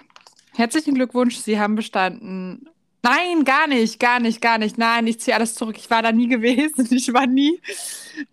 Herzlichen 0.53 0.95
Glückwunsch, 0.95 1.35
Sie 1.35 1.59
haben 1.59 1.75
bestanden. 1.75 2.69
Nein, 3.01 3.43
gar 3.43 3.67
nicht, 3.67 3.99
gar 3.99 4.21
nicht, 4.21 4.39
gar 4.39 4.57
nicht. 4.57 4.77
Nein, 4.77 5.05
ich 5.07 5.19
ziehe 5.19 5.35
alles 5.35 5.55
zurück. 5.55 5.75
Ich 5.77 5.89
war 5.89 6.01
da 6.01 6.13
nie 6.13 6.27
gewesen. 6.29 6.87
Ich 6.91 7.13
war 7.13 7.27
nie 7.27 7.59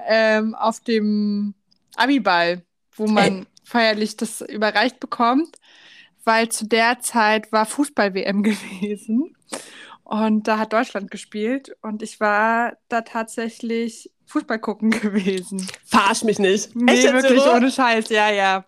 ähm, 0.07 0.55
auf 0.55 0.79
dem 0.79 1.55
Abiball, 1.97 2.63
wo 2.95 3.09
man. 3.09 3.41
Ey 3.41 3.47
feierlich 3.71 4.17
das 4.17 4.41
überreicht 4.41 4.99
bekommt, 4.99 5.57
weil 6.25 6.49
zu 6.49 6.67
der 6.67 7.01
Zeit 7.01 7.53
war 7.53 7.67
Fußball-WM 7.67 8.43
gewesen 8.43 9.37
und 10.03 10.49
da 10.49 10.59
hat 10.59 10.73
Deutschland 10.73 11.11
gespielt 11.11 11.77
und 11.83 12.03
ich 12.03 12.19
war 12.19 12.73
da 12.89 13.03
tatsächlich 13.03 14.11
Fußball 14.27 14.59
gucken 14.59 14.91
gewesen. 15.03 15.67
Verarsch 15.85 16.25
mich 16.25 16.39
nicht. 16.39 16.75
Nee, 16.75 16.93
Echt 16.93 17.13
wirklich 17.13 17.43
so? 17.43 17.53
ohne 17.53 17.71
Scheiß, 17.71 18.09
ja, 18.09 18.31
ja. 18.31 18.65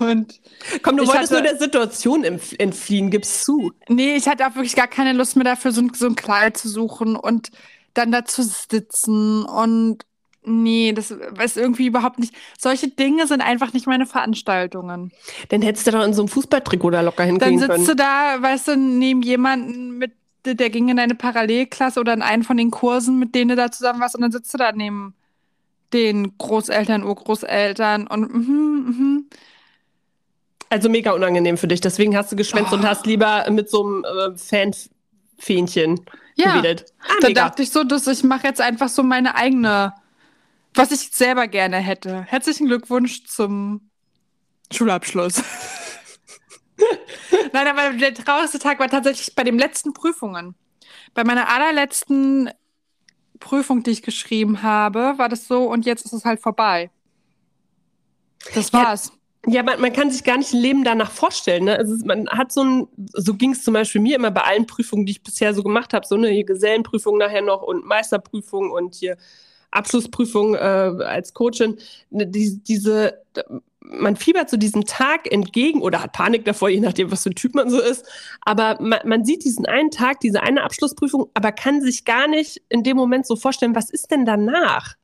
Und 0.00 0.40
Komm, 0.82 0.96
du 0.96 1.06
wolltest 1.06 1.30
hatte, 1.30 1.34
nur 1.34 1.42
der 1.42 1.58
Situation 1.58 2.24
entfliehen, 2.24 3.10
gib's 3.10 3.44
zu. 3.44 3.72
Nee, 3.88 4.16
ich 4.16 4.26
hatte 4.26 4.46
auch 4.46 4.54
wirklich 4.54 4.74
gar 4.74 4.88
keine 4.88 5.12
Lust 5.12 5.36
mehr 5.36 5.44
dafür, 5.44 5.72
so 5.72 5.82
ein, 5.82 5.92
so 5.94 6.06
ein 6.06 6.16
Kleid 6.16 6.56
zu 6.56 6.70
suchen 6.70 7.14
und 7.14 7.50
dann 7.92 8.10
da 8.10 8.24
zu 8.24 8.42
sitzen 8.42 9.44
und 9.44 10.06
Nee, 10.48 10.92
das 10.92 11.10
ist 11.10 11.56
irgendwie 11.56 11.86
überhaupt 11.86 12.20
nicht. 12.20 12.32
Solche 12.56 12.86
Dinge 12.86 13.26
sind 13.26 13.40
einfach 13.40 13.72
nicht 13.72 13.88
meine 13.88 14.06
Veranstaltungen. 14.06 15.10
Dann 15.48 15.60
hättest 15.60 15.88
du 15.88 15.90
doch 15.90 16.04
in 16.04 16.14
so 16.14 16.22
einem 16.22 16.28
Fußballtrikot 16.28 16.90
da 16.90 17.00
locker 17.00 17.24
hinkriegen 17.24 17.58
können. 17.58 17.68
Dann 17.68 17.80
sitzt 17.80 17.88
können. 17.88 17.98
du 17.98 18.40
da, 18.40 18.42
weißt 18.42 18.68
du, 18.68 18.76
neben 18.76 19.22
jemanden 19.22 19.98
mit, 19.98 20.12
der 20.44 20.70
ging 20.70 20.88
in 20.88 21.00
eine 21.00 21.16
Parallelklasse 21.16 21.98
oder 21.98 22.14
in 22.14 22.22
einen 22.22 22.44
von 22.44 22.56
den 22.56 22.70
Kursen, 22.70 23.18
mit 23.18 23.34
denen 23.34 23.48
du 23.48 23.56
da 23.56 23.72
zusammen 23.72 23.98
warst, 23.98 24.14
und 24.14 24.20
dann 24.20 24.30
sitzt 24.30 24.54
du 24.54 24.58
da 24.58 24.70
neben 24.70 25.14
den 25.92 26.38
Großeltern, 26.38 27.02
Urgroßeltern 27.02 28.06
und 28.06 28.32
mhm, 28.32 28.84
mhm. 28.86 29.26
Also 30.68 30.88
mega 30.88 31.12
unangenehm 31.12 31.56
für 31.56 31.68
dich. 31.68 31.80
Deswegen 31.80 32.16
hast 32.16 32.30
du 32.30 32.36
geschwänzt 32.36 32.72
oh. 32.72 32.76
und 32.76 32.88
hast 32.88 33.06
lieber 33.06 33.48
mit 33.50 33.68
so 33.68 33.84
einem 33.84 34.04
äh, 34.04 34.36
Fanfähnchen 34.36 36.00
ja. 36.36 36.52
gewedelt. 36.52 36.86
Ah, 37.00 37.14
da 37.20 37.28
dachte 37.30 37.62
ich 37.62 37.70
so, 37.70 37.82
dass 37.82 38.06
ich 38.06 38.22
mache 38.22 38.46
jetzt 38.46 38.60
einfach 38.60 38.88
so 38.88 39.02
meine 39.02 39.34
eigene 39.34 39.92
was 40.76 40.92
ich 40.92 41.10
selber 41.12 41.48
gerne 41.48 41.78
hätte. 41.78 42.22
Herzlichen 42.22 42.66
Glückwunsch 42.66 43.24
zum 43.24 43.90
Schulabschluss. 44.72 45.42
Nein, 47.52 47.66
aber 47.66 47.96
der 47.96 48.14
traurigste 48.14 48.58
Tag 48.58 48.78
war 48.78 48.88
tatsächlich 48.88 49.34
bei 49.34 49.44
den 49.44 49.58
letzten 49.58 49.92
Prüfungen. 49.92 50.54
Bei 51.14 51.24
meiner 51.24 51.48
allerletzten 51.48 52.50
Prüfung, 53.40 53.82
die 53.82 53.90
ich 53.90 54.02
geschrieben 54.02 54.62
habe, 54.62 55.14
war 55.16 55.28
das 55.28 55.46
so 55.46 55.64
und 55.64 55.86
jetzt 55.86 56.04
ist 56.04 56.12
es 56.12 56.24
halt 56.24 56.40
vorbei. 56.40 56.90
Das 58.54 58.72
war's. 58.72 59.12
Ja, 59.46 59.54
ja 59.54 59.62
man, 59.62 59.80
man, 59.80 59.92
kann 59.92 60.10
sich 60.10 60.24
gar 60.24 60.36
nicht 60.36 60.52
ein 60.52 60.60
Leben 60.60 60.84
danach 60.84 61.10
vorstellen. 61.10 61.64
Ne? 61.64 61.76
Also 61.76 61.94
man 62.04 62.28
hat 62.28 62.52
so 62.52 62.62
ein, 62.62 62.88
so 63.14 63.34
ging 63.34 63.52
es 63.52 63.64
zum 63.64 63.74
Beispiel 63.74 64.00
mir 64.00 64.16
immer 64.16 64.30
bei 64.30 64.42
allen 64.42 64.66
Prüfungen, 64.66 65.06
die 65.06 65.12
ich 65.12 65.22
bisher 65.22 65.54
so 65.54 65.62
gemacht 65.62 65.94
habe, 65.94 66.06
so 66.06 66.14
eine 66.16 66.44
Gesellenprüfung 66.44 67.18
nachher 67.18 67.42
noch 67.42 67.62
und 67.62 67.84
Meisterprüfung 67.84 68.70
und 68.70 68.94
hier 68.94 69.16
Abschlussprüfung 69.76 70.54
äh, 70.54 70.58
als 70.58 71.34
Coachin, 71.34 71.78
ne, 72.10 72.26
die, 72.26 72.58
diese, 72.62 73.22
man 73.80 74.16
fiebert 74.16 74.50
zu 74.50 74.58
diesem 74.58 74.84
Tag 74.84 75.30
entgegen 75.30 75.82
oder 75.82 76.02
hat 76.02 76.12
Panik 76.12 76.44
davor, 76.44 76.68
je 76.68 76.80
nachdem, 76.80 77.10
was 77.10 77.22
für 77.22 77.30
ein 77.30 77.34
Typ 77.34 77.54
man 77.54 77.70
so 77.70 77.80
ist. 77.80 78.04
Aber 78.40 78.76
man, 78.80 79.00
man 79.04 79.24
sieht 79.24 79.44
diesen 79.44 79.66
einen 79.66 79.90
Tag, 79.90 80.20
diese 80.20 80.42
eine 80.42 80.62
Abschlussprüfung, 80.62 81.30
aber 81.34 81.52
kann 81.52 81.80
sich 81.80 82.04
gar 82.04 82.28
nicht 82.28 82.62
in 82.68 82.82
dem 82.82 82.96
Moment 82.96 83.26
so 83.26 83.36
vorstellen, 83.36 83.74
was 83.74 83.90
ist 83.90 84.10
denn 84.10 84.24
danach? 84.24 84.94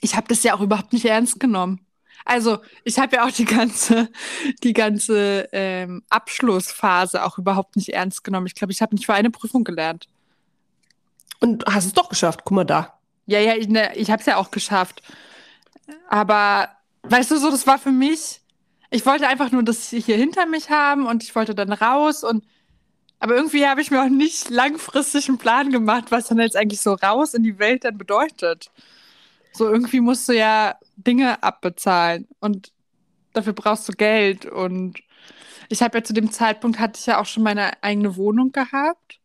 Ich 0.00 0.16
habe 0.16 0.28
das 0.28 0.42
ja 0.42 0.54
auch 0.54 0.60
überhaupt 0.60 0.92
nicht 0.92 1.04
ernst 1.04 1.40
genommen. 1.40 1.80
Also 2.24 2.58
ich 2.84 2.98
habe 2.98 3.16
ja 3.16 3.26
auch 3.26 3.30
die 3.30 3.44
ganze, 3.44 4.10
die 4.62 4.72
ganze 4.72 5.48
ähm, 5.52 6.02
Abschlussphase 6.10 7.24
auch 7.24 7.38
überhaupt 7.38 7.76
nicht 7.76 7.90
ernst 7.90 8.24
genommen. 8.24 8.46
Ich 8.46 8.54
glaube, 8.54 8.72
ich 8.72 8.82
habe 8.82 8.94
nicht 8.94 9.06
für 9.06 9.14
eine 9.14 9.30
Prüfung 9.30 9.64
gelernt. 9.64 10.06
Und 11.40 11.64
hast 11.66 11.86
es 11.86 11.92
doch 11.94 12.10
geschafft. 12.10 12.42
Guck 12.44 12.54
mal 12.54 12.64
da. 12.64 12.99
Ja, 13.30 13.38
ja, 13.38 13.54
ich, 13.54 13.68
ne, 13.68 13.96
ich 13.96 14.10
habe 14.10 14.18
es 14.20 14.26
ja 14.26 14.36
auch 14.38 14.50
geschafft. 14.50 15.02
Aber 16.08 16.68
weißt 17.04 17.30
du, 17.30 17.38
so, 17.38 17.50
das 17.50 17.66
war 17.66 17.78
für 17.78 17.92
mich, 17.92 18.40
ich 18.90 19.06
wollte 19.06 19.28
einfach 19.28 19.52
nur 19.52 19.62
das 19.62 19.90
hier 19.90 20.16
hinter 20.16 20.46
mich 20.46 20.70
haben 20.70 21.06
und 21.06 21.22
ich 21.22 21.34
wollte 21.36 21.54
dann 21.54 21.72
raus 21.72 22.24
und 22.24 22.44
aber 23.20 23.36
irgendwie 23.36 23.66
habe 23.66 23.82
ich 23.82 23.90
mir 23.92 24.02
auch 24.02 24.08
nicht 24.08 24.50
langfristig 24.50 25.28
einen 25.28 25.38
Plan 25.38 25.70
gemacht, 25.70 26.06
was 26.10 26.28
dann 26.28 26.40
jetzt 26.40 26.56
eigentlich 26.56 26.80
so 26.80 26.94
raus 26.94 27.34
in 27.34 27.42
die 27.44 27.58
Welt 27.60 27.84
dann 27.84 27.98
bedeutet. 27.98 28.72
So 29.52 29.68
irgendwie 29.70 30.00
musst 30.00 30.28
du 30.28 30.32
ja 30.34 30.76
Dinge 30.96 31.42
abbezahlen 31.42 32.28
und 32.40 32.72
dafür 33.32 33.52
brauchst 33.52 33.88
du 33.88 33.92
Geld 33.92 34.46
und 34.46 35.00
ich 35.68 35.82
habe 35.82 35.98
ja 35.98 36.04
zu 36.04 36.14
dem 36.14 36.32
Zeitpunkt 36.32 36.80
hatte 36.80 36.98
ich 37.00 37.06
ja 37.06 37.20
auch 37.20 37.26
schon 37.26 37.44
meine 37.44 37.82
eigene 37.82 38.16
Wohnung 38.16 38.52
gehabt 38.52 39.19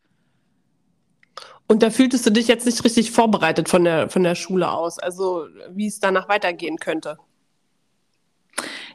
und 1.67 1.81
da 1.81 1.89
fühltest 1.89 2.25
du 2.25 2.31
dich 2.31 2.47
jetzt 2.47 2.65
nicht 2.65 2.83
richtig 2.83 3.11
vorbereitet 3.11 3.69
von 3.69 3.83
der, 3.83 4.09
von 4.09 4.23
der 4.23 4.35
Schule 4.35 4.71
aus, 4.71 4.99
also 4.99 5.47
wie 5.69 5.87
es 5.87 5.99
danach 5.99 6.29
weitergehen 6.29 6.77
könnte. 6.77 7.17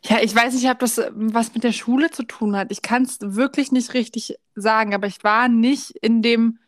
Ja, 0.03 0.19
ich 0.23 0.35
weiß 0.35 0.55
nicht, 0.55 0.71
ob 0.71 0.79
das 0.79 0.99
äh, 0.99 1.11
was 1.15 1.53
mit 1.55 1.65
der 1.65 1.73
Schule 1.73 2.11
zu 2.11 2.23
tun 2.23 2.57
hat. 2.57 2.71
Ich 2.71 2.83
kann 2.83 3.03
es 3.03 3.19
wirklich 3.21 3.73
nicht 3.73 3.93
richtig 3.95 4.37
sagen, 4.55 4.95
aber 4.95 5.07
ich 5.07 5.23
war 5.25 5.49
nicht 5.49 5.91
in 6.01 6.23
dem, 6.23 6.59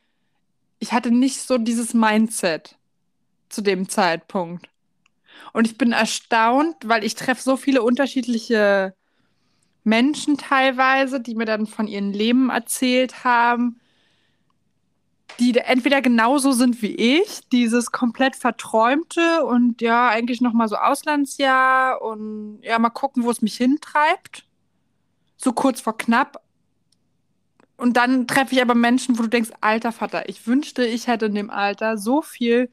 ich 0.79 0.93
hatte 0.93 1.11
nicht 1.11 1.41
so 1.41 1.57
dieses 1.57 1.95
Mindset 1.95 2.77
zu 3.49 3.63
dem 3.63 3.89
Zeitpunkt. 3.89 4.69
Und 5.53 5.67
ich 5.67 5.79
bin 5.79 5.93
erstaunt, 5.93 6.77
weil 6.85 7.05
ich 7.05 7.15
treffe 7.15 7.43
so 7.43 7.57
viele 7.57 7.83
unterschiedliche 7.83 8.95
Menschen 9.85 10.37
teilweise, 10.37 11.21
die 11.21 11.35
mir 11.35 11.45
dann 11.45 11.67
von 11.67 11.89
ihrem 11.89 12.13
Leben 12.13 12.51
erzählt 12.51 13.25
haben, 13.25 13.81
die 15.39 15.57
entweder 15.57 16.03
genauso 16.03 16.53
sind 16.53 16.83
wie 16.83 16.95
ich, 16.95 17.41
dieses 17.51 17.93
komplett 17.93 18.37
verträumte 18.37 19.45
und 19.45 19.81
ja, 19.81 20.09
eigentlich 20.09 20.41
noch 20.41 20.53
mal 20.53 20.69
so 20.69 20.77
Auslandsjahr 20.77 22.01
und 22.03 22.61
ja, 22.63 22.79
mal 22.79 22.91
gucken, 22.91 23.25
wo 23.25 23.31
es 23.31 23.43
mich 23.43 23.57
hintreibt. 23.57 24.47
So 25.37 25.53
kurz 25.53 25.81
vor 25.81 25.97
knapp. 25.97 26.43
Und 27.77 27.97
dann 27.97 28.27
treffe 28.27 28.55
ich 28.55 28.63
aber 28.63 28.75
Menschen, 28.75 29.19
wo 29.19 29.23
du 29.23 29.29
denkst, 29.29 29.51
alter 29.61 29.93
Vater, 29.93 30.29
ich 30.29 30.47
wünschte, 30.47 30.85
ich 30.85 31.09
hätte 31.09 31.27
in 31.27 31.35
dem 31.35 31.51
Alter 31.51 31.99
so 31.99 32.23
viel 32.23 32.71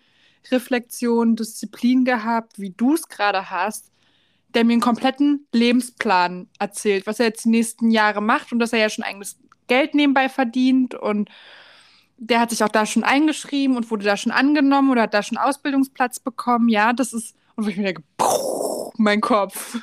Reflexion, 0.52 1.36
Disziplin 1.36 2.06
gehabt, 2.06 2.60
wie 2.60 2.72
du 2.72 2.94
es 2.94 3.08
gerade 3.08 3.50
hast, 3.50 3.92
der 4.54 4.64
mir 4.66 4.74
einen 4.74 4.82
kompletten 4.82 5.48
Lebensplan 5.52 6.48
erzählt, 6.60 7.08
was 7.08 7.20
er 7.20 7.28
jetzt 7.28 7.46
die 7.46 7.50
nächsten 7.50 7.92
Jahre 7.92 8.22
macht 8.22 8.52
und 8.52 8.60
dass 8.60 8.74
er 8.74 8.80
ja 8.80 8.90
schon 8.90 9.04
eigenes 9.04 9.38
Geld 9.68 9.96
nebenbei 9.96 10.30
verdient 10.30 10.96
und 10.96 11.30
der 12.20 12.42
hat 12.42 12.50
sich 12.50 12.64
auch 12.64 12.70
da 12.70 12.86
schon 12.86 13.04
eingeschrieben 13.04 13.78
und 13.78 13.90
wurde 13.90 14.06
da 14.06 14.18
schon 14.18 14.32
angenommen 14.32 14.92
oder 14.92 15.04
hat 15.04 15.14
da 15.14 15.24
schon 15.24 15.38
Ausbildungsplatz 15.38 16.20
bekommen. 16.20 16.70
Ja, 16.70 16.94
das 16.94 17.14
ist, 17.14 17.36
und 17.56 17.66
wo 17.66 17.70
ich 17.70 17.78
mir 17.78 17.84
denke, 17.84 18.04
mein 18.98 19.22
Kopf. 19.22 19.78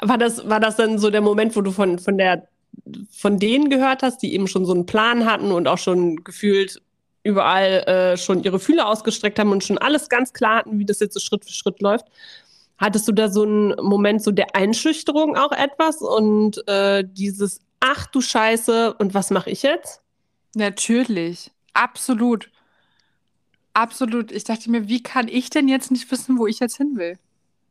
War 0.00 0.16
das, 0.16 0.48
war 0.48 0.60
das 0.60 0.76
dann 0.76 0.98
so 0.98 1.10
der 1.10 1.20
Moment, 1.20 1.54
wo 1.56 1.60
du 1.60 1.70
von, 1.72 1.98
von 1.98 2.16
der, 2.16 2.48
von 3.10 3.38
denen 3.38 3.68
gehört 3.68 4.02
hast, 4.02 4.22
die 4.22 4.32
eben 4.32 4.46
schon 4.46 4.64
so 4.64 4.72
einen 4.72 4.86
Plan 4.86 5.26
hatten 5.26 5.52
und 5.52 5.68
auch 5.68 5.78
schon 5.78 6.24
gefühlt 6.24 6.80
überall 7.22 7.82
äh, 7.86 8.16
schon 8.16 8.42
ihre 8.42 8.58
Fühler 8.58 8.88
ausgestreckt 8.88 9.38
haben 9.38 9.52
und 9.52 9.64
schon 9.64 9.76
alles 9.76 10.08
ganz 10.08 10.32
klar 10.32 10.58
hatten, 10.58 10.78
wie 10.78 10.86
das 10.86 11.00
jetzt 11.00 11.14
so 11.14 11.20
Schritt 11.20 11.44
für 11.44 11.52
Schritt 11.52 11.82
läuft? 11.82 12.06
Hattest 12.78 13.08
du 13.08 13.12
da 13.12 13.28
so 13.28 13.42
einen 13.42 13.74
Moment 13.82 14.22
so 14.22 14.30
der 14.30 14.54
Einschüchterung 14.54 15.36
auch 15.36 15.52
etwas 15.52 16.00
und 16.00 16.66
äh, 16.68 17.04
dieses, 17.06 17.60
ach 17.80 18.06
du 18.06 18.20
Scheiße, 18.20 18.94
und 18.94 19.14
was 19.14 19.30
mache 19.30 19.50
ich 19.50 19.62
jetzt? 19.62 20.00
Natürlich, 20.54 21.50
absolut. 21.74 22.50
Absolut. 23.74 24.32
Ich 24.32 24.44
dachte 24.44 24.70
mir, 24.70 24.88
wie 24.88 25.02
kann 25.02 25.28
ich 25.28 25.50
denn 25.50 25.68
jetzt 25.68 25.90
nicht 25.90 26.10
wissen, 26.10 26.38
wo 26.38 26.46
ich 26.46 26.58
jetzt 26.58 26.76
hin 26.76 26.96
will? 26.96 27.18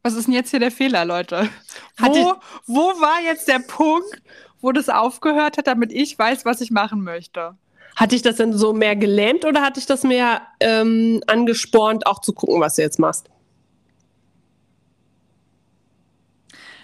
Was 0.04 0.14
ist 0.14 0.28
denn 0.28 0.34
jetzt 0.34 0.52
hier 0.52 0.62
der 0.62 0.72
Fehler, 0.72 1.04
Leute? 1.04 1.50
Wo, 1.98 2.36
wo 2.66 2.82
war 3.02 3.22
jetzt 3.22 3.48
der 3.48 3.60
Punkt, 3.60 4.22
wo 4.62 4.72
das 4.72 4.88
aufgehört 4.88 5.58
hat, 5.58 5.68
damit 5.68 5.92
ich 5.92 6.18
weiß, 6.18 6.46
was 6.46 6.62
ich 6.62 6.72
machen 6.72 7.04
möchte? 7.04 7.58
Hat 7.98 8.12
dich 8.12 8.22
das 8.22 8.38
denn 8.38 8.54
so 8.58 8.74
mehr 8.74 8.96
gelähmt 8.96 9.44
oder 9.44 9.62
hat 9.62 9.76
dich 9.76 9.86
das 9.86 10.04
mehr 10.04 10.44
ähm, 10.60 11.22
angespornt, 11.28 12.06
auch 12.08 12.22
zu 12.22 12.32
gucken, 12.32 12.62
was 12.62 12.76
du 12.76 12.84
jetzt 12.84 13.00
machst? 13.00 13.30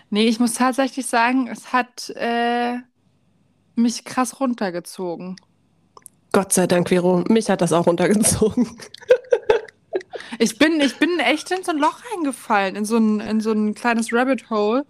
Nee, 0.09 0.27
ich 0.27 0.39
muss 0.39 0.55
tatsächlich 0.55 1.05
sagen, 1.05 1.47
es 1.47 1.71
hat 1.71 2.09
äh, 2.15 2.79
mich 3.75 4.03
krass 4.03 4.39
runtergezogen. 4.39 5.37
Gott 6.33 6.51
sei 6.51 6.65
Dank, 6.65 6.89
Vero. 6.89 7.23
Mich 7.29 7.49
hat 7.49 7.61
das 7.61 7.71
auch 7.71 7.85
runtergezogen. 7.85 8.67
ich, 10.39 10.57
bin, 10.57 10.81
ich 10.81 10.97
bin 10.97 11.19
echt 11.19 11.51
in 11.51 11.63
so 11.63 11.71
ein 11.71 11.77
Loch 11.77 11.99
reingefallen, 12.11 12.75
in 12.75 12.85
so 12.85 12.97
ein, 12.97 13.19
in 13.19 13.39
so 13.39 13.51
ein 13.51 13.75
kleines 13.75 14.11
Rabbit 14.11 14.49
Hole. 14.49 14.85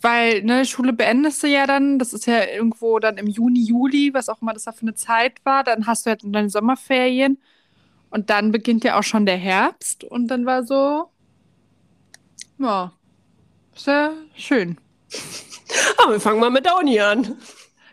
Weil, 0.00 0.42
ne, 0.42 0.64
Schule 0.64 0.94
beendest 0.94 1.42
du 1.42 1.48
ja 1.48 1.66
dann, 1.66 1.98
das 1.98 2.14
ist 2.14 2.26
ja 2.26 2.44
irgendwo 2.44 2.98
dann 2.98 3.18
im 3.18 3.26
Juni, 3.26 3.60
Juli, 3.60 4.12
was 4.12 4.28
auch 4.28 4.40
immer 4.40 4.54
das 4.54 4.64
da 4.64 4.72
für 4.72 4.82
eine 4.82 4.94
Zeit 4.94 5.44
war. 5.44 5.64
Dann 5.64 5.86
hast 5.86 6.06
du 6.06 6.10
halt 6.10 6.22
deine 6.24 6.48
Sommerferien. 6.48 7.38
Und 8.08 8.30
dann 8.30 8.50
beginnt 8.50 8.84
ja 8.84 8.98
auch 8.98 9.02
schon 9.02 9.26
der 9.26 9.36
Herbst. 9.36 10.02
Und 10.02 10.28
dann 10.28 10.46
war 10.46 10.64
so, 10.64 11.10
ja, 12.58 12.92
sehr 13.74 14.14
schön. 14.34 14.78
Aber 15.98 16.12
wir 16.12 16.20
fangen 16.20 16.40
mal 16.40 16.50
mit 16.50 16.64
der 16.64 16.78
Uni 16.78 16.98
an. 17.00 17.36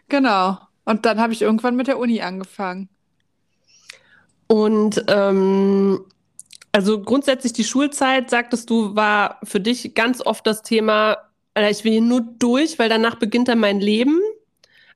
Genau. 0.07 0.57
Und 0.85 1.05
dann 1.05 1.19
habe 1.19 1.33
ich 1.33 1.41
irgendwann 1.41 1.75
mit 1.75 1.87
der 1.87 1.99
Uni 1.99 2.21
angefangen. 2.21 2.89
Und 4.47 5.03
ähm, 5.07 6.05
also 6.71 7.01
grundsätzlich 7.01 7.53
die 7.53 7.63
Schulzeit, 7.63 8.29
sagtest 8.29 8.69
du, 8.69 8.95
war 8.95 9.39
für 9.43 9.59
dich 9.59 9.93
ganz 9.93 10.21
oft 10.21 10.45
das 10.47 10.61
Thema, 10.61 11.17
ich 11.55 11.83
will 11.83 11.91
hier 11.91 12.01
nur 12.01 12.21
durch, 12.21 12.79
weil 12.79 12.89
danach 12.89 13.15
beginnt 13.15 13.47
dann 13.47 13.59
mein 13.59 13.79
Leben. 13.79 14.19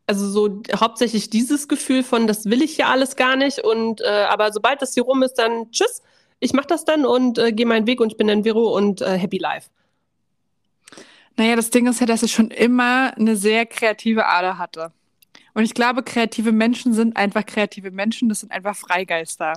Also 0.08 0.30
so 0.30 0.62
hauptsächlich 0.76 1.30
dieses 1.30 1.68
Gefühl 1.68 2.04
von, 2.04 2.28
das 2.28 2.46
will 2.46 2.62
ich 2.62 2.76
hier 2.76 2.88
alles 2.88 3.16
gar 3.16 3.36
nicht. 3.36 3.60
Und 3.60 4.02
äh, 4.02 4.26
aber 4.30 4.54
sobald 4.54 4.82
das 4.82 4.94
hier 4.94 5.04
rum 5.04 5.24
ist, 5.24 5.34
dann 5.36 5.72
tschüss, 5.72 6.02
ich 6.40 6.54
mache 6.54 6.68
das 6.68 6.86
dann 6.86 7.06
und 7.06 7.38
äh, 7.38 7.52
gehe 7.52 7.66
meinen 7.66 7.88
Weg 7.88 8.00
und 8.00 8.12
ich 8.12 8.18
bin 8.18 8.28
dann 8.28 8.44
Vero 8.44 8.76
und 8.76 9.02
äh, 9.02 9.18
happy 9.18 9.38
life. 9.38 9.70
Naja, 11.38 11.56
das 11.56 11.70
Ding 11.70 11.88
ist 11.88 12.00
ja, 12.00 12.06
dass 12.06 12.24
ich 12.24 12.32
schon 12.32 12.52
immer 12.52 13.14
eine 13.18 13.36
sehr 13.36 13.66
kreative 13.66 14.26
Ader 14.26 14.58
hatte. 14.58 14.92
Und 15.56 15.64
ich 15.64 15.74
glaube, 15.74 16.04
kreative 16.04 16.52
Menschen 16.52 16.94
sind 16.94 17.16
einfach 17.18 17.46
kreative 17.46 17.90
Menschen, 17.90 18.30
das 18.30 18.42
sind 18.42 18.52
einfach 18.52 18.76
Freigeister. 18.76 19.54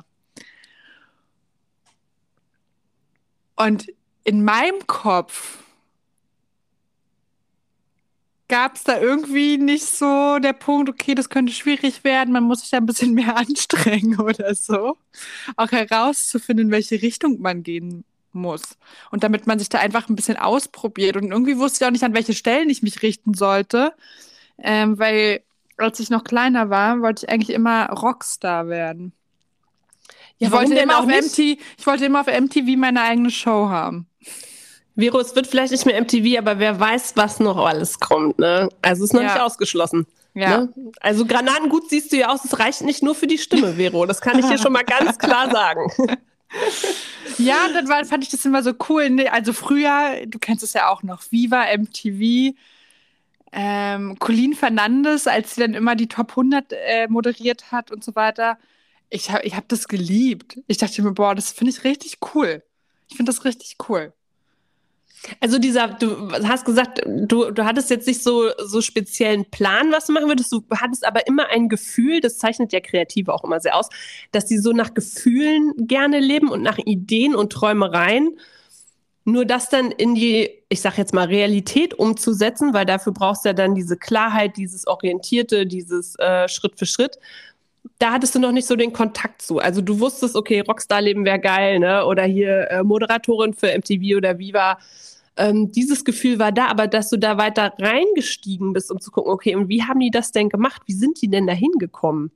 Und 3.57 3.93
in 4.23 4.45
meinem 4.45 4.87
Kopf 4.87 5.59
gab 8.47 8.77
es 8.77 8.85
da 8.85 9.01
irgendwie 9.01 9.59
nicht 9.59 9.87
so 9.87 10.39
der 10.39 10.53
Punkt, 10.53 10.89
okay, 10.89 11.17
das 11.17 11.29
könnte 11.31 11.53
schwierig 11.53 12.05
werden, 12.05 12.33
man 12.33 12.45
muss 12.45 12.61
sich 12.61 12.71
da 12.71 12.77
ein 12.77 12.87
bisschen 12.87 13.15
mehr 13.15 13.37
anstrengen 13.37 14.21
oder 14.21 14.55
so. 14.55 14.97
Auch 15.57 15.73
herauszufinden, 15.73 16.67
in 16.67 16.73
welche 16.73 17.03
Richtung 17.03 17.41
man 17.41 17.65
gehen 17.65 18.05
muss. 18.33 18.79
Und 19.11 19.25
damit 19.25 19.49
man 19.49 19.59
sich 19.59 19.69
da 19.69 19.79
einfach 19.81 20.09
ein 20.09 20.15
bisschen 20.15 20.37
ausprobiert. 20.37 21.17
Und 21.17 21.33
irgendwie 21.33 21.59
wusste 21.59 21.83
ich 21.83 21.89
auch 21.89 21.93
nicht, 21.93 22.05
an 22.05 22.15
welche 22.15 22.35
Stellen 22.35 22.71
ich 22.71 22.83
mich 22.83 23.03
richten 23.03 23.35
sollte, 23.35 23.93
ähm, 24.59 24.97
weil 25.01 25.43
als 25.79 26.01
ich 26.01 26.11
noch 26.11 26.25
kleiner 26.25 26.71
war, 26.71 27.01
wollte 27.01 27.25
ich 27.25 27.33
eigentlich 27.33 27.55
immer 27.55 27.89
Rockstar 27.91 28.69
werden. 28.69 29.13
Ja, 30.39 30.49
ich, 30.49 30.53
wollte 30.53 30.75
immer 30.75 30.99
auf 30.99 31.07
MT, 31.07 31.39
ich 31.39 31.87
wollte 31.87 32.05
immer 32.05 32.21
auf 32.21 32.27
MTV 32.27 32.77
meine 32.77 33.03
eigene 33.03 33.31
Show 33.31 33.69
haben. 33.69 34.07
Virus 34.95 35.35
wird 35.35 35.47
vielleicht 35.47 35.73
nicht 35.73 35.87
mehr 35.87 36.01
MTV, 36.01 36.39
aber 36.39 36.59
wer 36.59 36.79
weiß, 36.79 37.13
was 37.17 37.41
noch 37.41 37.57
alles 37.57 38.01
kommt. 38.01 38.39
Ne? 38.39 38.69
Also 38.83 39.05
ist 39.05 39.15
noch 39.15 39.23
ja. 39.23 39.33
nicht 39.33 39.41
ausgeschlossen. 39.41 40.07
Ja. 40.35 40.59
Ne? 40.59 40.73
Also 41.01 41.25
Granatengut 41.25 41.89
siehst 41.89 42.13
du 42.13 42.17
ja 42.17 42.29
aus, 42.29 42.45
es 42.45 42.59
reicht 42.59 42.83
nicht 42.83 43.03
nur 43.03 43.15
für 43.15 43.27
die 43.27 43.39
Stimme, 43.39 43.75
Vero. 43.75 44.07
Das 44.07 44.21
kann 44.21 44.39
ich 44.39 44.47
dir 44.47 44.59
schon 44.59 44.73
mal 44.73 44.85
ganz 44.85 45.19
klar 45.19 45.51
sagen. 45.51 45.91
ja, 47.39 47.69
dann 47.73 47.89
war, 47.89 48.05
fand 48.05 48.25
ich 48.25 48.31
das 48.31 48.45
immer 48.45 48.63
so 48.63 48.73
cool. 48.89 49.27
Also 49.31 49.53
früher, 49.53 50.27
du 50.27 50.39
kennst 50.39 50.63
es 50.63 50.73
ja 50.73 50.89
auch 50.89 51.03
noch, 51.03 51.23
Viva 51.31 51.65
MTV 51.77 52.55
ähm, 53.53 54.19
Colleen 54.19 54.55
Fernandes, 54.55 55.27
als 55.27 55.55
sie 55.55 55.63
dann 55.63 55.75
immer 55.75 55.97
die 55.97 56.09
Top 56.09 56.31
100 56.31 56.73
äh, 56.73 57.09
moderiert 57.09 57.73
hat 57.73 57.91
und 57.91 58.05
so 58.05 58.15
weiter. 58.15 58.59
Ich 59.11 59.31
habe 59.31 59.45
ich 59.45 59.57
hab 59.57 59.69
das 59.69 59.89
geliebt. 59.89 60.61
Ich 60.67 60.79
dachte 60.79 61.03
mir, 61.03 61.13
boah, 61.13 61.35
das 61.35 61.53
finde 61.53 61.73
ich 61.73 61.85
richtig 61.85 62.19
cool. 62.35 62.63
Ich 63.09 63.17
finde 63.17 63.33
das 63.33 63.45
richtig 63.45 63.77
cool. 63.89 64.13
Also 65.41 65.59
dieser, 65.59 65.89
du 65.89 66.31
hast 66.47 66.65
gesagt, 66.65 67.03
du, 67.07 67.51
du 67.51 67.65
hattest 67.65 67.91
jetzt 67.91 68.07
nicht 68.07 68.23
so, 68.23 68.51
so 68.65 68.81
speziellen 68.81 69.45
Plan, 69.51 69.91
was 69.91 70.07
du 70.07 70.13
machen 70.13 70.29
würdest. 70.29 70.53
Du 70.53 70.63
hattest 70.71 71.05
aber 71.05 71.27
immer 71.27 71.49
ein 71.49 71.69
Gefühl, 71.69 72.21
das 72.21 72.39
zeichnet 72.39 72.73
ja 72.73 72.81
Kreative 72.81 73.35
auch 73.35 73.45
immer 73.45 73.61
sehr 73.61 73.77
aus, 73.77 73.89
dass 74.31 74.47
die 74.47 74.59
so 74.59 74.73
nach 74.73 74.95
Gefühlen 74.95 75.73
gerne 75.77 76.21
leben 76.21 76.51
und 76.51 76.63
nach 76.63 76.79
Ideen 76.79 77.35
und 77.35 77.53
Träumereien. 77.53 78.39
Nur 79.29 79.45
das 79.45 79.69
dann 79.69 79.91
in 79.91 80.15
die, 80.15 80.49
ich 80.71 80.81
sag 80.81 80.97
jetzt 80.97 81.13
mal, 81.13 81.27
Realität 81.27 81.93
umzusetzen, 81.93 82.73
weil 82.73 82.87
dafür 82.87 83.13
brauchst 83.13 83.45
du 83.45 83.51
ja 83.51 83.53
dann 83.53 83.75
diese 83.75 83.99
Klarheit, 83.99 84.57
dieses 84.57 84.87
Orientierte, 84.87 85.67
dieses 85.67 86.19
äh, 86.19 86.49
Schritt 86.49 86.79
für 86.79 86.87
Schritt. 86.87 87.19
Da 87.99 88.13
hattest 88.13 88.35
du 88.35 88.39
noch 88.39 88.53
nicht 88.53 88.67
so 88.67 88.75
den 88.75 88.95
Kontakt 88.95 89.43
zu. 89.43 89.59
Also 89.59 89.83
du 89.83 90.01
wusstest, 90.01 90.35
okay, 90.35 90.61
Rockstar-Leben 90.61 91.27
wäre 91.27 91.41
geil, 91.41 91.79
ne? 91.79 92.07
Oder 92.07 92.23
hier 92.23 92.71
äh, 92.71 92.83
Moderatorin 92.83 93.53
für 93.53 93.67
MTV 93.67 94.17
oder 94.17 94.39
Viva. 94.39 94.79
Ähm, 95.37 95.73
dieses 95.73 96.07
Gefühl 96.07 96.39
war 96.39 96.51
da, 96.51 96.69
aber 96.69 96.87
dass 96.87 97.11
du 97.11 97.19
da 97.19 97.37
weiter 97.37 97.75
reingestiegen 97.79 98.73
bist, 98.73 98.91
um 98.91 98.99
zu 98.99 99.11
gucken, 99.11 99.31
okay, 99.31 99.55
und 99.57 99.69
wie 99.69 99.83
haben 99.83 100.01
die 100.01 100.11
das 100.11 100.33
denn 100.33 100.49
gemacht? 100.49 100.81
Wie 100.87 100.95
sind 100.95 101.21
die 101.21 101.29
denn 101.29 101.47
da 101.47 101.53
hingekommen? 101.53 102.31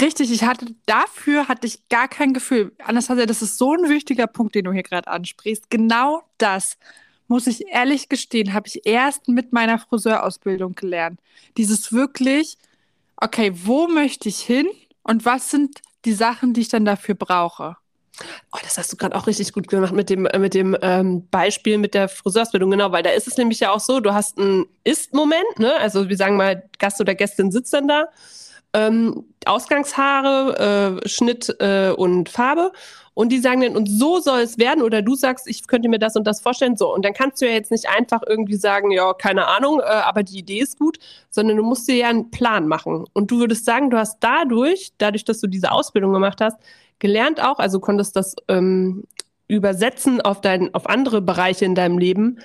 Richtig, 0.00 0.30
ich 0.30 0.44
hatte 0.44 0.66
dafür 0.86 1.48
hatte 1.48 1.66
ich 1.66 1.88
gar 1.88 2.08
kein 2.08 2.32
Gefühl. 2.32 2.72
Anastasia, 2.78 3.26
das 3.26 3.42
ist 3.42 3.58
so 3.58 3.74
ein 3.74 3.88
wichtiger 3.88 4.26
Punkt, 4.26 4.54
den 4.54 4.64
du 4.64 4.72
hier 4.72 4.82
gerade 4.82 5.08
ansprichst. 5.08 5.70
Genau 5.70 6.22
das, 6.38 6.78
muss 7.26 7.46
ich 7.46 7.66
ehrlich 7.68 8.08
gestehen, 8.08 8.54
habe 8.54 8.68
ich 8.68 8.86
erst 8.86 9.28
mit 9.28 9.52
meiner 9.52 9.78
Friseurausbildung 9.78 10.74
gelernt. 10.74 11.20
Dieses 11.56 11.92
wirklich, 11.92 12.58
okay, 13.16 13.52
wo 13.54 13.88
möchte 13.88 14.28
ich 14.28 14.40
hin 14.40 14.68
und 15.02 15.24
was 15.24 15.50
sind 15.50 15.80
die 16.04 16.12
Sachen, 16.12 16.54
die 16.54 16.62
ich 16.62 16.68
dann 16.68 16.84
dafür 16.84 17.14
brauche? 17.14 17.76
Oh, 18.52 18.58
das 18.62 18.78
hast 18.78 18.92
du 18.92 18.96
gerade 18.96 19.14
auch 19.14 19.26
richtig 19.26 19.52
gut 19.52 19.68
gemacht 19.68 19.92
mit 19.92 20.10
dem, 20.10 20.22
mit 20.38 20.54
dem 20.54 20.76
ähm, 20.82 21.28
Beispiel 21.28 21.78
mit 21.78 21.94
der 21.94 22.08
Friseurausbildung, 22.08 22.70
genau, 22.70 22.90
weil 22.90 23.02
da 23.02 23.10
ist 23.10 23.28
es 23.28 23.36
nämlich 23.36 23.60
ja 23.60 23.70
auch 23.70 23.80
so, 23.80 24.00
du 24.00 24.12
hast 24.12 24.38
einen 24.38 24.66
Ist-Moment, 24.84 25.58
ne? 25.58 25.76
Also 25.76 26.08
wir 26.08 26.16
sagen 26.16 26.36
mal, 26.36 26.64
Gast 26.78 27.00
oder 27.00 27.14
Gästin 27.14 27.52
sitzt 27.52 27.72
dann 27.72 27.88
da 27.88 28.06
ähm, 28.74 29.24
Ausgangshaare, 29.46 31.00
äh, 31.02 31.08
Schnitt 31.08 31.54
äh, 31.60 31.90
und 31.90 32.28
Farbe. 32.28 32.72
und 33.14 33.30
die 33.30 33.38
sagen 33.40 33.62
dann, 33.62 33.76
und 33.76 33.86
so 33.88 34.20
soll 34.20 34.40
es 34.40 34.58
werden, 34.58 34.82
oder 34.82 35.02
du 35.02 35.16
sagst, 35.16 35.48
ich 35.48 35.66
könnte 35.66 35.88
mir 35.88 35.98
das 35.98 36.14
und 36.14 36.24
das 36.24 36.40
vorstellen, 36.40 36.76
so. 36.76 36.94
Und 36.94 37.04
dann 37.04 37.14
kannst 37.14 37.42
du 37.42 37.46
ja 37.46 37.52
jetzt 37.52 37.70
nicht 37.72 37.88
einfach 37.88 38.22
irgendwie 38.26 38.56
sagen, 38.56 38.90
ja, 38.92 39.12
keine 39.14 39.48
Ahnung, 39.48 39.80
äh, 39.80 39.84
aber 39.84 40.22
die 40.22 40.38
Idee 40.38 40.60
ist 40.60 40.78
gut, 40.78 40.98
sondern 41.30 41.56
du 41.56 41.64
musst 41.64 41.88
dir 41.88 41.96
ja 41.96 42.08
einen 42.08 42.30
Plan 42.30 42.68
machen. 42.68 43.06
Und 43.14 43.30
du 43.30 43.40
würdest 43.40 43.64
sagen, 43.64 43.90
du 43.90 43.98
hast 43.98 44.18
dadurch, 44.20 44.92
dadurch, 44.98 45.24
dass 45.24 45.40
du 45.40 45.48
diese 45.48 45.72
Ausbildung 45.72 46.12
gemacht 46.12 46.40
hast, 46.40 46.58
gelernt 46.98 47.42
auch, 47.42 47.58
also 47.58 47.80
konntest 47.80 48.16
das 48.16 48.36
ähm, 48.48 49.04
übersetzen 49.48 50.20
auf, 50.20 50.40
dein, 50.40 50.74
auf 50.74 50.88
andere 50.88 51.20
Bereiche 51.22 51.64
in 51.64 51.74
deinem 51.74 51.98
Leben. 51.98 52.38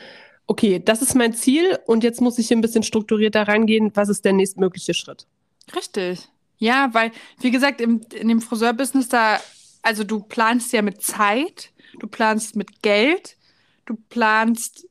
Okay, 0.47 0.81
das 0.83 1.01
ist 1.01 1.15
mein 1.15 1.33
Ziel 1.33 1.77
und 1.85 2.03
jetzt 2.03 2.21
muss 2.21 2.39
ich 2.39 2.47
hier 2.47 2.57
ein 2.57 2.61
bisschen 2.61 2.83
strukturierter 2.83 3.47
rangehen. 3.47 3.91
Was 3.93 4.09
ist 4.09 4.25
der 4.25 4.33
nächstmögliche 4.33 4.93
Schritt? 4.93 5.27
Richtig. 5.75 6.27
Ja, 6.57 6.93
weil, 6.93 7.11
wie 7.39 7.51
gesagt, 7.51 7.81
im, 7.81 8.01
in 8.13 8.27
dem 8.27 8.41
Friseurbusiness 8.41 9.09
da, 9.09 9.39
also 9.81 10.03
du 10.03 10.21
planst 10.21 10.71
ja 10.71 10.81
mit 10.81 11.03
Zeit, 11.03 11.71
du 11.99 12.07
planst 12.07 12.55
mit 12.55 12.81
Geld, 12.81 13.37
du 13.85 13.95
planst 14.09 14.87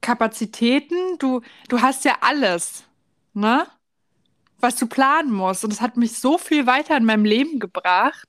Kapazitäten, 0.00 1.18
du, 1.18 1.40
du 1.68 1.80
hast 1.80 2.04
ja 2.04 2.18
alles, 2.20 2.84
ne? 3.32 3.66
Was 4.58 4.76
du 4.76 4.86
planen 4.86 5.32
musst. 5.32 5.64
Und 5.64 5.72
das 5.72 5.80
hat 5.80 5.96
mich 5.96 6.18
so 6.18 6.36
viel 6.38 6.66
weiter 6.66 6.96
in 6.96 7.04
meinem 7.04 7.24
Leben 7.24 7.58
gebracht, 7.60 8.28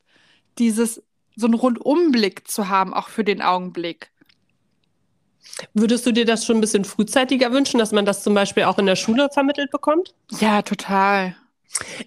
dieses, 0.58 1.04
so 1.36 1.48
einen 1.48 1.54
Rundumblick 1.54 2.48
zu 2.48 2.70
haben, 2.70 2.94
auch 2.94 3.10
für 3.10 3.24
den 3.24 3.42
Augenblick. 3.42 4.12
Würdest 5.74 6.06
du 6.06 6.12
dir 6.12 6.26
das 6.26 6.46
schon 6.46 6.58
ein 6.58 6.62
bisschen 6.62 6.86
frühzeitiger 6.86 7.52
wünschen, 7.52 7.78
dass 7.78 7.92
man 7.92 8.06
das 8.06 8.24
zum 8.24 8.34
Beispiel 8.34 8.64
auch 8.64 8.78
in 8.78 8.86
der 8.86 8.96
Schule 8.96 9.30
vermittelt 9.32 9.72
bekommt? 9.72 10.14
Ja, 10.40 10.62
total. 10.62 11.36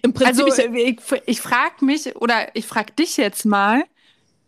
Im 0.01 0.13
Prinzip, 0.13 0.45
also, 0.45 0.63
ich, 0.63 0.75
ich, 0.75 1.21
ich 1.25 1.41
frage 1.41 1.85
mich 1.85 2.15
oder 2.15 2.55
ich 2.55 2.65
frage 2.65 2.93
dich 2.93 3.17
jetzt 3.17 3.45
mal, 3.45 3.83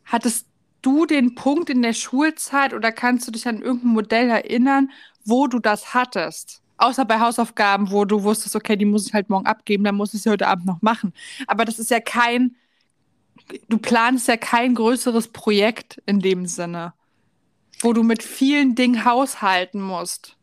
hattest 0.05 0.47
du 0.81 1.05
den 1.05 1.35
Punkt 1.35 1.69
in 1.69 1.81
der 1.81 1.93
Schulzeit 1.93 2.73
oder 2.73 2.91
kannst 2.91 3.27
du 3.27 3.31
dich 3.31 3.47
an 3.47 3.61
irgendein 3.61 3.93
Modell 3.93 4.29
erinnern, 4.29 4.91
wo 5.23 5.47
du 5.47 5.59
das 5.59 5.93
hattest? 5.93 6.61
Außer 6.77 7.05
bei 7.05 7.19
Hausaufgaben, 7.19 7.91
wo 7.91 8.05
du 8.05 8.23
wusstest, 8.23 8.55
okay, 8.55 8.75
die 8.75 8.85
muss 8.85 9.07
ich 9.07 9.13
halt 9.13 9.29
morgen 9.29 9.45
abgeben, 9.45 9.83
dann 9.83 9.95
muss 9.95 10.15
ich 10.15 10.23
sie 10.23 10.31
heute 10.31 10.47
Abend 10.47 10.65
noch 10.65 10.81
machen. 10.81 11.13
Aber 11.45 11.65
das 11.65 11.77
ist 11.77 11.91
ja 11.91 11.99
kein, 11.99 12.55
du 13.69 13.77
planst 13.77 14.27
ja 14.27 14.37
kein 14.37 14.73
größeres 14.73 15.27
Projekt 15.27 16.01
in 16.07 16.19
dem 16.19 16.47
Sinne, 16.47 16.93
wo 17.81 17.93
du 17.93 18.01
mit 18.01 18.23
vielen 18.23 18.73
Dingen 18.73 19.05
haushalten 19.05 19.79
musst. 19.79 20.37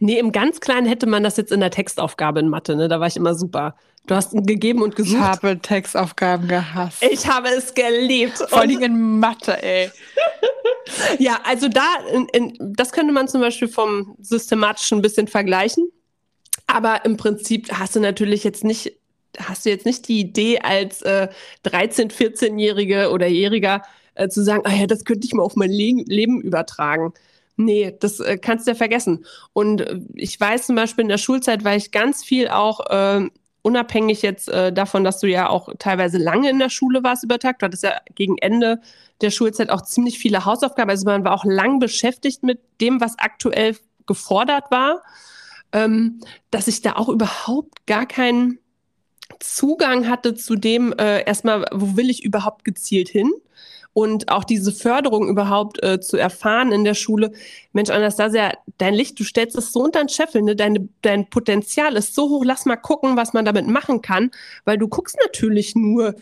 Nee, 0.00 0.18
im 0.18 0.32
ganz 0.32 0.60
Kleinen 0.60 0.86
hätte 0.86 1.06
man 1.06 1.22
das 1.22 1.36
jetzt 1.36 1.52
in 1.52 1.60
der 1.60 1.70
Textaufgabe 1.70 2.40
in 2.40 2.48
Mathe, 2.48 2.76
ne? 2.76 2.88
Da 2.88 3.00
war 3.00 3.06
ich 3.06 3.16
immer 3.16 3.34
super. 3.34 3.74
Du 4.06 4.14
hast 4.14 4.32
gegeben 4.32 4.82
und 4.82 4.96
gesucht. 4.96 5.18
Ich 5.18 5.26
habe 5.26 5.58
Textaufgaben 5.58 6.46
gehasst. 6.46 7.02
Ich 7.02 7.26
habe 7.26 7.48
es 7.48 7.72
geliebt. 7.72 8.36
Vor 8.36 8.60
allem 8.60 8.82
in 8.82 9.18
Mathe, 9.18 9.62
ey. 9.62 9.90
ja, 11.18 11.40
also 11.44 11.68
da, 11.68 11.86
in, 12.12 12.28
in, 12.28 12.74
das 12.76 12.92
könnte 12.92 13.14
man 13.14 13.28
zum 13.28 13.40
Beispiel 13.40 13.68
vom 13.68 14.14
systematischen 14.20 14.98
ein 14.98 15.02
bisschen 15.02 15.26
vergleichen. 15.26 15.88
Aber 16.66 17.04
im 17.06 17.16
Prinzip 17.16 17.72
hast 17.72 17.96
du 17.96 18.00
natürlich 18.00 18.44
jetzt 18.44 18.62
nicht, 18.62 18.92
hast 19.38 19.64
du 19.64 19.70
jetzt 19.70 19.86
nicht 19.86 20.06
die 20.08 20.20
Idee 20.20 20.58
als 20.58 21.00
äh, 21.00 21.28
13-, 21.64 22.12
14-Jährige 22.12 23.10
oder 23.10 23.26
Jähriger 23.26 23.82
äh, 24.14 24.28
zu 24.28 24.44
sagen, 24.44 24.64
ah 24.66 24.74
ja, 24.74 24.86
das 24.86 25.04
könnte 25.04 25.26
ich 25.26 25.32
mal 25.32 25.42
auf 25.42 25.56
mein 25.56 25.70
Le 25.70 26.04
Leben 26.06 26.42
übertragen. 26.42 27.14
Nee, 27.56 27.96
das 28.00 28.20
äh, 28.20 28.36
kannst 28.38 28.66
du 28.66 28.72
ja 28.72 28.74
vergessen. 28.74 29.24
Und 29.52 29.80
äh, 29.82 30.00
ich 30.14 30.38
weiß 30.38 30.66
zum 30.66 30.76
Beispiel 30.76 31.02
in 31.02 31.08
der 31.08 31.18
Schulzeit, 31.18 31.64
weil 31.64 31.78
ich 31.78 31.92
ganz 31.92 32.24
viel 32.24 32.48
auch 32.48 32.80
äh, 32.90 33.28
unabhängig 33.62 34.22
jetzt 34.22 34.48
äh, 34.48 34.72
davon, 34.72 35.04
dass 35.04 35.20
du 35.20 35.28
ja 35.28 35.48
auch 35.48 35.70
teilweise 35.78 36.18
lange 36.18 36.50
in 36.50 36.58
der 36.58 36.68
Schule 36.68 37.02
warst 37.02 37.24
über 37.24 37.38
Tag, 37.38 37.58
du 37.58 37.66
hattest 37.66 37.84
ja 37.84 37.98
gegen 38.14 38.36
Ende 38.38 38.80
der 39.20 39.30
Schulzeit 39.30 39.70
auch 39.70 39.82
ziemlich 39.82 40.18
viele 40.18 40.44
Hausaufgaben. 40.44 40.90
Also 40.90 41.06
man 41.06 41.24
war 41.24 41.32
auch 41.32 41.44
lang 41.44 41.78
beschäftigt 41.78 42.42
mit 42.42 42.60
dem, 42.80 43.00
was 43.00 43.18
aktuell 43.18 43.76
gefordert 44.06 44.70
war, 44.70 45.02
ähm, 45.72 46.20
dass 46.50 46.68
ich 46.68 46.82
da 46.82 46.96
auch 46.96 47.08
überhaupt 47.08 47.86
gar 47.86 48.06
keinen 48.06 48.58
Zugang 49.40 50.08
hatte 50.08 50.34
zu 50.34 50.56
dem, 50.56 50.92
äh, 50.92 51.24
erstmal, 51.24 51.64
wo 51.72 51.96
will 51.96 52.10
ich 52.10 52.24
überhaupt 52.24 52.64
gezielt 52.64 53.08
hin? 53.08 53.32
Und 53.94 54.28
auch 54.28 54.44
diese 54.44 54.72
Förderung 54.72 55.28
überhaupt 55.28 55.82
äh, 55.82 56.00
zu 56.00 56.18
erfahren 56.18 56.72
in 56.72 56.84
der 56.84 56.94
Schule. 56.94 57.32
Mensch, 57.72 57.90
Anastasia, 57.90 58.52
dein 58.76 58.92
Licht, 58.92 59.18
du 59.18 59.24
stellst 59.24 59.56
es 59.56 59.72
so 59.72 59.84
unter 59.84 60.00
den 60.00 60.08
Scheffel, 60.08 60.42
ne? 60.42 60.56
Deine, 60.56 60.88
dein 61.00 61.30
Potenzial 61.30 61.96
ist 61.96 62.14
so 62.14 62.28
hoch, 62.28 62.44
lass 62.44 62.66
mal 62.66 62.76
gucken, 62.76 63.16
was 63.16 63.32
man 63.32 63.44
damit 63.44 63.66
machen 63.66 64.02
kann, 64.02 64.32
weil 64.64 64.76
du 64.76 64.88
guckst 64.88 65.16
natürlich 65.24 65.74
nur 65.76 66.14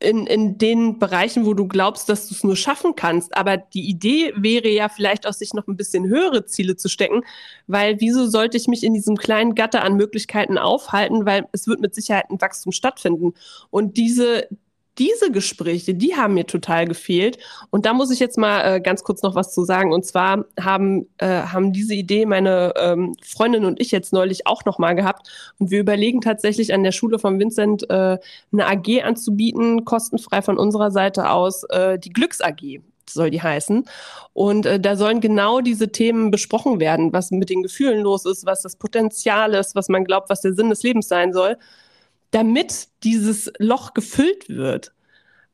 in, 0.00 0.26
in 0.26 0.56
den 0.56 0.98
Bereichen, 0.98 1.44
wo 1.44 1.52
du 1.52 1.68
glaubst, 1.68 2.08
dass 2.08 2.26
du 2.28 2.34
es 2.34 2.42
nur 2.42 2.56
schaffen 2.56 2.94
kannst. 2.96 3.36
Aber 3.36 3.58
die 3.58 3.86
Idee 3.88 4.32
wäre 4.34 4.68
ja 4.70 4.88
vielleicht 4.88 5.26
auch, 5.26 5.34
sich 5.34 5.52
noch 5.52 5.68
ein 5.68 5.76
bisschen 5.76 6.08
höhere 6.08 6.46
Ziele 6.46 6.76
zu 6.76 6.88
stecken, 6.88 7.22
weil 7.66 8.00
wieso 8.00 8.26
sollte 8.26 8.56
ich 8.56 8.66
mich 8.66 8.82
in 8.82 8.94
diesem 8.94 9.16
kleinen 9.16 9.54
Gatter 9.54 9.84
an 9.84 9.96
Möglichkeiten 9.96 10.56
aufhalten, 10.56 11.26
weil 11.26 11.46
es 11.52 11.66
wird 11.68 11.80
mit 11.80 11.94
Sicherheit 11.94 12.30
ein 12.30 12.40
Wachstum 12.40 12.72
stattfinden. 12.72 13.34
Und 13.68 13.98
diese, 13.98 14.48
diese 14.98 15.30
Gespräche, 15.30 15.94
die 15.94 16.16
haben 16.16 16.34
mir 16.34 16.46
total 16.46 16.86
gefehlt. 16.86 17.38
Und 17.70 17.86
da 17.86 17.92
muss 17.92 18.10
ich 18.10 18.18
jetzt 18.18 18.36
mal 18.36 18.60
äh, 18.76 18.80
ganz 18.80 19.02
kurz 19.02 19.22
noch 19.22 19.34
was 19.34 19.54
zu 19.54 19.64
sagen. 19.64 19.92
Und 19.92 20.04
zwar 20.04 20.44
haben, 20.58 21.06
äh, 21.18 21.26
haben 21.42 21.72
diese 21.72 21.94
Idee 21.94 22.26
meine 22.26 22.74
ähm, 22.76 23.14
Freundin 23.24 23.64
und 23.64 23.80
ich 23.80 23.90
jetzt 23.90 24.12
neulich 24.12 24.46
auch 24.46 24.64
noch 24.64 24.78
mal 24.78 24.94
gehabt. 24.94 25.28
Und 25.58 25.70
wir 25.70 25.80
überlegen 25.80 26.20
tatsächlich 26.20 26.74
an 26.74 26.82
der 26.82 26.92
Schule 26.92 27.18
von 27.18 27.38
Vincent 27.38 27.88
äh, 27.88 28.18
eine 28.52 28.66
AG 28.66 29.02
anzubieten, 29.02 29.84
kostenfrei 29.84 30.42
von 30.42 30.58
unserer 30.58 30.90
Seite 30.90 31.30
aus, 31.30 31.64
äh, 31.64 31.98
die 31.98 32.10
Glücks 32.10 32.40
AG 32.40 32.80
soll 33.08 33.30
die 33.30 33.42
heißen. 33.42 33.84
Und 34.32 34.66
äh, 34.66 34.78
da 34.78 34.96
sollen 34.96 35.20
genau 35.20 35.60
diese 35.60 35.90
Themen 35.90 36.30
besprochen 36.30 36.78
werden, 36.78 37.12
was 37.12 37.30
mit 37.30 37.50
den 37.50 37.62
Gefühlen 37.62 38.02
los 38.02 38.24
ist, 38.24 38.46
was 38.46 38.62
das 38.62 38.76
Potenzial 38.76 39.54
ist, 39.54 39.74
was 39.74 39.88
man 39.88 40.04
glaubt, 40.04 40.30
was 40.30 40.42
der 40.42 40.54
Sinn 40.54 40.70
des 40.70 40.82
Lebens 40.82 41.08
sein 41.08 41.32
soll 41.32 41.56
damit 42.30 42.88
dieses 43.02 43.52
Loch 43.58 43.94
gefüllt 43.94 44.48
wird. 44.48 44.92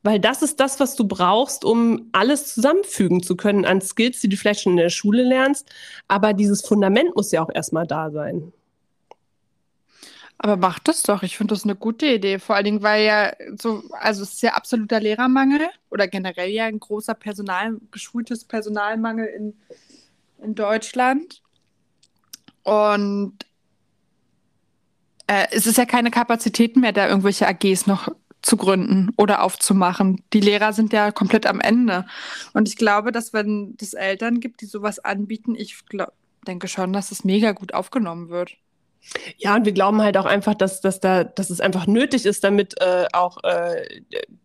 Weil 0.03 0.21
das 0.21 0.43
ist 0.43 0.61
das, 0.61 0.79
was 0.79 0.95
du 0.95 1.09
brauchst, 1.09 1.65
um 1.65 2.11
alles 2.13 2.55
zusammenfügen 2.55 3.23
zu 3.23 3.37
können 3.37 3.65
an 3.65 3.81
Skills, 3.81 4.21
die 4.21 4.29
du 4.29 4.37
vielleicht 4.37 4.61
schon 4.61 4.75
in 4.75 4.79
der 4.79 4.91
Schule 4.91 5.25
lernst. 5.25 5.69
Aber 6.07 6.33
dieses 6.33 6.65
Fundament 6.65 7.17
muss 7.17 7.33
ja 7.33 7.43
auch 7.43 7.51
erstmal 7.53 7.87
da 7.87 8.11
sein. 8.11 8.53
Aber 10.39 10.57
mach 10.57 10.79
das 10.79 11.03
doch. 11.03 11.23
Ich 11.23 11.37
finde 11.37 11.55
das 11.55 11.65
eine 11.65 11.75
gute 11.75 12.07
Idee. 12.07 12.39
Vor 12.39 12.55
allen 12.57 12.67
Dingen, 12.67 12.83
weil 12.83 13.05
ja 13.05 13.33
so, 13.57 13.83
also 13.93 14.23
es 14.23 14.35
ist 14.35 14.43
ja 14.43 14.53
absoluter 14.53 15.01
Lehrermangel 15.01 15.69
oder 15.91 16.07
generell 16.09 16.51
ja 16.51 16.67
ein 16.67 16.79
großer 16.79 17.15
Personal, 17.15 17.79
geschultes 17.91 18.45
Personalmangel 18.45 19.27
in, 19.27 19.55
in 20.43 20.55
Deutschland. 20.55 21.43
Und 22.63 23.35
äh, 25.27 25.47
es 25.51 25.67
ist 25.67 25.79
ja 25.79 25.85
keine 25.85 26.11
Kapazitäten 26.11 26.81
mehr, 26.81 26.93
da 26.93 27.09
irgendwelche 27.09 27.47
AGs 27.47 27.87
noch 27.87 28.09
zu 28.43 28.57
gründen 28.57 29.11
oder 29.17 29.43
aufzumachen. 29.43 30.23
Die 30.33 30.41
Lehrer 30.41 30.73
sind 30.73 30.93
ja 30.93 31.11
komplett 31.11 31.47
am 31.47 31.61
Ende. 31.61 32.07
Und 32.53 32.69
ich 32.69 32.77
glaube, 32.77 33.11
dass 33.11 33.33
wenn 33.33 33.77
es 33.81 33.93
Eltern 33.93 34.41
gibt, 34.41 34.61
die 34.61 34.67
sowas 34.67 34.99
anbieten, 35.01 35.55
ich 35.57 35.85
glaub, 35.87 36.13
denke 36.47 36.69
schon, 36.69 36.93
dass 36.93 37.11
es 37.11 37.25
mega 37.25 37.53
gut 37.53 37.75
aufgenommen 37.75 38.29
wird. 38.29 38.57
Ja, 39.39 39.55
und 39.55 39.65
wir 39.65 39.73
glauben 39.73 40.03
halt 40.03 40.17
auch 40.17 40.25
einfach, 40.25 40.55
dass, 40.55 40.81
dass, 40.81 41.01
da, 41.01 41.25
dass 41.25 41.51
es 41.51 41.61
einfach 41.61 41.87
nötig 41.87 42.27
ist, 42.27 42.43
damit 42.43 42.81
äh, 42.81 43.07
auch 43.13 43.43
äh, 43.45 43.85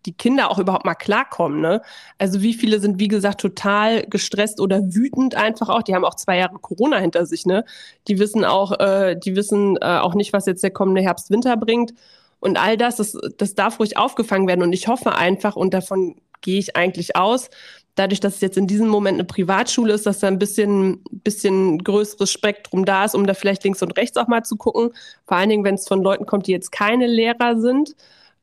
die 0.05 0.13
Kinder 0.13 0.51
auch 0.51 0.59
überhaupt 0.59 0.85
mal 0.85 0.95
klarkommen. 0.95 1.61
Ne? 1.61 1.81
Also 2.17 2.41
wie 2.41 2.53
viele 2.53 2.79
sind, 2.79 2.99
wie 2.99 3.07
gesagt, 3.07 3.41
total 3.41 4.03
gestresst 4.03 4.59
oder 4.59 4.81
wütend 4.93 5.35
einfach 5.35 5.69
auch. 5.69 5.81
Die 5.81 5.95
haben 5.95 6.05
auch 6.05 6.15
zwei 6.15 6.37
Jahre 6.37 6.59
Corona 6.59 6.97
hinter 6.97 7.25
sich. 7.25 7.45
Ne? 7.45 7.65
Die 8.07 8.19
wissen 8.19 8.45
auch, 8.45 8.79
äh, 8.79 9.15
die 9.15 9.35
wissen 9.35 9.77
äh, 9.77 9.97
auch 9.97 10.13
nicht, 10.13 10.33
was 10.33 10.45
jetzt 10.45 10.63
der 10.63 10.71
kommende 10.71 11.01
Herbst-Winter 11.01 11.57
bringt. 11.57 11.93
Und 12.39 12.57
all 12.57 12.77
das, 12.77 12.97
das, 12.97 13.17
das 13.37 13.55
darf 13.55 13.79
ruhig 13.79 13.97
aufgefangen 13.97 14.47
werden. 14.47 14.63
Und 14.63 14.73
ich 14.73 14.87
hoffe 14.87 15.15
einfach, 15.15 15.55
und 15.55 15.73
davon 15.73 16.15
gehe 16.41 16.59
ich 16.59 16.75
eigentlich 16.75 17.15
aus, 17.15 17.49
dadurch, 17.95 18.19
dass 18.19 18.35
es 18.35 18.41
jetzt 18.41 18.57
in 18.57 18.67
diesem 18.67 18.87
Moment 18.87 19.15
eine 19.15 19.25
Privatschule 19.25 19.93
ist, 19.93 20.05
dass 20.05 20.19
da 20.19 20.27
ein 20.27 20.39
bisschen, 20.39 21.03
bisschen 21.11 21.83
größeres 21.83 22.31
Spektrum 22.31 22.85
da 22.85 23.05
ist, 23.05 23.15
um 23.15 23.27
da 23.27 23.33
vielleicht 23.33 23.63
links 23.63 23.81
und 23.81 23.97
rechts 23.97 24.17
auch 24.17 24.27
mal 24.27 24.43
zu 24.43 24.55
gucken. 24.55 24.91
Vor 25.25 25.37
allen 25.37 25.49
Dingen, 25.49 25.63
wenn 25.63 25.75
es 25.75 25.87
von 25.87 26.01
Leuten 26.01 26.25
kommt, 26.25 26.47
die 26.47 26.51
jetzt 26.51 26.71
keine 26.71 27.07
Lehrer 27.07 27.59
sind. 27.59 27.95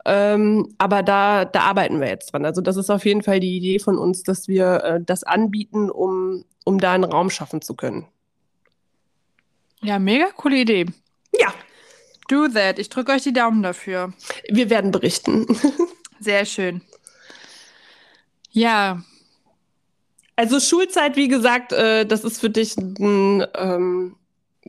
Ähm, 0.05 0.75
aber 0.79 1.03
da, 1.03 1.45
da 1.45 1.61
arbeiten 1.61 2.01
wir 2.01 2.09
jetzt 2.09 2.33
dran. 2.33 2.45
Also 2.45 2.61
das 2.61 2.77
ist 2.77 2.91
auf 2.91 3.05
jeden 3.05 3.23
Fall 3.23 3.41
die 3.41 3.57
Idee 3.57 3.79
von 3.79 3.99
uns, 3.99 4.23
dass 4.23 4.49
wir 4.49 4.85
äh, 4.85 5.01
das 5.05 5.25
anbieten, 5.25 5.91
um, 5.91 6.45
um 6.65 6.79
da 6.79 6.93
einen 6.93 7.05
Raum 7.05 7.31
schaffen 7.31 7.63
zu 7.63 7.75
können. 7.75 8.07
Ja, 9.83 9.99
mega 9.99 10.27
coole 10.37 10.57
Idee. 10.57 10.87
Ja. 11.39 11.53
Do 12.29 12.49
that. 12.49 12.79
Ich 12.79 12.89
drücke 12.89 13.13
euch 13.13 13.23
die 13.23 13.33
Daumen 13.33 13.63
dafür. 13.63 14.13
Wir 14.49 14.71
werden 14.71 14.91
berichten. 14.91 15.47
Sehr 16.21 16.45
schön. 16.45 16.83
Ja, 18.51 19.03
also 20.39 20.61
Schulzeit, 20.61 21.17
wie 21.17 21.27
gesagt, 21.27 21.73
äh, 21.73 22.07
das 22.07 22.23
ist 22.23 22.41
für 22.41 22.49
dich 22.49 22.77
ein, 22.77 23.45
ähm, 23.57 24.15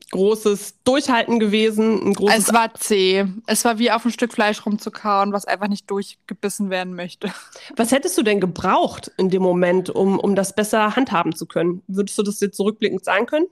großes 0.09 0.81
Durchhalten 0.83 1.39
gewesen, 1.39 2.09
ein 2.09 2.13
großes. 2.13 2.47
Es 2.47 2.53
war 2.53 2.73
zäh. 2.73 3.25
Es 3.45 3.65
war 3.65 3.77
wie 3.77 3.91
auf 3.91 4.03
ein 4.03 4.11
Stück 4.11 4.33
Fleisch 4.33 4.65
rumzukauen, 4.65 5.31
was 5.31 5.45
einfach 5.45 5.67
nicht 5.67 5.91
durchgebissen 5.91 6.71
werden 6.71 6.95
möchte. 6.95 7.31
Was 7.75 7.91
hättest 7.91 8.17
du 8.17 8.23
denn 8.23 8.39
gebraucht 8.39 9.11
in 9.17 9.29
dem 9.29 9.43
Moment, 9.43 9.91
um, 9.91 10.17
um 10.19 10.35
das 10.35 10.55
besser 10.55 10.95
handhaben 10.95 11.35
zu 11.35 11.45
können? 11.45 11.83
Würdest 11.87 12.17
du 12.17 12.23
das 12.23 12.39
jetzt 12.39 12.57
zurückblickend 12.57 13.05
sagen 13.05 13.27
können? 13.27 13.47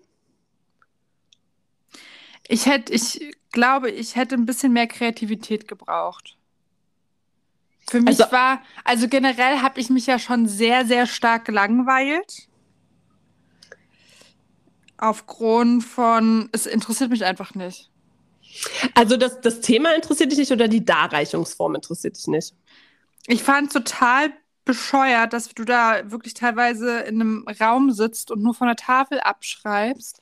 Ich 2.48 2.66
hätte, 2.66 2.94
ich 2.94 3.36
glaube, 3.52 3.92
ich 3.92 4.16
hätte 4.16 4.34
ein 4.34 4.48
bisschen 4.48 4.74
mehr 4.74 4.88
Kreativität 4.88 5.68
gebraucht. 5.68 6.37
Für 7.90 8.02
mich 8.02 8.20
also, 8.20 8.32
war, 8.32 8.62
also 8.84 9.08
generell 9.08 9.62
habe 9.62 9.80
ich 9.80 9.90
mich 9.90 10.08
ja 10.08 10.20
schon 10.20 10.48
sehr, 10.48 10.86
sehr 10.86 11.08
stark 11.08 11.46
gelangweilt. 11.46 12.48
Aufgrund 14.98 15.84
von, 15.84 16.50
es 16.52 16.66
interessiert 16.66 17.12
mich 17.12 17.24
einfach 17.24 17.54
nicht. 17.54 17.90
Also 18.94 19.16
das, 19.16 19.40
das 19.42 19.62
Thema 19.62 19.94
interessiert 19.96 20.32
dich 20.32 20.40
nicht 20.40 20.52
oder 20.52 20.68
die 20.68 20.84
Darreichungsform 20.84 21.76
interessiert 21.76 22.18
dich 22.18 22.28
nicht? 22.28 22.56
Ich 23.28 23.44
fand 23.44 23.72
total 23.72 24.32
bescheuert, 24.66 25.34
dass 25.34 25.50
du 25.50 25.64
da 25.64 26.12
wirklich 26.12 26.34
teilweise 26.34 27.00
in 27.00 27.22
einem 27.22 27.46
Raum 27.60 27.92
sitzt 27.92 28.32
und 28.32 28.42
nur 28.42 28.54
von 28.54 28.68
der 28.68 28.76
Tafel 28.76 29.20
abschreibst. 29.20 30.22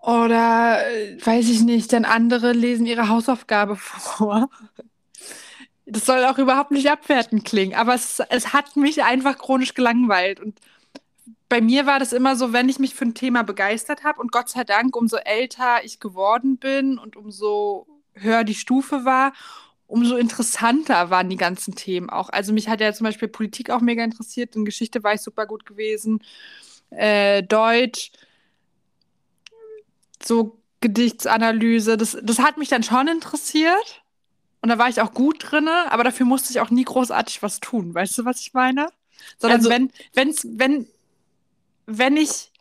Oder 0.00 0.80
weiß 1.24 1.48
ich 1.48 1.62
nicht, 1.62 1.92
dann 1.92 2.04
andere 2.04 2.52
lesen 2.52 2.86
ihre 2.86 3.08
Hausaufgabe 3.08 3.76
vor. 3.76 4.50
Das 5.92 6.06
soll 6.06 6.24
auch 6.24 6.38
überhaupt 6.38 6.70
nicht 6.70 6.90
abwertend 6.90 7.44
klingen, 7.44 7.74
aber 7.74 7.94
es, 7.94 8.20
es 8.30 8.54
hat 8.54 8.76
mich 8.76 9.02
einfach 9.02 9.36
chronisch 9.36 9.74
gelangweilt. 9.74 10.40
Und 10.40 10.58
bei 11.50 11.60
mir 11.60 11.84
war 11.84 11.98
das 11.98 12.14
immer 12.14 12.34
so, 12.34 12.54
wenn 12.54 12.70
ich 12.70 12.78
mich 12.78 12.94
für 12.94 13.04
ein 13.04 13.14
Thema 13.14 13.42
begeistert 13.42 14.02
habe 14.02 14.18
und 14.20 14.32
Gott 14.32 14.48
sei 14.48 14.64
Dank, 14.64 14.96
umso 14.96 15.18
älter 15.18 15.84
ich 15.84 16.00
geworden 16.00 16.56
bin 16.56 16.98
und 16.98 17.14
umso 17.14 17.86
höher 18.14 18.42
die 18.42 18.54
Stufe 18.54 19.04
war, 19.04 19.34
umso 19.86 20.16
interessanter 20.16 21.10
waren 21.10 21.28
die 21.28 21.36
ganzen 21.36 21.74
Themen 21.74 22.08
auch. 22.08 22.30
Also 22.30 22.54
mich 22.54 22.70
hat 22.70 22.80
ja 22.80 22.94
zum 22.94 23.04
Beispiel 23.04 23.28
Politik 23.28 23.68
auch 23.68 23.82
mega 23.82 24.02
interessiert, 24.02 24.56
in 24.56 24.64
Geschichte 24.64 25.04
war 25.04 25.12
ich 25.12 25.20
super 25.20 25.44
gut 25.44 25.66
gewesen, 25.66 26.22
äh, 26.88 27.42
Deutsch, 27.42 28.12
so 30.22 30.58
Gedichtsanalyse, 30.80 31.98
das, 31.98 32.16
das 32.22 32.38
hat 32.38 32.56
mich 32.56 32.70
dann 32.70 32.82
schon 32.82 33.08
interessiert. 33.08 34.01
Und 34.62 34.68
da 34.68 34.78
war 34.78 34.88
ich 34.88 35.00
auch 35.00 35.12
gut 35.12 35.50
drin, 35.50 35.68
aber 35.68 36.04
dafür 36.04 36.24
musste 36.24 36.52
ich 36.52 36.60
auch 36.60 36.70
nie 36.70 36.84
großartig 36.84 37.42
was 37.42 37.58
tun. 37.58 37.94
Weißt 37.94 38.16
du, 38.16 38.24
was 38.24 38.40
ich 38.40 38.54
meine? 38.54 38.88
Sondern 39.38 39.58
also, 39.58 39.70
wenn, 39.70 39.92
wenn's, 40.14 40.46
wenn, 40.48 40.86
wenn 41.86 42.16
ich, 42.16 42.52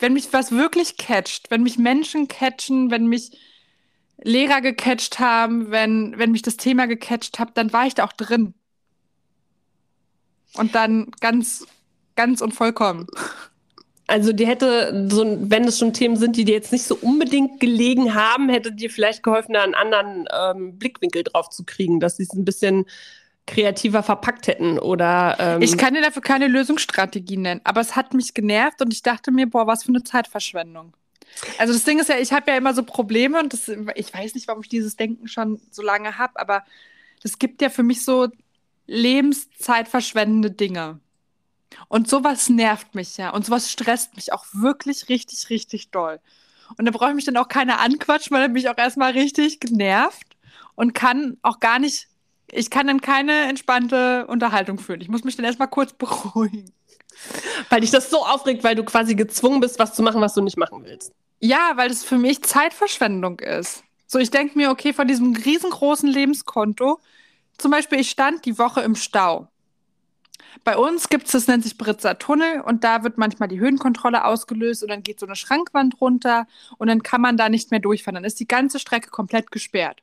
wenn 0.00 0.12
mich 0.12 0.32
was 0.32 0.50
wirklich 0.50 0.96
catcht, 0.96 1.50
wenn 1.50 1.62
mich 1.62 1.78
Menschen 1.78 2.26
catchen, 2.26 2.90
wenn 2.90 3.06
mich 3.06 3.38
Lehrer 4.22 4.60
gecatcht 4.60 5.20
haben, 5.20 5.70
wenn, 5.70 6.18
wenn 6.18 6.32
mich 6.32 6.42
das 6.42 6.56
Thema 6.56 6.86
gecatcht 6.86 7.38
hat, 7.38 7.56
dann 7.56 7.72
war 7.72 7.86
ich 7.86 7.94
da 7.94 8.04
auch 8.04 8.12
drin. 8.12 8.54
Und 10.54 10.74
dann 10.74 11.10
ganz, 11.20 11.66
ganz 12.16 12.40
und 12.40 12.52
vollkommen. 12.52 13.06
Also 14.06 14.32
die 14.32 14.46
hätte, 14.46 15.08
so, 15.10 15.36
wenn 15.40 15.64
es 15.64 15.78
schon 15.78 15.94
Themen 15.94 16.16
sind, 16.16 16.36
die 16.36 16.44
dir 16.44 16.54
jetzt 16.54 16.72
nicht 16.72 16.84
so 16.84 16.96
unbedingt 16.96 17.58
gelegen 17.58 18.14
haben, 18.14 18.50
hätte 18.50 18.70
dir 18.70 18.90
vielleicht 18.90 19.22
geholfen, 19.22 19.54
da 19.54 19.62
einen 19.62 19.74
anderen 19.74 20.26
ähm, 20.32 20.78
Blickwinkel 20.78 21.22
drauf 21.22 21.48
zu 21.48 21.64
kriegen, 21.64 22.00
dass 22.00 22.18
sie 22.18 22.24
es 22.24 22.34
ein 22.34 22.44
bisschen 22.44 22.84
kreativer 23.46 24.02
verpackt 24.02 24.46
hätten 24.46 24.78
oder. 24.78 25.36
Ähm 25.38 25.62
ich 25.62 25.76
kann 25.76 25.94
dir 25.94 26.02
dafür 26.02 26.22
keine 26.22 26.48
Lösungsstrategie 26.48 27.36
nennen, 27.36 27.60
aber 27.64 27.80
es 27.80 27.96
hat 27.96 28.14
mich 28.14 28.34
genervt 28.34 28.82
und 28.82 28.92
ich 28.92 29.02
dachte 29.02 29.30
mir, 29.30 29.46
boah, 29.48 29.66
was 29.66 29.84
für 29.84 29.90
eine 29.90 30.02
Zeitverschwendung. 30.02 30.94
Also 31.58 31.72
das 31.72 31.84
Ding 31.84 31.98
ist 31.98 32.08
ja, 32.08 32.18
ich 32.18 32.32
habe 32.32 32.50
ja 32.50 32.56
immer 32.56 32.74
so 32.74 32.82
Probleme 32.82 33.40
und 33.40 33.52
das, 33.52 33.68
ich 33.94 34.14
weiß 34.14 34.34
nicht, 34.34 34.46
warum 34.48 34.62
ich 34.62 34.68
dieses 34.68 34.96
Denken 34.96 35.28
schon 35.28 35.60
so 35.70 35.82
lange 35.82 36.18
habe, 36.18 36.38
aber 36.38 36.64
das 37.22 37.38
gibt 37.38 37.60
ja 37.60 37.70
für 37.70 37.82
mich 37.82 38.04
so 38.04 38.28
lebenszeitverschwendende 38.86 40.50
Dinge. 40.50 41.00
Und 41.88 42.08
sowas 42.08 42.48
nervt 42.48 42.94
mich 42.94 43.16
ja. 43.16 43.30
Und 43.30 43.46
sowas 43.46 43.70
stresst 43.70 44.16
mich 44.16 44.32
auch 44.32 44.44
wirklich 44.52 45.08
richtig, 45.08 45.50
richtig 45.50 45.90
doll. 45.90 46.20
Und 46.76 46.86
da 46.86 46.90
brauche 46.90 47.10
ich 47.10 47.16
mich 47.16 47.24
dann 47.24 47.36
auch 47.36 47.48
keiner 47.48 47.80
anquatschen, 47.80 48.34
weil 48.34 48.42
er 48.42 48.48
mich 48.48 48.68
auch 48.68 48.78
erstmal 48.78 49.12
richtig 49.12 49.60
genervt 49.60 50.36
und 50.74 50.94
kann 50.94 51.36
auch 51.42 51.60
gar 51.60 51.78
nicht, 51.78 52.08
ich 52.50 52.70
kann 52.70 52.86
dann 52.86 53.00
keine 53.00 53.48
entspannte 53.48 54.26
Unterhaltung 54.26 54.78
führen. 54.78 55.00
Ich 55.00 55.08
muss 55.08 55.24
mich 55.24 55.36
dann 55.36 55.44
erstmal 55.44 55.68
kurz 55.68 55.92
beruhigen. 55.98 56.72
Weil 57.68 57.82
dich 57.82 57.90
das 57.90 58.10
so 58.10 58.24
aufregt, 58.24 58.64
weil 58.64 58.74
du 58.74 58.84
quasi 58.84 59.14
gezwungen 59.14 59.60
bist, 59.60 59.78
was 59.78 59.94
zu 59.94 60.02
machen, 60.02 60.20
was 60.20 60.34
du 60.34 60.42
nicht 60.42 60.56
machen 60.56 60.82
willst. 60.84 61.12
Ja, 61.40 61.72
weil 61.76 61.88
das 61.88 62.02
für 62.02 62.18
mich 62.18 62.42
Zeitverschwendung 62.42 63.38
ist. 63.38 63.84
So, 64.06 64.18
ich 64.18 64.30
denke 64.30 64.58
mir, 64.58 64.70
okay, 64.70 64.92
von 64.92 65.06
diesem 65.06 65.34
riesengroßen 65.34 66.08
Lebenskonto, 66.08 66.98
zum 67.58 67.70
Beispiel, 67.70 68.00
ich 68.00 68.10
stand 68.10 68.44
die 68.44 68.58
Woche 68.58 68.80
im 68.80 68.96
Stau. 68.96 69.48
Bei 70.62 70.76
uns 70.76 71.08
gibt 71.08 71.26
es, 71.26 71.32
das 71.32 71.46
nennt 71.46 71.64
sich 71.64 71.76
Britzer 71.76 72.18
Tunnel 72.18 72.60
und 72.60 72.84
da 72.84 73.02
wird 73.02 73.18
manchmal 73.18 73.48
die 73.48 73.60
Höhenkontrolle 73.60 74.24
ausgelöst 74.24 74.82
und 74.82 74.88
dann 74.90 75.02
geht 75.02 75.20
so 75.20 75.26
eine 75.26 75.36
Schrankwand 75.36 76.00
runter 76.00 76.46
und 76.78 76.88
dann 76.88 77.02
kann 77.02 77.20
man 77.20 77.36
da 77.36 77.48
nicht 77.48 77.70
mehr 77.70 77.80
durchfahren. 77.80 78.14
Dann 78.14 78.24
ist 78.24 78.40
die 78.40 78.48
ganze 78.48 78.78
Strecke 78.78 79.10
komplett 79.10 79.50
gesperrt. 79.50 80.02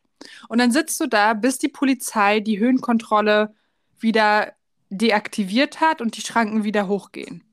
Und 0.49 0.59
dann 0.59 0.71
sitzt 0.71 0.99
du 0.99 1.07
da, 1.07 1.33
bis 1.33 1.57
die 1.57 1.67
Polizei 1.67 2.39
die 2.41 2.59
Höhenkontrolle 2.59 3.53
wieder 3.99 4.53
deaktiviert 4.89 5.81
hat 5.81 6.01
und 6.01 6.17
die 6.17 6.21
Schranken 6.21 6.63
wieder 6.63 6.87
hochgehen. 6.87 7.43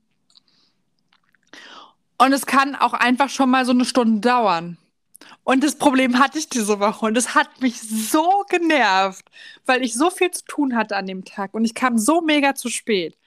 Und 2.17 2.33
es 2.33 2.45
kann 2.45 2.75
auch 2.75 2.93
einfach 2.93 3.29
schon 3.29 3.49
mal 3.49 3.65
so 3.65 3.71
eine 3.71 3.85
Stunde 3.85 4.19
dauern. 4.19 4.77
Und 5.43 5.63
das 5.63 5.75
Problem 5.77 6.19
hatte 6.19 6.37
ich 6.37 6.49
diese 6.49 6.79
Woche 6.79 7.05
und 7.05 7.17
es 7.17 7.35
hat 7.35 7.61
mich 7.61 7.81
so 7.81 8.43
genervt, 8.49 9.25
weil 9.65 9.83
ich 9.83 9.93
so 9.93 10.09
viel 10.09 10.31
zu 10.31 10.43
tun 10.45 10.75
hatte 10.75 10.95
an 10.95 11.07
dem 11.07 11.25
Tag 11.25 11.53
und 11.53 11.65
ich 11.65 11.73
kam 11.73 11.97
so 11.97 12.21
mega 12.21 12.55
zu 12.55 12.69
spät. 12.69 13.17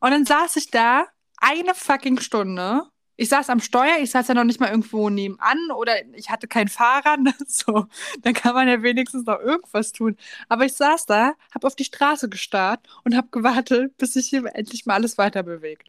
Und 0.00 0.10
dann 0.10 0.26
saß 0.26 0.56
ich 0.56 0.70
da 0.70 1.06
eine 1.38 1.74
fucking 1.74 2.20
Stunde. 2.20 2.82
Ich 3.18 3.30
saß 3.30 3.48
am 3.48 3.60
Steuer, 3.60 3.98
ich 4.00 4.10
saß 4.10 4.28
ja 4.28 4.34
noch 4.34 4.44
nicht 4.44 4.60
mal 4.60 4.70
irgendwo 4.70 5.08
nebenan 5.08 5.70
oder 5.74 5.94
ich 6.14 6.28
hatte 6.30 6.48
kein 6.48 6.68
Fahrrad. 6.68 7.20
So, 7.46 7.86
dann 8.22 8.34
kann 8.34 8.54
man 8.54 8.68
ja 8.68 8.82
wenigstens 8.82 9.24
noch 9.24 9.40
irgendwas 9.40 9.92
tun. 9.92 10.16
Aber 10.48 10.66
ich 10.66 10.74
saß 10.74 11.06
da, 11.06 11.34
habe 11.54 11.66
auf 11.66 11.76
die 11.76 11.84
Straße 11.84 12.28
gestarrt 12.28 12.80
und 13.04 13.16
habe 13.16 13.28
gewartet, 13.30 13.96
bis 13.96 14.14
sich 14.14 14.28
hier 14.28 14.44
endlich 14.54 14.84
mal 14.84 14.94
alles 14.94 15.16
weiter 15.16 15.42
bewegt. 15.42 15.88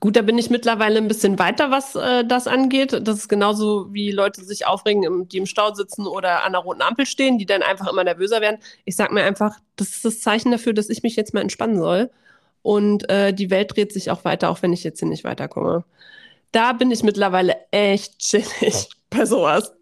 Gut, 0.00 0.16
da 0.16 0.22
bin 0.22 0.36
ich 0.36 0.50
mittlerweile 0.50 0.98
ein 0.98 1.08
bisschen 1.08 1.38
weiter, 1.38 1.70
was 1.70 1.94
äh, 1.94 2.24
das 2.24 2.46
angeht. 2.46 3.00
Das 3.06 3.16
ist 3.16 3.28
genauso 3.28 3.92
wie 3.92 4.10
Leute 4.10 4.44
sich 4.44 4.66
aufregen, 4.66 5.28
die 5.28 5.38
im 5.38 5.46
Stau 5.46 5.72
sitzen 5.72 6.06
oder 6.06 6.44
an 6.44 6.52
der 6.52 6.60
roten 6.60 6.82
Ampel 6.82 7.06
stehen, 7.06 7.38
die 7.38 7.46
dann 7.46 7.62
einfach 7.62 7.88
immer 7.88 8.04
nervöser 8.04 8.40
werden. 8.40 8.58
Ich 8.84 8.96
sag 8.96 9.12
mir 9.12 9.22
einfach, 9.22 9.56
das 9.76 9.88
ist 9.90 10.04
das 10.04 10.20
Zeichen 10.20 10.50
dafür, 10.50 10.74
dass 10.74 10.90
ich 10.90 11.02
mich 11.02 11.16
jetzt 11.16 11.32
mal 11.32 11.40
entspannen 11.40 11.78
soll. 11.78 12.10
Und 12.62 13.08
äh, 13.08 13.32
die 13.32 13.50
Welt 13.50 13.74
dreht 13.74 13.92
sich 13.92 14.10
auch 14.10 14.24
weiter, 14.24 14.50
auch 14.50 14.60
wenn 14.62 14.72
ich 14.72 14.84
jetzt 14.84 14.98
hier 14.98 15.08
nicht 15.08 15.24
weiterkomme. 15.24 15.84
Da 16.52 16.72
bin 16.72 16.90
ich 16.90 17.02
mittlerweile 17.02 17.56
echt 17.70 18.18
chillig 18.18 18.90
bei 19.10 19.24
sowas. 19.24 19.72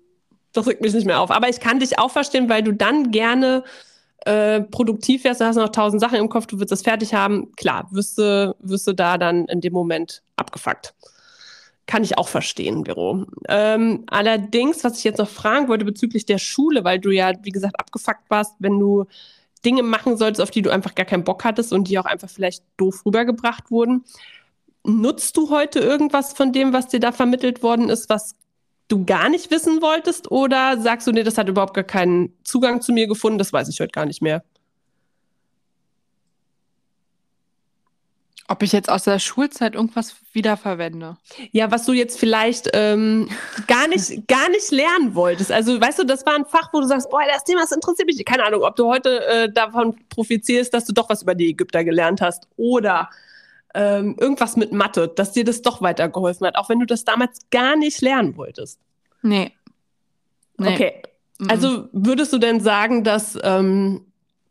Das 0.52 0.66
regt 0.68 0.82
mich 0.82 0.94
nicht 0.94 1.06
mehr 1.06 1.20
auf. 1.20 1.30
Aber 1.30 1.48
ich 1.48 1.58
kann 1.58 1.80
dich 1.80 1.98
auch 1.98 2.10
verstehen, 2.10 2.48
weil 2.48 2.62
du 2.62 2.72
dann 2.72 3.10
gerne 3.10 3.64
äh, 4.26 4.60
produktiv 4.60 5.24
wärst, 5.24 5.40
du 5.40 5.44
hast 5.44 5.56
noch 5.56 5.68
tausend 5.68 6.00
Sachen 6.00 6.18
im 6.18 6.28
Kopf, 6.28 6.46
du 6.46 6.58
willst 6.58 6.72
das 6.72 6.82
fertig 6.82 7.14
haben, 7.14 7.52
klar, 7.52 7.88
wirst 7.92 8.18
du, 8.18 8.56
wirst 8.60 8.86
du 8.86 8.92
da 8.92 9.18
dann 9.18 9.46
in 9.46 9.60
dem 9.60 9.72
Moment 9.72 10.22
abgefuckt. 10.34 10.94
Kann 11.86 12.02
ich 12.02 12.18
auch 12.18 12.26
verstehen, 12.26 12.84
Vero. 12.84 13.26
Ähm, 13.48 14.02
allerdings, 14.08 14.82
was 14.82 14.98
ich 14.98 15.04
jetzt 15.04 15.18
noch 15.18 15.28
fragen 15.28 15.68
wollte 15.68 15.84
bezüglich 15.84 16.26
der 16.26 16.38
Schule, 16.38 16.82
weil 16.82 16.98
du 16.98 17.10
ja, 17.10 17.32
wie 17.42 17.52
gesagt, 17.52 17.78
abgefuckt 17.78 18.28
warst, 18.28 18.54
wenn 18.58 18.80
du 18.80 19.04
Dinge 19.64 19.84
machen 19.84 20.16
solltest, 20.16 20.40
auf 20.40 20.50
die 20.50 20.62
du 20.62 20.70
einfach 20.70 20.96
gar 20.96 21.06
keinen 21.06 21.24
Bock 21.24 21.44
hattest 21.44 21.72
und 21.72 21.88
die 21.88 21.98
auch 21.98 22.04
einfach 22.04 22.28
vielleicht 22.28 22.64
doof 22.76 23.06
rübergebracht 23.06 23.70
wurden. 23.70 24.04
Nutzt 24.84 25.36
du 25.36 25.50
heute 25.50 25.78
irgendwas 25.78 26.32
von 26.32 26.52
dem, 26.52 26.72
was 26.72 26.88
dir 26.88 27.00
da 27.00 27.12
vermittelt 27.12 27.62
worden 27.62 27.88
ist, 27.88 28.08
was 28.08 28.34
du 28.88 29.04
gar 29.04 29.28
nicht 29.28 29.50
wissen 29.50 29.82
wolltest? 29.82 30.30
Oder 30.30 30.80
sagst 30.80 31.06
du, 31.06 31.12
nee, 31.12 31.22
das 31.22 31.38
hat 31.38 31.48
überhaupt 31.48 31.74
gar 31.74 31.84
keinen 31.84 32.32
Zugang 32.44 32.80
zu 32.80 32.92
mir 32.92 33.06
gefunden, 33.06 33.38
das 33.38 33.52
weiß 33.52 33.68
ich 33.68 33.80
heute 33.80 33.92
gar 33.92 34.06
nicht 34.06 34.22
mehr? 34.22 34.42
Ob 38.48 38.62
ich 38.62 38.70
jetzt 38.70 38.88
aus 38.88 39.02
der 39.02 39.18
Schulzeit 39.18 39.74
irgendwas 39.74 40.14
wiederverwende? 40.32 41.16
Ja, 41.50 41.72
was 41.72 41.84
du 41.84 41.92
jetzt 41.92 42.18
vielleicht 42.18 42.70
ähm, 42.74 43.28
gar, 43.66 43.88
nicht, 43.88 44.28
gar 44.28 44.48
nicht 44.50 44.70
lernen 44.70 45.16
wolltest. 45.16 45.50
Also, 45.50 45.80
weißt 45.80 45.98
du, 45.98 46.04
das 46.04 46.24
war 46.24 46.36
ein 46.36 46.44
Fach, 46.44 46.72
wo 46.72 46.80
du 46.80 46.86
sagst, 46.86 47.10
boah, 47.10 47.22
das 47.28 47.42
Thema 47.42 47.62
das 47.62 47.72
interessiert 47.72 48.06
mich. 48.06 48.24
Keine 48.24 48.44
Ahnung, 48.44 48.62
ob 48.62 48.76
du 48.76 48.86
heute 48.86 49.26
äh, 49.26 49.52
davon 49.52 49.96
profitierst, 50.10 50.72
dass 50.72 50.84
du 50.84 50.92
doch 50.92 51.08
was 51.08 51.22
über 51.22 51.34
die 51.34 51.48
Ägypter 51.48 51.82
gelernt 51.82 52.20
hast. 52.20 52.46
Oder 52.56 53.10
ähm, 53.76 54.16
irgendwas 54.18 54.56
mit 54.56 54.72
Mathe, 54.72 55.08
dass 55.14 55.32
dir 55.32 55.44
das 55.44 55.62
doch 55.62 55.82
weitergeholfen 55.82 56.46
hat, 56.46 56.56
auch 56.56 56.68
wenn 56.68 56.80
du 56.80 56.86
das 56.86 57.04
damals 57.04 57.40
gar 57.50 57.76
nicht 57.76 58.00
lernen 58.00 58.36
wolltest. 58.36 58.80
Nee. 59.22 59.52
nee. 60.58 60.74
Okay. 60.74 61.02
Mhm. 61.38 61.50
Also 61.50 61.88
würdest 61.92 62.32
du 62.32 62.38
denn 62.38 62.60
sagen, 62.60 63.04
dass, 63.04 63.38
ähm, 63.42 64.00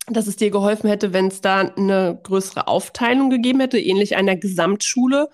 dass 0.08 0.28
es 0.28 0.36
dir 0.36 0.52
geholfen 0.52 0.88
hätte, 0.90 1.12
wenn 1.12 1.28
es 1.28 1.42
da 1.42 1.62
eine 1.62 2.20
größere 2.22 2.68
Aufteilung 2.68 3.30
gegeben 3.30 3.60
hätte, 3.60 3.80
ähnlich 3.80 4.16
einer 4.16 4.36
Gesamtschule? 4.36 5.30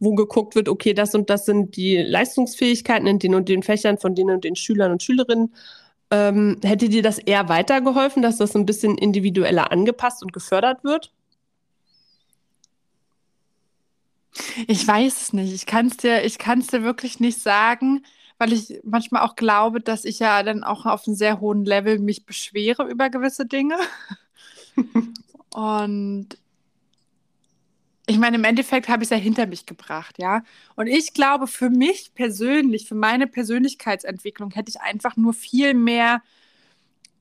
wo 0.00 0.14
geguckt 0.14 0.54
wird, 0.54 0.68
okay, 0.68 0.94
das 0.94 1.14
und 1.14 1.30
das 1.30 1.44
sind 1.44 1.76
die 1.76 1.98
Leistungsfähigkeiten 1.98 3.06
in 3.06 3.18
den 3.18 3.34
und 3.34 3.48
den 3.48 3.62
Fächern 3.62 3.98
von 3.98 4.14
den 4.14 4.30
und 4.30 4.44
den 4.44 4.56
Schülern 4.56 4.92
und 4.92 5.02
Schülerinnen. 5.02 5.54
Ähm, 6.10 6.56
hätte 6.64 6.88
dir 6.88 7.02
das 7.02 7.18
eher 7.18 7.48
weitergeholfen, 7.48 8.22
dass 8.22 8.38
das 8.38 8.56
ein 8.56 8.66
bisschen 8.66 8.96
individueller 8.96 9.70
angepasst 9.70 10.22
und 10.22 10.32
gefördert 10.32 10.82
wird? 10.82 11.12
Ich 14.66 14.86
weiß 14.86 15.22
es 15.22 15.32
nicht. 15.32 15.52
Ich 15.52 15.66
kann 15.66 15.86
es 15.86 15.96
dir, 15.96 16.24
ich 16.24 16.38
dir 16.38 16.82
wirklich 16.82 17.20
nicht 17.20 17.40
sagen, 17.40 18.04
weil 18.38 18.52
ich 18.52 18.80
manchmal 18.84 19.22
auch 19.22 19.36
glaube, 19.36 19.80
dass 19.80 20.04
ich 20.04 20.18
ja 20.18 20.42
dann 20.42 20.64
auch 20.64 20.86
auf 20.86 21.06
einem 21.06 21.16
sehr 21.16 21.40
hohen 21.40 21.64
Level 21.64 21.98
mich 21.98 22.24
beschwere 22.24 22.84
über 22.88 23.10
gewisse 23.10 23.46
Dinge. 23.46 23.76
Und 25.52 26.28
ich 28.06 28.18
meine, 28.18 28.36
im 28.36 28.44
Endeffekt 28.44 28.88
habe 28.88 29.02
ich 29.02 29.06
es 29.06 29.10
ja 29.10 29.16
hinter 29.16 29.46
mich 29.46 29.66
gebracht, 29.66 30.16
ja. 30.18 30.42
Und 30.74 30.88
ich 30.88 31.14
glaube, 31.14 31.46
für 31.46 31.70
mich 31.70 32.12
persönlich, 32.14 32.88
für 32.88 32.96
meine 32.96 33.26
Persönlichkeitsentwicklung 33.26 34.50
hätte 34.50 34.70
ich 34.70 34.80
einfach 34.80 35.16
nur 35.16 35.32
viel 35.32 35.74
mehr 35.74 36.22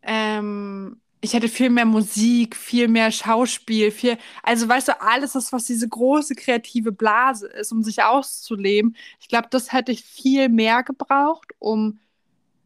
ähm, 0.02 1.00
ich 1.22 1.34
hätte 1.34 1.50
viel 1.50 1.70
mehr 1.70 1.86
Musik, 1.86 2.56
viel 2.56 2.88
mehr 2.88 3.12
Schauspiel, 3.12 3.92
viel, 3.92 4.18
also 4.42 4.68
weißt 4.70 4.88
du, 4.88 5.02
alles 5.02 5.34
das, 5.34 5.52
was 5.52 5.66
diese 5.66 5.88
große 5.88 6.36
kreative 6.36 6.92
Blase 6.92 7.48
ist, 7.48 7.72
um 7.72 7.84
sich 7.84 8.04
auszuleben. 8.04 8.96
Ich 9.20 9.28
glaube, 9.28 9.48
das 9.52 9.74
hätte 9.74 9.92
ich 9.92 10.04
viel 10.04 10.48
mehr 10.48 10.84
gebraucht, 10.84 11.52
um 11.60 12.00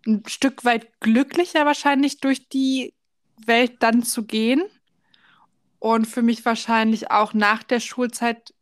ein 0.05 0.23
Stück 0.27 0.65
weit 0.65 0.99
glücklicher 0.99 1.65
wahrscheinlich 1.65 2.19
durch 2.19 2.47
die 2.49 2.93
Welt 3.45 3.77
dann 3.79 4.03
zu 4.03 4.23
gehen. 4.23 4.63
Und 5.79 6.05
für 6.05 6.21
mich 6.21 6.45
wahrscheinlich 6.45 7.11
auch 7.11 7.33
nach 7.33 7.63
der 7.63 7.79
Schulzeit, 7.79 8.53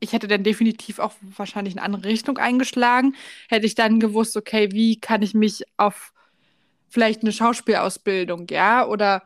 ich 0.00 0.12
hätte 0.12 0.28
dann 0.28 0.44
definitiv 0.44 0.98
auch 0.98 1.14
wahrscheinlich 1.20 1.74
eine 1.76 1.82
andere 1.82 2.04
Richtung 2.04 2.38
eingeschlagen, 2.38 3.16
hätte 3.48 3.66
ich 3.66 3.74
dann 3.74 4.00
gewusst, 4.00 4.36
okay, 4.36 4.70
wie 4.72 5.00
kann 5.00 5.22
ich 5.22 5.34
mich 5.34 5.64
auf 5.78 6.12
vielleicht 6.90 7.22
eine 7.22 7.32
Schauspielausbildung, 7.32 8.46
ja, 8.50 8.86
oder 8.86 9.22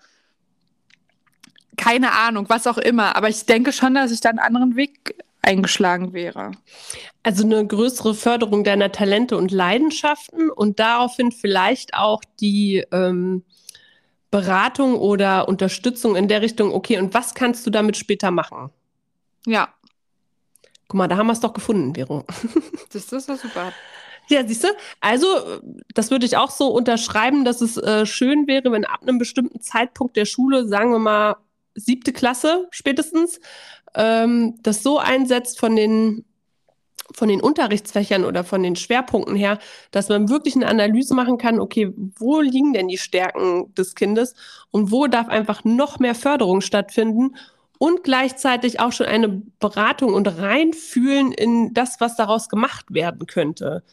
keine 1.76 2.12
Ahnung, 2.12 2.48
was 2.48 2.66
auch 2.68 2.78
immer. 2.78 3.16
Aber 3.16 3.28
ich 3.28 3.46
denke 3.46 3.72
schon, 3.72 3.94
dass 3.94 4.12
ich 4.12 4.20
da 4.20 4.28
einen 4.28 4.38
anderen 4.38 4.76
Weg 4.76 5.16
eingeschlagen 5.42 6.12
wäre. 6.12 6.52
Also 7.22 7.44
eine 7.44 7.66
größere 7.66 8.14
Förderung 8.14 8.64
deiner 8.64 8.92
Talente 8.92 9.36
und 9.36 9.50
Leidenschaften 9.50 10.50
und 10.50 10.78
daraufhin 10.78 11.32
vielleicht 11.32 11.94
auch 11.94 12.22
die 12.40 12.84
ähm, 12.92 13.42
Beratung 14.30 14.96
oder 14.96 15.48
Unterstützung 15.48 16.16
in 16.16 16.28
der 16.28 16.42
Richtung, 16.42 16.72
okay, 16.72 16.98
und 16.98 17.14
was 17.14 17.34
kannst 17.34 17.66
du 17.66 17.70
damit 17.70 17.96
später 17.96 18.30
machen? 18.30 18.70
Ja. 19.46 19.68
Guck 20.88 20.98
mal, 20.98 21.08
da 21.08 21.16
haben 21.16 21.26
wir 21.26 21.32
es 21.32 21.40
doch 21.40 21.52
gefunden, 21.52 21.94
Vero. 21.94 22.24
Das 22.92 23.12
ist 23.12 23.28
ja 23.28 23.36
super. 23.36 23.72
Ja, 24.28 24.46
siehst 24.46 24.64
du? 24.64 24.68
Also, 25.00 25.26
das 25.94 26.10
würde 26.10 26.26
ich 26.26 26.36
auch 26.36 26.50
so 26.50 26.68
unterschreiben, 26.68 27.44
dass 27.44 27.60
es 27.60 27.76
äh, 27.76 28.06
schön 28.06 28.46
wäre, 28.46 28.72
wenn 28.72 28.84
ab 28.84 29.02
einem 29.02 29.18
bestimmten 29.18 29.60
Zeitpunkt 29.60 30.16
der 30.16 30.24
Schule, 30.24 30.66
sagen 30.66 30.92
wir 30.92 30.98
mal 30.98 31.36
siebte 31.74 32.12
Klasse 32.12 32.68
spätestens, 32.70 33.40
ähm, 33.94 34.56
das 34.62 34.82
so 34.82 34.98
einsetzt 34.98 35.58
von 35.58 35.76
den 35.76 36.24
von 37.12 37.28
den 37.28 37.42
Unterrichtsfächern 37.42 38.24
oder 38.24 38.44
von 38.44 38.62
den 38.62 38.76
Schwerpunkten 38.76 39.36
her, 39.36 39.58
dass 39.90 40.08
man 40.08 40.30
wirklich 40.30 40.56
eine 40.56 40.66
Analyse 40.66 41.14
machen 41.14 41.36
kann, 41.36 41.60
okay, 41.60 41.92
wo 42.18 42.40
liegen 42.40 42.72
denn 42.72 42.88
die 42.88 42.98
Stärken 42.98 43.74
des 43.74 43.94
Kindes 43.94 44.34
und 44.70 44.90
wo 44.90 45.06
darf 45.06 45.28
einfach 45.28 45.64
noch 45.64 45.98
mehr 45.98 46.14
Förderung 46.14 46.62
stattfinden 46.62 47.36
und 47.78 48.04
gleichzeitig 48.04 48.80
auch 48.80 48.92
schon 48.92 49.06
eine 49.06 49.42
Beratung 49.60 50.14
und 50.14 50.26
reinfühlen 50.26 51.32
in 51.32 51.74
das, 51.74 52.00
was 52.00 52.16
daraus 52.16 52.48
gemacht 52.48 52.86
werden 52.88 53.26
könnte. 53.26 53.84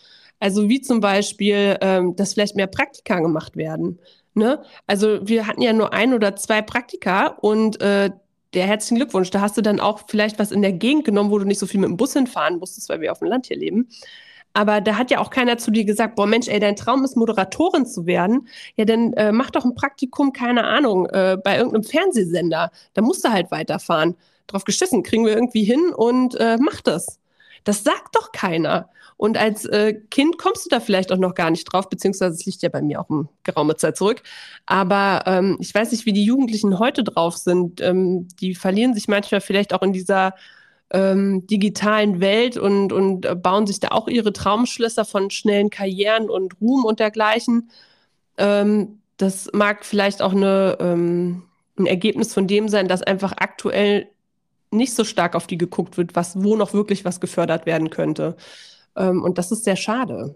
Also 0.42 0.68
wie 0.68 0.82
zum 0.82 1.00
Beispiel, 1.02 1.78
ähm, 1.82 2.16
dass 2.16 2.34
vielleicht 2.34 2.56
mehr 2.56 2.68
Praktika 2.68 3.20
gemacht 3.20 3.56
werden. 3.56 4.00
Ne? 4.34 4.64
Also 4.88 5.20
wir 5.22 5.46
hatten 5.46 5.62
ja 5.62 5.72
nur 5.72 5.94
ein 5.94 6.16
oder 6.16 6.36
zwei 6.36 6.64
Praktika 6.64 7.28
und 7.28 7.80
äh, 7.80 8.10
der 8.56 8.66
herzlichen 8.66 8.98
Glückwunsch. 8.98 9.30
Da 9.30 9.40
hast 9.40 9.56
du 9.56 9.62
dann 9.62 9.80
auch 9.80 10.02
vielleicht 10.08 10.40
was 10.40 10.52
in 10.52 10.64
der 10.64 10.74
Gegend 10.74 11.06
genommen, 11.06 11.30
wo 11.30 11.38
du 11.38 11.46
nicht 11.46 11.60
so 11.60 11.68
viel 11.68 11.80
mit 11.80 11.90
dem 11.90 11.96
Bus 11.96 12.14
hinfahren 12.14 12.58
musstest, 12.58 12.90
weil 12.90 13.02
wir 13.02 13.12
auf 13.12 13.20
dem 13.20 13.28
Land 13.28 13.46
hier 13.46 13.58
leben. 13.58 13.88
Aber 14.54 14.82
da 14.82 14.98
hat 14.98 15.12
ja 15.12 15.20
auch 15.20 15.30
keiner 15.30 15.60
zu 15.60 15.70
dir 15.70 15.86
gesagt, 15.86 16.16
boah 16.16 16.26
Mensch, 16.26 16.48
ey, 16.48 16.60
dein 16.60 16.76
Traum 16.76 17.04
ist 17.04 17.16
Moderatorin 17.16 17.86
zu 17.86 18.08
werden. 18.08 18.48
Ja, 18.76 18.86
dann 18.86 19.14
äh, 19.14 19.32
mach 19.32 19.52
doch 19.52 19.64
ein 19.64 19.76
Praktikum, 19.76 20.34
keine 20.34 20.64
Ahnung, 20.64 21.06
äh, 21.08 21.38
bei 21.42 21.56
irgendeinem 21.58 21.84
Fernsehsender. 21.84 22.72
Da 22.96 23.02
musst 23.02 23.24
du 23.24 23.30
halt 23.30 23.52
weiterfahren. 23.52 24.18
Drauf 24.48 24.66
geschissen, 24.66 25.04
kriegen 25.04 25.24
wir 25.24 25.34
irgendwie 25.34 25.64
hin 25.64 25.94
und 25.96 26.36
äh, 26.36 26.58
mach 26.60 26.82
das. 26.82 27.20
Das 27.64 27.84
sagt 27.84 28.16
doch 28.16 28.32
keiner. 28.32 28.90
Und 29.22 29.38
als 29.38 29.66
äh, 29.66 29.94
Kind 30.10 30.40
kommst 30.40 30.66
du 30.66 30.70
da 30.70 30.80
vielleicht 30.80 31.12
auch 31.12 31.18
noch 31.18 31.36
gar 31.36 31.52
nicht 31.52 31.66
drauf, 31.66 31.90
beziehungsweise 31.90 32.34
es 32.34 32.44
liegt 32.48 32.64
ja 32.64 32.70
bei 32.70 32.82
mir 32.82 33.00
auch 33.00 33.08
eine 33.08 33.30
geraume 33.44 33.76
Zeit 33.76 33.96
zurück. 33.96 34.24
Aber 34.66 35.22
ähm, 35.28 35.58
ich 35.60 35.76
weiß 35.76 35.92
nicht, 35.92 36.08
wie 36.08 36.12
die 36.12 36.26
Jugendlichen 36.26 36.80
heute 36.80 37.04
drauf 37.04 37.38
sind. 37.38 37.82
Ähm, 37.82 38.28
die 38.42 38.56
verlieren 38.56 38.96
sich 38.96 39.08
manchmal 39.08 39.40
vielleicht 39.40 39.76
auch 39.76 39.84
in 39.84 39.94
dieser 39.94 40.34
ähm, 40.90 41.46
digitalen 41.46 42.20
Welt 42.20 42.58
und, 42.58 42.92
und 42.92 43.28
äh, 43.28 43.36
bauen 43.36 43.68
sich 43.68 43.80
da 43.80 43.90
auch 43.90 44.08
ihre 44.08 44.34
Traumschlösser 44.34 45.06
von 45.06 45.30
schnellen 45.30 45.70
Karrieren 45.70 46.28
und 46.28 46.60
Ruhm 46.60 46.84
und 46.84 47.00
dergleichen. 47.00 47.70
Ähm, 48.40 49.02
das 49.18 49.52
mag 49.54 49.86
vielleicht 49.86 50.24
auch 50.24 50.34
eine, 50.34 50.78
ähm, 50.80 51.44
ein 51.78 51.86
Ergebnis 51.86 52.34
von 52.34 52.48
dem 52.48 52.70
sein, 52.70 52.88
dass 52.88 53.04
einfach 53.04 53.34
aktuell 53.38 54.08
nicht 54.72 54.96
so 54.96 55.04
stark 55.04 55.36
auf 55.36 55.46
die 55.46 55.60
geguckt 55.60 55.98
wird, 55.98 56.16
was, 56.16 56.42
wo 56.42 56.56
noch 56.56 56.74
wirklich 56.74 57.06
was 57.06 57.20
gefördert 57.20 57.68
werden 57.68 57.92
könnte. 57.92 58.36
Ähm, 58.96 59.24
und 59.24 59.38
das 59.38 59.52
ist 59.52 59.64
sehr 59.64 59.76
schade. 59.76 60.36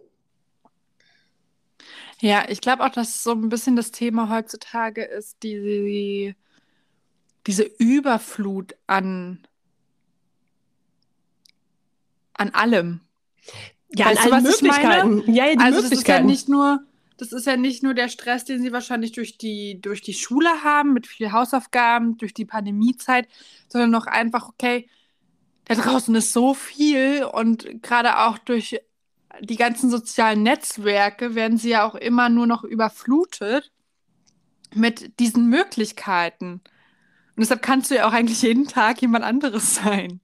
Ja, 2.21 2.45
ich 2.47 2.61
glaube 2.61 2.83
auch, 2.83 2.89
dass 2.89 3.23
so 3.23 3.31
ein 3.33 3.49
bisschen 3.49 3.75
das 3.75 3.91
Thema 3.91 4.29
heutzutage 4.29 5.03
ist, 5.03 5.43
die, 5.43 6.35
diese 7.45 7.63
Überflut 7.63 8.75
an, 8.87 9.45
an 12.33 12.51
allem. 12.51 13.01
Ja, 13.93 14.07
weißt 14.07 14.25
an 14.25 14.33
allen 14.33 14.43
Möglichkeiten. 14.43 15.23
Ja, 15.31 15.45
ja, 15.45 15.53
die 15.53 15.59
also 15.59 15.81
Möglichkeiten. 15.81 15.89
Das 15.89 15.91
ist 15.91 16.07
ja 16.07 16.21
nicht 16.21 16.49
nur 16.49 16.79
das 17.17 17.31
ist 17.31 17.47
ja 17.47 17.55
nicht 17.55 17.81
nur 17.81 17.93
der 17.93 18.09
Stress, 18.09 18.43
den 18.43 18.61
sie 18.61 18.73
wahrscheinlich 18.73 19.13
durch 19.13 19.37
die, 19.37 19.79
durch 19.81 20.01
die 20.01 20.13
Schule 20.13 20.49
haben, 20.63 20.93
mit 20.93 21.07
vielen 21.07 21.31
Hausaufgaben, 21.31 22.17
durch 22.17 22.33
die 22.33 22.45
Pandemiezeit, 22.45 23.27
sondern 23.69 23.91
noch 23.91 24.05
einfach, 24.05 24.49
okay, 24.49 24.89
da 25.65 25.75
draußen 25.75 26.13
ist 26.15 26.33
so 26.33 26.53
viel 26.53 27.23
und 27.23 27.81
gerade 27.81 28.19
auch 28.19 28.37
durch 28.37 28.79
die 29.41 29.55
ganzen 29.57 29.89
sozialen 29.89 30.43
Netzwerke 30.43 31.35
werden 31.35 31.57
sie 31.57 31.69
ja 31.69 31.87
auch 31.87 31.95
immer 31.95 32.29
nur 32.29 32.47
noch 32.47 32.63
überflutet 32.63 33.71
mit 34.73 35.19
diesen 35.19 35.49
Möglichkeiten. 35.49 36.61
Und 37.35 37.41
deshalb 37.41 37.61
kannst 37.61 37.91
du 37.91 37.95
ja 37.95 38.07
auch 38.07 38.13
eigentlich 38.13 38.41
jeden 38.41 38.67
Tag 38.67 39.01
jemand 39.01 39.25
anderes 39.25 39.75
sein. 39.75 40.21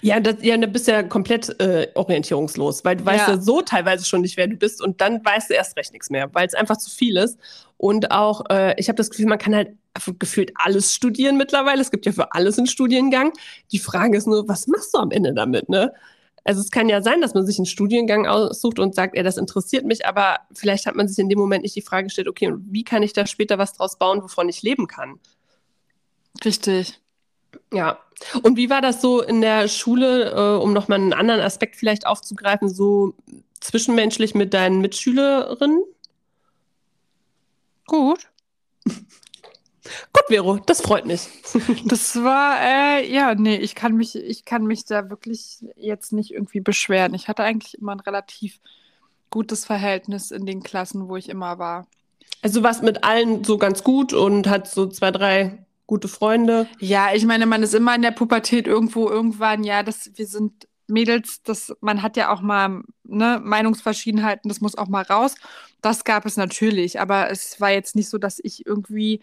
Ja, 0.00 0.20
das, 0.20 0.36
ja, 0.42 0.56
du 0.56 0.66
bist 0.68 0.86
ja 0.86 1.02
komplett 1.02 1.58
äh, 1.60 1.88
orientierungslos, 1.94 2.84
weil 2.84 2.96
du 2.96 3.06
weißt 3.06 3.28
ja. 3.28 3.34
ja 3.34 3.40
so 3.40 3.62
teilweise 3.62 4.04
schon 4.04 4.20
nicht, 4.20 4.36
wer 4.36 4.46
du 4.46 4.56
bist 4.56 4.82
und 4.82 5.00
dann 5.00 5.24
weißt 5.24 5.50
du 5.50 5.54
erst 5.54 5.76
recht 5.76 5.92
nichts 5.92 6.10
mehr, 6.10 6.32
weil 6.34 6.46
es 6.46 6.54
einfach 6.54 6.76
zu 6.76 6.90
viel 6.90 7.16
ist. 7.16 7.38
Und 7.78 8.10
auch, 8.10 8.44
äh, 8.50 8.74
ich 8.78 8.88
habe 8.88 8.96
das 8.96 9.10
Gefühl, 9.10 9.26
man 9.26 9.38
kann 9.38 9.54
halt 9.54 9.70
gefühlt 10.18 10.52
alles 10.54 10.94
studieren 10.94 11.36
mittlerweile. 11.36 11.80
Es 11.80 11.90
gibt 11.90 12.06
ja 12.06 12.12
für 12.12 12.32
alles 12.32 12.58
einen 12.58 12.66
Studiengang. 12.66 13.32
Die 13.72 13.78
Frage 13.78 14.16
ist 14.16 14.26
nur, 14.26 14.48
was 14.48 14.66
machst 14.66 14.94
du 14.94 14.98
am 14.98 15.10
Ende 15.10 15.34
damit, 15.34 15.68
ne? 15.68 15.92
Also 16.44 16.60
es 16.60 16.70
kann 16.70 16.88
ja 16.88 17.02
sein, 17.02 17.20
dass 17.20 17.34
man 17.34 17.46
sich 17.46 17.58
einen 17.58 17.66
Studiengang 17.66 18.26
aussucht 18.26 18.78
und 18.78 18.94
sagt, 18.94 19.14
ey, 19.16 19.22
das 19.22 19.36
interessiert 19.36 19.84
mich, 19.84 20.06
aber 20.06 20.40
vielleicht 20.52 20.86
hat 20.86 20.96
man 20.96 21.06
sich 21.06 21.18
in 21.18 21.28
dem 21.28 21.38
Moment 21.38 21.62
nicht 21.62 21.76
die 21.76 21.82
Frage 21.82 22.04
gestellt, 22.04 22.28
okay, 22.28 22.52
wie 22.56 22.82
kann 22.82 23.02
ich 23.02 23.12
da 23.12 23.26
später 23.26 23.58
was 23.58 23.74
draus 23.74 23.96
bauen, 23.96 24.22
wovon 24.22 24.48
ich 24.48 24.62
leben 24.62 24.88
kann? 24.88 25.20
Richtig. 26.44 27.01
Ja. 27.72 27.98
Und 28.42 28.56
wie 28.56 28.70
war 28.70 28.80
das 28.80 29.00
so 29.00 29.20
in 29.20 29.40
der 29.40 29.68
Schule, 29.68 30.30
äh, 30.30 30.62
um 30.62 30.72
nochmal 30.72 31.00
einen 31.00 31.12
anderen 31.12 31.40
Aspekt 31.40 31.76
vielleicht 31.76 32.06
aufzugreifen, 32.06 32.68
so 32.68 33.14
zwischenmenschlich 33.60 34.34
mit 34.34 34.54
deinen 34.54 34.80
Mitschülerinnen? 34.80 35.82
Gut. 37.86 38.28
Gut, 40.12 40.24
Vero, 40.28 40.58
das 40.58 40.80
freut 40.80 41.06
mich. 41.06 41.28
Das 41.84 42.16
war, 42.22 42.60
äh, 42.60 43.12
ja, 43.12 43.34
nee, 43.34 43.56
ich 43.56 43.74
kann 43.74 43.96
mich, 43.96 44.14
ich 44.14 44.44
kann 44.44 44.64
mich 44.64 44.84
da 44.84 45.10
wirklich 45.10 45.64
jetzt 45.76 46.12
nicht 46.12 46.32
irgendwie 46.32 46.60
beschweren. 46.60 47.14
Ich 47.14 47.28
hatte 47.28 47.42
eigentlich 47.42 47.78
immer 47.78 47.92
ein 47.92 48.00
relativ 48.00 48.60
gutes 49.30 49.64
Verhältnis 49.64 50.30
in 50.30 50.46
den 50.46 50.62
Klassen, 50.62 51.08
wo 51.08 51.16
ich 51.16 51.28
immer 51.28 51.58
war. 51.58 51.86
Also 52.42 52.62
was 52.62 52.82
mit 52.82 53.04
allen 53.04 53.44
so 53.44 53.58
ganz 53.58 53.82
gut 53.82 54.12
und 54.12 54.48
hat 54.48 54.68
so 54.68 54.86
zwei, 54.86 55.10
drei 55.10 55.64
gute 55.92 56.08
Freunde. 56.08 56.66
Ja, 56.78 57.12
ich 57.12 57.26
meine, 57.26 57.44
man 57.44 57.62
ist 57.62 57.74
immer 57.74 57.94
in 57.94 58.00
der 58.00 58.12
Pubertät 58.12 58.66
irgendwo 58.66 59.10
irgendwann, 59.10 59.62
ja, 59.62 59.82
das, 59.82 60.10
wir 60.14 60.26
sind 60.26 60.66
Mädels, 60.86 61.42
das, 61.42 61.76
man 61.82 62.00
hat 62.00 62.16
ja 62.16 62.32
auch 62.32 62.40
mal 62.40 62.82
ne, 63.04 63.42
Meinungsverschiedenheiten, 63.44 64.48
das 64.48 64.62
muss 64.62 64.74
auch 64.74 64.88
mal 64.88 65.02
raus. 65.02 65.34
Das 65.82 66.04
gab 66.04 66.24
es 66.24 66.38
natürlich, 66.38 66.98
aber 66.98 67.30
es 67.30 67.60
war 67.60 67.72
jetzt 67.72 67.94
nicht 67.94 68.08
so, 68.08 68.16
dass 68.16 68.40
ich 68.42 68.64
irgendwie 68.64 69.20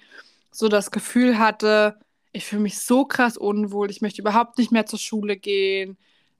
so 0.51 0.67
das 0.67 0.91
Gefühl 0.91 1.39
hatte, 1.39 1.97
ich 2.33 2.45
fühle 2.45 2.61
mich 2.61 2.77
so 2.77 3.03
krass 3.03 3.35
unwohl, 3.35 3.89
ich 3.89 4.01
möchte 4.01 4.21
überhaupt 4.21 4.59
nicht 4.59 4.71
mehr 4.71 4.85
zur 4.85 4.99
Schule 4.99 5.37
gehen, 5.37 5.97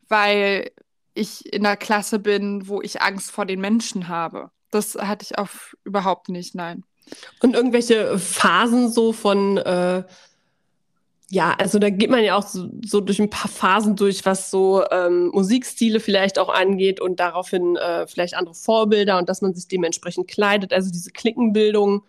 weil 0.09 0.69
ich 1.15 1.51
in 1.51 1.65
einer 1.65 1.75
Klasse 1.75 2.19
bin, 2.19 2.67
wo 2.67 2.83
ich 2.83 3.01
Angst 3.01 3.31
vor 3.31 3.47
den 3.47 3.61
Menschen 3.61 4.09
habe. 4.09 4.51
Das 4.69 4.93
hatte 4.93 5.25
ich 5.25 5.39
auch 5.39 5.49
überhaupt 5.83 6.29
nicht, 6.29 6.53
nein. 6.53 6.83
Und 7.41 7.55
irgendwelche 7.55 8.17
Phasen 8.17 8.91
so 8.91 9.13
von, 9.13 9.57
äh, 9.57 10.03
ja, 11.29 11.55
also 11.59 11.79
da 11.79 11.89
geht 11.89 12.09
man 12.09 12.23
ja 12.23 12.35
auch 12.35 12.47
so, 12.47 12.69
so, 12.85 13.01
durch 13.01 13.19
ein 13.19 13.29
paar 13.29 13.49
Phasen 13.49 13.95
durch, 13.95 14.25
was 14.25 14.49
so 14.51 14.83
ähm, 14.91 15.27
Musikstile 15.27 15.99
vielleicht 15.99 16.39
auch 16.39 16.49
angeht 16.49 16.99
und 16.99 17.19
daraufhin 17.19 17.75
äh, 17.75 18.07
vielleicht 18.07 18.35
andere 18.35 18.55
Vorbilder 18.55 19.17
und 19.17 19.29
dass 19.29 19.41
man 19.41 19.53
sich 19.53 19.67
dementsprechend 19.67 20.27
kleidet. 20.27 20.73
Also 20.73 20.91
diese 20.91 21.11
Klickenbildung 21.11 22.03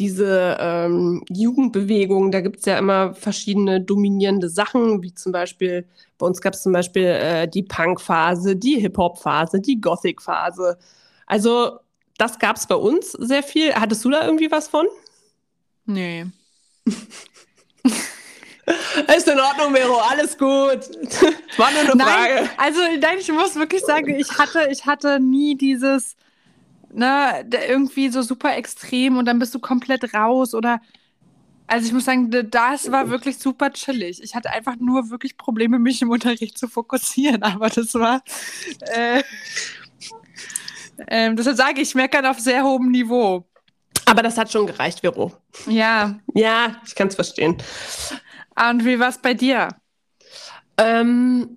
diese 0.00 0.56
ähm, 0.58 1.22
Jugendbewegung, 1.30 2.30
da 2.32 2.40
gibt 2.40 2.60
es 2.60 2.64
ja 2.64 2.78
immer 2.78 3.12
verschiedene 3.14 3.82
dominierende 3.82 4.48
Sachen, 4.48 5.02
wie 5.02 5.14
zum 5.14 5.30
Beispiel, 5.30 5.84
bei 6.16 6.26
uns 6.26 6.40
gab 6.40 6.54
es 6.54 6.62
zum 6.62 6.72
Beispiel 6.72 7.04
äh, 7.04 7.46
die 7.46 7.62
Punk-Phase, 7.62 8.56
die 8.56 8.80
Hip-Hop-Phase, 8.80 9.60
die 9.60 9.78
Gothic-Phase. 9.78 10.78
Also 11.26 11.72
das 12.20 12.38
gab 12.38 12.56
es 12.56 12.66
bei 12.66 12.74
uns 12.74 13.12
sehr 13.12 13.42
viel. 13.42 13.74
Hattest 13.74 14.04
du 14.04 14.10
da 14.10 14.24
irgendwie 14.24 14.50
was 14.50 14.68
von? 14.68 14.86
Nee. 15.86 16.26
Ist 19.16 19.26
in 19.26 19.40
Ordnung, 19.40 19.74
Vero, 19.74 19.96
alles 20.10 20.38
gut. 20.38 20.48
War 21.56 21.70
nur 21.72 21.80
eine 21.80 21.96
nein, 21.96 22.06
Frage. 22.06 22.50
Also, 22.56 22.80
nein, 23.00 23.18
ich 23.18 23.32
muss 23.32 23.56
wirklich 23.56 23.82
sagen, 23.82 24.14
ich 24.14 24.38
hatte, 24.38 24.68
ich 24.70 24.86
hatte 24.86 25.18
nie 25.18 25.56
dieses, 25.56 26.14
ne, 26.92 27.44
irgendwie 27.68 28.10
so 28.10 28.22
super 28.22 28.54
extrem 28.56 29.16
und 29.16 29.24
dann 29.24 29.38
bist 29.38 29.54
du 29.54 29.58
komplett 29.58 30.14
raus 30.14 30.54
oder 30.54 30.80
also 31.70 31.86
ich 31.86 31.92
muss 31.92 32.04
sagen, 32.04 32.30
das 32.50 32.90
war 32.90 33.10
wirklich 33.10 33.38
super 33.38 33.72
chillig. 33.72 34.20
Ich 34.24 34.34
hatte 34.34 34.50
einfach 34.50 34.74
nur 34.80 35.08
wirklich 35.10 35.36
Probleme, 35.36 35.78
mich 35.78 36.02
im 36.02 36.10
Unterricht 36.10 36.58
zu 36.58 36.66
fokussieren, 36.66 37.42
aber 37.44 37.70
das 37.70 37.94
war 37.94 38.22
äh, 38.80 39.22
äh, 41.06 41.34
deshalb 41.34 41.56
sage 41.56 41.80
ich, 41.80 41.90
ich 41.90 41.94
meckern 41.94 42.26
auf 42.26 42.38
sehr 42.38 42.62
hohem 42.62 42.90
Niveau. 42.90 43.44
Aber 44.06 44.22
das 44.22 44.36
hat 44.36 44.50
schon 44.50 44.66
gereicht, 44.66 45.00
Vero. 45.00 45.32
Ja. 45.66 46.18
Ja, 46.34 46.76
ich 46.86 46.94
kann 46.94 47.08
es 47.08 47.14
verstehen. 47.14 47.56
Und 48.68 48.84
wie 48.84 48.98
war 48.98 49.08
es 49.08 49.18
bei 49.18 49.34
dir? 49.34 49.68
Ähm, 50.76 51.56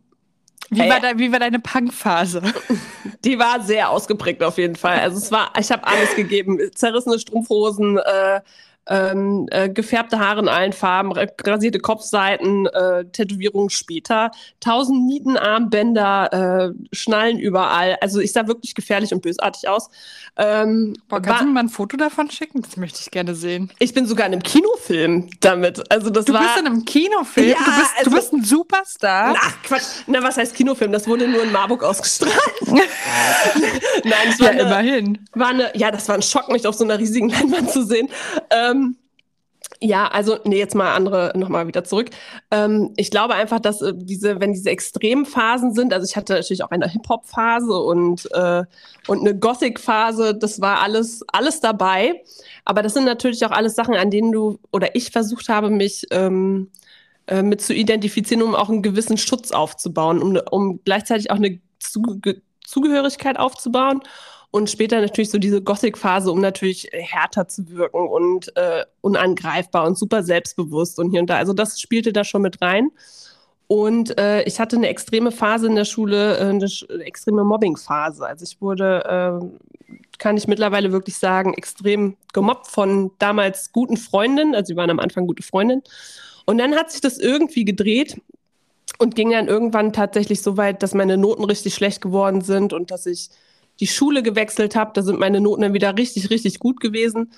wie, 0.70 0.89
war 0.89 1.00
de 1.00 1.18
wie 1.18 1.32
war 1.32 1.39
deine 1.39 1.60
Punk-Phase? 1.60 2.41
Die 3.24 3.39
war 3.39 3.62
sehr 3.62 3.89
ausgeprägt 3.89 4.44
auf 4.44 4.58
jeden 4.58 4.76
Fall. 4.76 5.00
Also 5.00 5.18
es 5.18 5.32
war, 5.32 5.52
ich 5.60 5.72
habe 5.72 5.86
alles 5.86 6.16
gegeben. 6.16 6.60
Zerrissene 6.76 7.20
Strumpfhosen, 7.20 7.98
äh, 7.98 8.41
ähm, 8.88 9.47
äh, 9.51 9.69
gefärbte 9.69 10.19
Haare 10.19 10.41
in 10.41 10.49
allen 10.49 10.73
Farben, 10.73 11.13
rasierte 11.13 11.79
Kopfseiten, 11.79 12.67
äh, 12.67 13.05
Tätowierungen 13.05 13.69
später, 13.69 14.31
tausend 14.59 15.05
Nietenarmbänder, 15.05 16.73
äh, 16.73 16.95
Schnallen 16.95 17.39
überall. 17.39 17.97
Also 18.01 18.19
ich 18.19 18.34
sah 18.34 18.47
wirklich 18.47 18.75
gefährlich 18.75 19.13
und 19.13 19.21
bösartig 19.21 19.69
aus. 19.69 19.89
Ähm, 20.36 20.95
Boah, 21.07 21.21
kannst 21.21 21.29
war, 21.29 21.39
du 21.39 21.45
mir 21.45 21.53
mal 21.53 21.59
ein 21.61 21.69
Foto 21.69 21.95
davon 21.95 22.29
schicken? 22.29 22.61
Das 22.61 22.75
möchte 22.75 22.99
ich 23.01 23.11
gerne 23.11 23.36
sehen. 23.36 23.71
Ich 23.79 23.93
bin 23.93 24.05
sogar 24.05 24.27
in 24.27 24.34
einem 24.34 24.43
Kinofilm 24.43 25.29
damit. 25.39 25.81
Also 25.91 26.09
das 26.09 26.25
du 26.25 26.34
war, 26.34 26.41
bist 26.41 26.57
in 26.59 26.65
einem 26.65 26.86
Kinofilm? 26.86 27.49
Ja, 27.49 27.57
du, 27.57 27.71
bist, 27.71 27.91
also, 27.97 28.09
du 28.09 28.15
bist 28.15 28.34
ein 28.34 28.43
Superstar? 28.43 29.36
Ach 29.38 29.63
Quatsch. 29.63 30.03
Na, 30.07 30.21
was 30.23 30.38
heißt 30.38 30.55
Kinofilm? 30.55 30.91
Das 30.91 31.07
wurde 31.07 31.27
nur 31.27 31.43
in 31.43 31.51
Marburg 31.51 31.84
ausgestrahlt. 31.84 32.34
Nein, 32.65 32.84
es 34.29 34.39
war 34.39 34.47
ja, 34.47 34.51
eine, 34.51 34.61
immerhin. 34.61 35.19
War 35.34 35.49
eine, 35.49 35.77
ja, 35.77 35.91
das 35.91 36.07
war 36.09 36.15
ein 36.15 36.21
Schock, 36.21 36.51
mich 36.51 36.65
auf 36.67 36.75
so 36.75 36.84
einer 36.84 36.97
riesigen 36.97 37.29
Leinwand 37.29 37.69
zu 37.69 37.86
sehen. 37.86 38.09
Ähm, 38.49 38.72
ja, 39.82 40.07
also, 40.07 40.38
nee, 40.45 40.57
jetzt 40.57 40.76
mal 40.76 40.93
andere 40.93 41.34
nochmal 41.36 41.68
wieder 41.68 41.84
zurück. 41.84 42.09
Ähm, 42.51 42.93
ich 42.95 43.11
glaube 43.11 43.36
einfach, 43.36 43.59
dass 43.59 43.82
äh, 43.82 43.93
diese, 43.95 44.39
wenn 44.39 44.53
diese 44.53 44.70
Extremphasen 44.70 45.74
sind, 45.74 45.93
also 45.93 46.05
ich 46.05 46.16
hatte 46.16 46.34
natürlich 46.34 46.64
auch 46.64 46.72
eine 46.72 46.88
Hip-Hop-Phase 46.88 47.74
und, 47.78 48.30
äh, 48.34 48.64
und 49.07 49.20
eine 49.20 49.38
Gothic-Phase, 49.38 50.36
das 50.36 50.61
war 50.61 50.82
alles, 50.82 51.24
alles 51.28 51.59
dabei. 51.59 52.24
Aber 52.66 52.82
das 52.82 52.93
sind 52.93 53.05
natürlich 53.05 53.45
auch 53.45 53.51
alles 53.51 53.76
Sachen, 53.76 53.95
an 53.95 54.09
denen 54.09 54.32
du 54.32 54.59
oder 54.72 54.95
ich 54.95 55.11
versucht 55.11 55.49
habe, 55.49 55.70
mich 55.70 56.05
ähm, 56.11 56.70
äh, 57.28 57.41
mit 57.41 57.61
zu 57.61 57.74
identifizieren, 57.74 58.43
um 58.43 58.55
auch 58.55 58.70
einen 58.70 58.84
gewissen 58.84 59.18
Schutz 59.18 59.51
aufzubauen, 59.51 60.22
um, 60.22 60.39
um 60.51 60.80
gleichzeitig 60.86 61.32
auch 61.32 61.36
eine 61.36 61.59
Zuge 61.80 62.41
Zugehörigkeit 62.66 63.38
aufzubauen 63.38 64.01
und 64.54 64.70
später 64.70 65.01
natürlich 65.01 65.32
so 65.32 65.39
diese 65.39 65.64
Gothic-Phase, 65.64 66.32
um 66.32 66.39
natürlich 66.39 66.88
härter 66.91 67.47
zu 67.47 67.68
wirken 67.70 68.08
und 68.08 68.56
äh, 68.56 68.86
unangreifbar 69.01 69.88
und 69.88 69.97
super 69.97 70.22
selbstbewusst 70.22 70.99
und 70.99 71.10
hier 71.10 71.22
und 71.22 71.30
da. 71.32 71.38
Also 71.38 71.54
das 71.54 71.82
spielte 71.82 72.14
da 72.14 72.24
schon 72.24 72.43
mit 72.43 72.62
rein. 72.62 72.91
Und 73.66 74.16
äh, 74.20 74.43
ich 74.43 74.60
hatte 74.60 74.76
eine 74.76 74.89
extreme 74.89 75.32
Phase 75.32 75.66
in 75.66 75.74
der 75.74 75.86
Schule, 75.86 76.38
äh, 76.38 76.49
eine, 76.49 76.70
extreme 77.04 77.43
Mobbing-Phase. 77.43 78.28
Also 78.28 78.43
ich 78.43 78.62
wurde, 78.62 79.41
äh, 79.41 79.95
kann 80.20 80.38
ich 80.38 80.47
mittlerweile 80.47 80.91
wirklich 80.91 81.18
sagen, 81.18 81.56
extrem 81.56 82.16
gemobbt 82.32 82.68
von 82.68 83.10
damals 83.18 83.72
guten 83.72 83.97
Freundinnen. 83.97 84.54
Also 84.54 84.74
sie 84.74 84.76
waren 84.76 84.91
am 84.91 84.99
Anfang 84.99 85.26
gute 85.26 85.41
Freundinnen. 85.41 85.82
Und 86.45 86.60
dann 86.60 86.76
hat 86.76 86.91
sich 86.91 87.01
das 87.01 87.18
irgendwie 87.18 87.66
gedreht 87.66 88.22
und 88.99 89.16
ging 89.16 89.32
dann 89.32 89.47
irgendwann 89.47 89.93
tatsächlich 89.93 90.43
so 90.43 90.58
weit, 90.58 90.84
dass 90.84 90.93
meine 90.93 91.18
Noten 91.18 91.43
richtig 91.43 91.74
schlecht 91.74 92.01
geworden 92.01 92.41
sind 92.41 92.72
und 92.72 92.91
dass 92.91 93.08
ich 93.08 93.32
die 93.84 93.88
Schule 93.88 94.23
gewechselt 94.23 94.77
habe. 94.77 94.91
Da 94.93 95.01
sind 95.01 95.19
meine 95.19 95.41
Noten 95.41 95.61
dann 95.61 95.73
wieder 95.73 95.97
richtig, 95.97 96.29
richtig 96.29 96.59
gut 96.59 96.79
gewesen. 96.79 97.34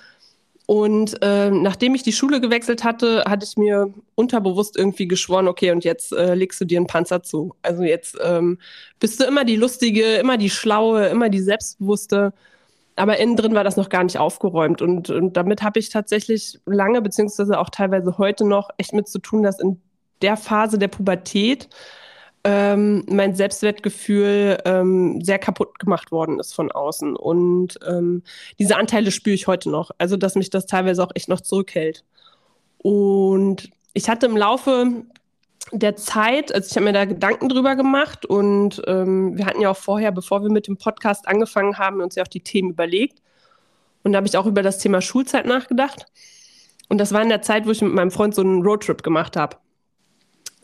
Und 0.67 1.17
äh, 1.23 1.49
nachdem 1.49 1.95
ich 1.95 2.03
die 2.03 2.11
Schule 2.11 2.39
gewechselt 2.39 2.83
hatte, 2.83 3.23
hatte 3.27 3.47
ich 3.49 3.57
mir 3.57 3.91
unterbewusst 4.13 4.77
irgendwie 4.77 5.07
geschworen, 5.07 5.47
okay, 5.47 5.71
und 5.71 5.83
jetzt 5.83 6.11
äh, 6.11 6.35
legst 6.35 6.61
du 6.61 6.65
dir 6.65 6.77
einen 6.77 6.85
Panzer 6.85 7.23
zu. 7.23 7.55
Also 7.63 7.81
jetzt 7.81 8.15
ähm, 8.23 8.59
bist 8.99 9.19
du 9.19 9.25
immer 9.25 9.43
die 9.43 9.55
Lustige, 9.55 10.17
immer 10.17 10.37
die 10.37 10.51
Schlaue, 10.51 11.07
immer 11.07 11.29
die 11.29 11.41
Selbstbewusste. 11.41 12.31
Aber 12.95 13.17
innen 13.17 13.35
drin 13.37 13.55
war 13.55 13.63
das 13.63 13.75
noch 13.75 13.89
gar 13.89 14.03
nicht 14.03 14.19
aufgeräumt. 14.19 14.83
Und, 14.83 15.09
und 15.09 15.35
damit 15.35 15.63
habe 15.63 15.79
ich 15.79 15.89
tatsächlich 15.89 16.59
lange, 16.67 17.01
beziehungsweise 17.01 17.59
auch 17.59 17.71
teilweise 17.71 18.19
heute 18.19 18.45
noch, 18.45 18.69
echt 18.77 18.93
mit 18.93 19.07
zu 19.07 19.17
tun, 19.17 19.41
dass 19.41 19.59
in 19.59 19.81
der 20.21 20.37
Phase 20.37 20.77
der 20.77 20.89
Pubertät 20.89 21.69
ähm, 22.45 23.03
mein 23.09 23.33
Selbstwertgefühl 23.33 24.59
ähm, 24.65 25.19
sehr 25.21 25.39
kaputt 25.39 25.79
gemacht 25.79 26.11
worden 26.11 26.39
ist 26.39 26.53
von 26.53 26.71
außen. 26.71 27.15
Und 27.15 27.79
ähm, 27.85 28.21
diese 28.59 28.77
Anteile 28.77 29.09
spüre 29.09 29.33
ich 29.33 29.47
heute 29.47 29.71
noch. 29.71 29.89
Also, 29.97 30.15
dass 30.15 30.35
mich 30.35 30.51
das 30.51 30.67
teilweise 30.67 31.03
auch 31.03 31.11
echt 31.15 31.27
noch 31.27 31.41
zurückhält. 31.41 32.05
Und 32.77 33.71
ich 33.93 34.09
hatte 34.09 34.27
im 34.27 34.37
Laufe 34.37 35.05
der 35.71 35.95
Zeit, 35.95 36.53
also 36.53 36.67
ich 36.69 36.75
habe 36.75 36.85
mir 36.85 36.93
da 36.93 37.05
Gedanken 37.05 37.49
drüber 37.49 37.75
gemacht 37.75 38.27
und 38.27 38.79
ähm, 38.85 39.35
wir 39.35 39.47
hatten 39.47 39.61
ja 39.61 39.71
auch 39.71 39.77
vorher, 39.77 40.11
bevor 40.11 40.43
wir 40.43 40.51
mit 40.51 40.67
dem 40.67 40.77
Podcast 40.77 41.27
angefangen 41.27 41.79
haben, 41.79 42.01
uns 42.01 42.13
ja 42.13 42.21
auch 42.21 42.27
die 42.27 42.41
Themen 42.41 42.69
überlegt. 42.69 43.23
Und 44.03 44.13
da 44.13 44.17
habe 44.17 44.27
ich 44.27 44.37
auch 44.37 44.45
über 44.45 44.61
das 44.61 44.77
Thema 44.77 45.01
Schulzeit 45.01 45.47
nachgedacht. 45.47 46.05
Und 46.89 46.99
das 46.99 47.11
war 47.11 47.23
in 47.23 47.29
der 47.29 47.41
Zeit, 47.41 47.65
wo 47.65 47.71
ich 47.71 47.81
mit 47.81 47.93
meinem 47.93 48.11
Freund 48.11 48.35
so 48.35 48.43
einen 48.43 48.61
Roadtrip 48.61 49.01
gemacht 49.01 49.35
habe. 49.35 49.57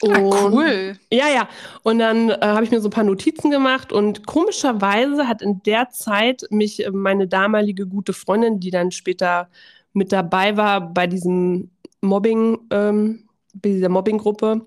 Und, 0.01 0.33
ah, 0.33 0.49
cool. 0.51 0.97
Ja, 1.11 1.27
ja. 1.29 1.47
Und 1.83 1.99
dann 1.99 2.29
äh, 2.29 2.37
habe 2.41 2.63
ich 2.63 2.71
mir 2.71 2.81
so 2.81 2.87
ein 2.87 2.91
paar 2.91 3.03
Notizen 3.03 3.51
gemacht 3.51 3.93
und 3.93 4.25
komischerweise 4.25 5.27
hat 5.27 5.41
in 5.41 5.61
der 5.63 5.89
Zeit 5.89 6.43
mich 6.49 6.85
äh, 6.85 6.91
meine 6.91 7.27
damalige 7.27 7.85
gute 7.85 8.13
Freundin, 8.13 8.59
die 8.59 8.71
dann 8.71 8.91
später 8.91 9.49
mit 9.93 10.11
dabei 10.11 10.57
war 10.57 10.81
bei 10.81 11.05
diesem 11.07 11.69
Mobbing, 12.01 12.57
ähm, 12.71 13.29
bei 13.53 13.69
dieser 13.69 13.89
Mobbinggruppe, 13.89 14.65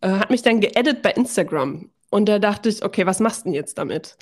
äh, 0.00 0.08
hat 0.10 0.30
mich 0.30 0.42
dann 0.42 0.60
geedit 0.60 1.02
bei 1.02 1.12
Instagram. 1.12 1.90
Und 2.10 2.28
da 2.28 2.38
dachte 2.38 2.68
ich, 2.68 2.84
okay, 2.84 3.06
was 3.06 3.20
machst 3.20 3.40
du 3.40 3.44
denn 3.44 3.54
jetzt 3.54 3.78
damit? 3.78 4.16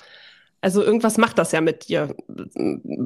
Also 0.61 0.83
irgendwas 0.83 1.17
macht 1.17 1.37
das 1.37 1.51
ja 1.51 1.61
mit 1.61 1.87
dir. 1.87 2.15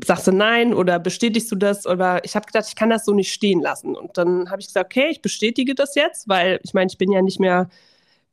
Sagst 0.05 0.27
du 0.27 0.31
nein 0.31 0.73
oder 0.73 0.99
bestätigst 0.99 1.51
du 1.51 1.55
das? 1.55 1.85
Oder 1.85 2.23
ich 2.23 2.35
habe 2.35 2.45
gedacht, 2.45 2.65
ich 2.67 2.75
kann 2.75 2.89
das 2.89 3.05
so 3.05 3.13
nicht 3.13 3.33
stehen 3.33 3.61
lassen. 3.61 3.95
Und 3.95 4.17
dann 4.17 4.49
habe 4.49 4.61
ich 4.61 4.67
gesagt, 4.67 4.85
okay, 4.85 5.09
ich 5.11 5.21
bestätige 5.21 5.75
das 5.75 5.95
jetzt, 5.95 6.29
weil 6.29 6.59
ich 6.63 6.73
meine, 6.73 6.87
ich 6.89 6.97
bin 6.97 7.11
ja 7.11 7.21
nicht 7.21 7.39
mehr 7.39 7.69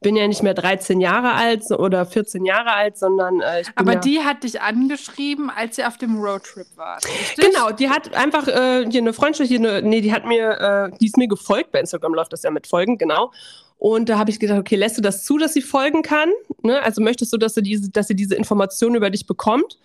bin 0.01 0.15
ja 0.15 0.29
nicht 0.29 0.43
mehr 0.43 0.55
13 0.55 1.01
Jahre 1.01 1.33
alt 1.33 1.71
oder 1.71 2.07
14 2.07 2.45
Jahre 2.45 2.73
alt, 2.73 2.97
sondern 2.97 3.41
äh, 3.41 3.65
Aber 3.75 3.95
ja 3.95 3.99
die 3.99 4.21
hat 4.21 4.45
dich 4.45 4.61
angeschrieben, 4.61 5.51
als 5.51 5.77
ihr 5.79 5.89
auf 5.89 5.99
dem 5.99 6.21
Roadtrip 6.21 6.67
wart. 6.77 7.05
Genau, 7.37 7.73
die 7.73 7.91
hat 7.91 8.15
einfach 8.15 8.47
äh, 8.47 8.87
hier 8.89 9.01
eine 9.01 9.13
Freundschaft, 9.13 9.49
hier 9.49 9.59
eine, 9.59 9.83
nee, 9.83 10.01
die 10.01 10.13
hat 10.13 10.25
mir, 10.25 10.91
äh, 10.93 10.99
die 10.99 11.07
ist 11.07 11.17
mir 11.17 11.27
gefolgt, 11.27 11.73
bei 11.73 11.81
Instagram 11.81 12.15
läuft 12.15 12.33
das 12.33 12.43
ja 12.43 12.51
mit 12.51 12.67
Folgen, 12.67 12.97
genau. 12.97 13.33
Und 13.79 14.09
da 14.09 14.19
habe 14.19 14.31
ich 14.31 14.41
gedacht, 14.41 14.59
okay, 14.59 14.77
lässt 14.77 14.99
du 14.99 15.03
das 15.03 15.25
zu, 15.25 15.39
dass 15.39 15.55
sie 15.55 15.63
folgen 15.63 16.03
kann? 16.03 16.31
Ne? 16.63 16.83
Also 16.83 17.01
möchtest 17.01 17.33
du, 17.33 17.37
dass 17.37 17.55
sie 17.55 17.63
diese, 17.63 17.91
dass 17.91 18.09
sie 18.09 18.17
diese 18.17 18.35
Informationen 18.35 18.97
über 18.97 19.11
dich 19.11 19.27
bekommt? 19.27 19.79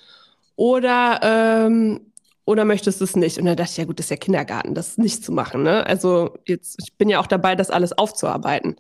Oder, 0.56 1.20
ähm, 1.22 2.02
oder 2.46 2.66
möchtest 2.66 3.02
du 3.02 3.06
es 3.06 3.16
nicht? 3.16 3.38
Und 3.38 3.46
dann 3.46 3.56
dachte 3.56 3.72
ich, 3.72 3.78
ja 3.78 3.86
gut, 3.86 4.00
das 4.00 4.08
ist 4.08 4.10
ja 4.10 4.18
Kindergarten, 4.18 4.74
das 4.74 4.98
nicht 4.98 5.24
zu 5.24 5.32
machen. 5.32 5.64
Ne? 5.64 5.86
Also 5.86 6.36
jetzt, 6.46 6.76
ich 6.84 6.94
bin 6.94 7.08
ja 7.08 7.20
auch 7.20 7.28
dabei, 7.28 7.56
das 7.56 7.70
alles 7.70 7.96
aufzuarbeiten. 7.96 8.76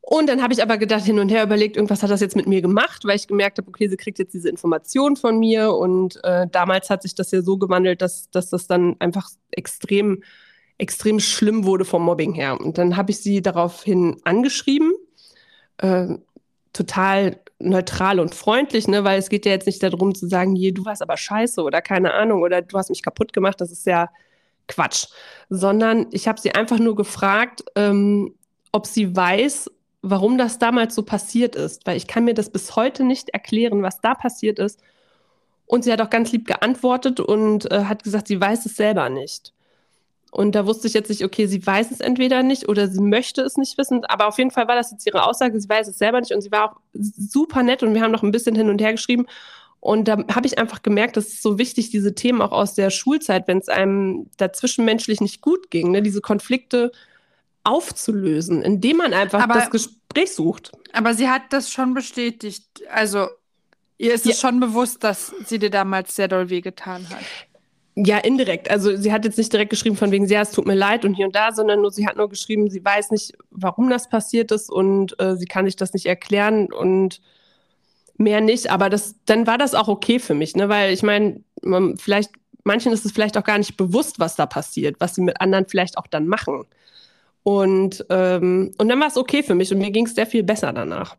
Und 0.00 0.28
dann 0.28 0.42
habe 0.42 0.54
ich 0.54 0.62
aber 0.62 0.78
gedacht, 0.78 1.04
hin 1.04 1.18
und 1.18 1.28
her 1.28 1.42
überlegt, 1.42 1.76
irgendwas 1.76 2.02
hat 2.02 2.10
das 2.10 2.20
jetzt 2.20 2.36
mit 2.36 2.46
mir 2.46 2.62
gemacht, 2.62 3.04
weil 3.04 3.16
ich 3.16 3.26
gemerkt 3.26 3.58
habe, 3.58 3.68
okay, 3.68 3.88
sie 3.88 3.96
kriegt 3.96 4.18
jetzt 4.18 4.32
diese 4.32 4.48
Information 4.48 5.16
von 5.16 5.38
mir. 5.38 5.72
Und 5.74 6.18
äh, 6.24 6.46
damals 6.50 6.88
hat 6.88 7.02
sich 7.02 7.14
das 7.14 7.30
ja 7.30 7.42
so 7.42 7.58
gewandelt, 7.58 8.00
dass, 8.00 8.30
dass 8.30 8.48
das 8.48 8.66
dann 8.66 8.96
einfach 9.00 9.28
extrem 9.50 10.22
extrem 10.78 11.18
schlimm 11.18 11.64
wurde 11.64 11.84
vom 11.84 12.04
Mobbing 12.04 12.32
her. 12.32 12.58
Und 12.58 12.78
dann 12.78 12.96
habe 12.96 13.10
ich 13.10 13.18
sie 13.18 13.42
daraufhin 13.42 14.16
angeschrieben. 14.24 14.92
Äh, 15.78 16.14
total 16.72 17.40
neutral 17.58 18.20
und 18.20 18.34
freundlich, 18.36 18.86
ne, 18.86 19.02
weil 19.02 19.18
es 19.18 19.28
geht 19.28 19.44
ja 19.44 19.52
jetzt 19.52 19.66
nicht 19.66 19.82
darum 19.82 20.14
zu 20.14 20.28
sagen, 20.28 20.54
hier, 20.54 20.72
du 20.72 20.84
warst 20.84 21.02
aber 21.02 21.16
scheiße 21.16 21.62
oder 21.62 21.82
keine 21.82 22.14
Ahnung 22.14 22.42
oder 22.42 22.62
du 22.62 22.78
hast 22.78 22.88
mich 22.88 23.02
kaputt 23.02 23.32
gemacht, 23.32 23.60
das 23.60 23.72
ist 23.72 23.84
ja 23.84 24.08
Quatsch, 24.68 25.06
sondern 25.48 26.06
ich 26.12 26.28
habe 26.28 26.40
sie 26.40 26.52
einfach 26.52 26.78
nur 26.78 26.94
gefragt, 26.94 27.64
ähm, 27.74 28.34
ob 28.70 28.86
sie 28.86 29.16
weiß, 29.16 29.70
warum 30.02 30.38
das 30.38 30.58
damals 30.58 30.94
so 30.94 31.02
passiert 31.02 31.56
ist, 31.56 31.86
weil 31.86 31.96
ich 31.96 32.06
kann 32.06 32.24
mir 32.24 32.34
das 32.34 32.50
bis 32.50 32.76
heute 32.76 33.04
nicht 33.04 33.30
erklären, 33.30 33.82
was 33.82 34.00
da 34.00 34.14
passiert 34.14 34.58
ist. 34.58 34.80
Und 35.66 35.84
sie 35.84 35.92
hat 35.92 36.00
auch 36.00 36.10
ganz 36.10 36.32
lieb 36.32 36.46
geantwortet 36.46 37.20
und 37.20 37.70
äh, 37.70 37.84
hat 37.84 38.04
gesagt, 38.04 38.28
sie 38.28 38.40
weiß 38.40 38.64
es 38.66 38.76
selber 38.76 39.10
nicht. 39.10 39.52
Und 40.30 40.54
da 40.54 40.66
wusste 40.66 40.88
ich 40.88 40.94
jetzt 40.94 41.08
nicht, 41.08 41.24
okay, 41.24 41.46
sie 41.46 41.64
weiß 41.66 41.90
es 41.90 42.00
entweder 42.00 42.42
nicht 42.42 42.68
oder 42.68 42.88
sie 42.88 43.00
möchte 43.00 43.42
es 43.42 43.56
nicht 43.56 43.78
wissen. 43.78 44.04
Aber 44.04 44.28
auf 44.28 44.38
jeden 44.38 44.50
Fall 44.50 44.68
war 44.68 44.76
das 44.76 44.90
jetzt 44.90 45.06
ihre 45.06 45.26
Aussage, 45.26 45.58
sie 45.60 45.68
weiß 45.68 45.88
es 45.88 45.98
selber 45.98 46.20
nicht. 46.20 46.32
Und 46.32 46.42
sie 46.42 46.52
war 46.52 46.70
auch 46.70 46.76
super 46.92 47.62
nett 47.62 47.82
und 47.82 47.94
wir 47.94 48.02
haben 48.02 48.12
noch 48.12 48.22
ein 48.22 48.30
bisschen 48.32 48.54
hin 48.54 48.68
und 48.68 48.80
her 48.80 48.92
geschrieben. 48.92 49.26
Und 49.80 50.08
da 50.08 50.18
habe 50.34 50.46
ich 50.46 50.58
einfach 50.58 50.82
gemerkt, 50.82 51.16
das 51.16 51.28
ist 51.28 51.42
so 51.42 51.58
wichtig, 51.58 51.90
diese 51.90 52.14
Themen 52.14 52.42
auch 52.42 52.52
aus 52.52 52.74
der 52.74 52.90
Schulzeit, 52.90 53.46
wenn 53.46 53.58
es 53.58 53.68
einem 53.68 54.28
dazwischenmenschlich 54.36 55.20
nicht 55.20 55.40
gut 55.40 55.70
ging, 55.70 55.92
ne, 55.92 56.02
diese 56.02 56.20
Konflikte 56.20 56.92
aufzulösen, 57.64 58.62
indem 58.62 58.98
man 58.98 59.12
einfach 59.12 59.42
aber, 59.42 59.54
das 59.54 59.70
Gespräch 59.70 60.34
sucht. 60.34 60.72
Aber 60.92 61.14
sie 61.14 61.28
hat 61.28 61.42
das 61.50 61.70
schon 61.70 61.94
bestätigt. 61.94 62.64
Also 62.90 63.28
ihr 63.98 64.14
ist 64.14 64.24
ja. 64.24 64.32
es 64.32 64.40
schon 64.40 64.60
bewusst, 64.60 65.04
dass 65.04 65.32
sie 65.44 65.58
dir 65.58 65.70
damals 65.70 66.16
sehr 66.16 66.28
doll 66.28 66.50
wehgetan 66.50 67.08
hat. 67.10 67.24
Ja, 68.00 68.18
indirekt. 68.18 68.70
Also 68.70 68.96
sie 68.96 69.12
hat 69.12 69.24
jetzt 69.24 69.38
nicht 69.38 69.52
direkt 69.52 69.70
geschrieben 69.70 69.96
von 69.96 70.12
wegen, 70.12 70.26
ja, 70.26 70.42
es 70.42 70.52
tut 70.52 70.66
mir 70.66 70.76
leid 70.76 71.04
und 71.04 71.14
hier 71.14 71.26
und 71.26 71.34
da, 71.34 71.50
sondern 71.52 71.80
nur 71.80 71.90
sie 71.90 72.06
hat 72.06 72.16
nur 72.16 72.28
geschrieben, 72.28 72.70
sie 72.70 72.84
weiß 72.84 73.10
nicht, 73.10 73.32
warum 73.50 73.90
das 73.90 74.08
passiert 74.08 74.52
ist 74.52 74.70
und 74.70 75.20
äh, 75.20 75.36
sie 75.36 75.46
kann 75.46 75.64
sich 75.64 75.74
das 75.74 75.92
nicht 75.94 76.06
erklären 76.06 76.72
und 76.72 77.20
mehr 78.16 78.40
nicht. 78.40 78.70
Aber 78.70 78.88
das, 78.88 79.16
dann 79.26 79.48
war 79.48 79.58
das 79.58 79.74
auch 79.74 79.88
okay 79.88 80.20
für 80.20 80.34
mich, 80.34 80.54
ne? 80.54 80.68
Weil 80.68 80.92
ich 80.92 81.02
meine, 81.02 81.40
vielleicht, 81.96 82.30
manchen 82.62 82.92
ist 82.92 83.04
es 83.04 83.10
vielleicht 83.10 83.36
auch 83.36 83.42
gar 83.44 83.58
nicht 83.58 83.76
bewusst, 83.76 84.20
was 84.20 84.36
da 84.36 84.46
passiert, 84.46 85.00
was 85.00 85.16
sie 85.16 85.22
mit 85.22 85.40
anderen 85.40 85.66
vielleicht 85.66 85.98
auch 85.98 86.06
dann 86.06 86.28
machen. 86.28 86.66
Und, 87.48 88.04
ähm, 88.10 88.74
und 88.76 88.88
dann 88.90 89.00
war 89.00 89.06
es 89.06 89.16
okay 89.16 89.42
für 89.42 89.54
mich 89.54 89.72
und 89.72 89.78
mir 89.78 89.90
ging 89.90 90.04
es 90.04 90.14
sehr 90.14 90.26
viel 90.26 90.42
besser 90.42 90.70
danach, 90.74 91.16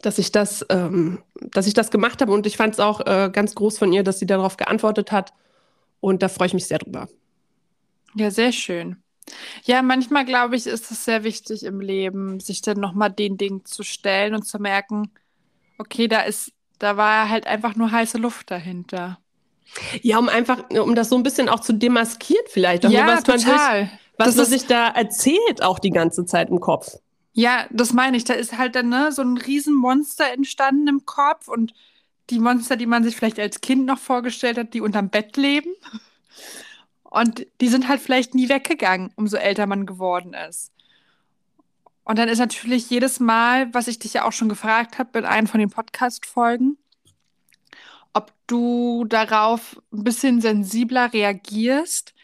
dass 0.00 0.16
ich 0.16 0.32
das, 0.32 0.64
ähm, 0.70 1.22
dass 1.34 1.66
ich 1.66 1.74
das 1.74 1.90
gemacht 1.90 2.22
habe. 2.22 2.32
Und 2.32 2.46
ich 2.46 2.56
fand 2.56 2.72
es 2.72 2.80
auch 2.80 3.00
äh, 3.00 3.28
ganz 3.30 3.54
groß 3.54 3.76
von 3.76 3.92
ihr, 3.92 4.02
dass 4.02 4.18
sie 4.18 4.24
darauf 4.24 4.56
geantwortet 4.56 5.12
hat 5.12 5.34
und 6.00 6.22
da 6.22 6.28
freue 6.28 6.46
ich 6.46 6.54
mich 6.54 6.66
sehr 6.66 6.78
drüber. 6.78 7.06
Ja, 8.14 8.30
sehr 8.30 8.50
schön. 8.52 8.96
Ja, 9.64 9.82
manchmal 9.82 10.24
glaube 10.24 10.56
ich, 10.56 10.66
ist 10.66 10.90
es 10.90 11.04
sehr 11.04 11.22
wichtig 11.22 11.64
im 11.64 11.80
Leben, 11.80 12.40
sich 12.40 12.62
dann 12.62 12.80
nochmal 12.80 13.10
den 13.10 13.36
Ding 13.36 13.66
zu 13.66 13.82
stellen 13.82 14.34
und 14.34 14.44
zu 14.44 14.58
merken, 14.58 15.10
okay, 15.76 16.08
da 16.08 16.22
ist, 16.22 16.52
da 16.78 16.96
war 16.96 17.28
halt 17.28 17.46
einfach 17.46 17.76
nur 17.76 17.92
heiße 17.92 18.16
Luft 18.16 18.50
dahinter. 18.50 19.18
Ja, 20.00 20.18
um 20.18 20.30
einfach, 20.30 20.70
um 20.70 20.94
das 20.94 21.10
so 21.10 21.16
ein 21.16 21.22
bisschen 21.22 21.50
auch 21.50 21.60
zu 21.60 21.74
demaskieren 21.74 22.46
vielleicht. 22.48 22.86
Auch 22.86 22.90
ja, 22.90 23.06
was 23.06 23.22
total. 23.22 23.80
Man 23.82 23.90
was 24.18 24.36
man 24.36 24.46
sich 24.46 24.66
da 24.66 24.88
erzählt 24.88 25.62
auch 25.62 25.78
die 25.78 25.90
ganze 25.90 26.24
Zeit 26.24 26.50
im 26.50 26.60
Kopf. 26.60 26.98
Ja, 27.32 27.66
das 27.70 27.92
meine 27.92 28.16
ich. 28.16 28.24
Da 28.24 28.34
ist 28.34 28.58
halt 28.58 28.74
dann 28.74 28.88
ne, 28.88 29.10
so 29.12 29.22
ein 29.22 29.36
Riesenmonster 29.36 30.32
entstanden 30.32 30.88
im 30.88 31.06
Kopf 31.06 31.48
und 31.48 31.72
die 32.30 32.38
Monster, 32.38 32.76
die 32.76 32.86
man 32.86 33.04
sich 33.04 33.16
vielleicht 33.16 33.38
als 33.38 33.60
Kind 33.60 33.86
noch 33.86 33.98
vorgestellt 33.98 34.58
hat, 34.58 34.74
die 34.74 34.80
unterm 34.80 35.08
Bett 35.08 35.36
leben. 35.36 35.74
Und 37.04 37.46
die 37.60 37.68
sind 37.68 37.88
halt 37.88 38.00
vielleicht 38.00 38.34
nie 38.34 38.48
weggegangen, 38.48 39.12
umso 39.16 39.36
älter 39.36 39.66
man 39.66 39.86
geworden 39.86 40.34
ist. 40.48 40.72
Und 42.04 42.18
dann 42.18 42.28
ist 42.28 42.38
natürlich 42.38 42.90
jedes 42.90 43.20
Mal, 43.20 43.72
was 43.74 43.86
ich 43.86 43.98
dich 43.98 44.14
ja 44.14 44.24
auch 44.24 44.32
schon 44.32 44.48
gefragt 44.48 44.98
habe 44.98 45.18
in 45.18 45.24
einem 45.24 45.46
von 45.46 45.60
den 45.60 45.70
Podcast-Folgen, 45.70 46.78
ob 48.12 48.32
du 48.46 49.04
darauf 49.04 49.80
ein 49.92 50.04
bisschen 50.04 50.40
sensibler 50.40 51.12
reagierst, 51.12 52.14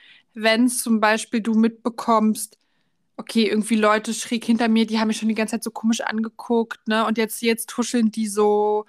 wenn 0.42 0.68
zum 0.68 1.00
Beispiel 1.00 1.40
du 1.40 1.54
mitbekommst, 1.54 2.58
okay, 3.16 3.48
irgendwie 3.48 3.76
Leute 3.76 4.14
schräg 4.14 4.44
hinter 4.44 4.68
mir, 4.68 4.86
die 4.86 4.98
haben 4.98 5.08
mich 5.08 5.18
schon 5.18 5.28
die 5.28 5.34
ganze 5.34 5.52
Zeit 5.52 5.64
so 5.64 5.70
komisch 5.70 6.00
angeguckt, 6.00 6.86
ne? 6.86 7.06
Und 7.06 7.18
jetzt, 7.18 7.42
jetzt 7.42 7.68
tuscheln 7.68 8.10
die 8.10 8.28
so 8.28 8.86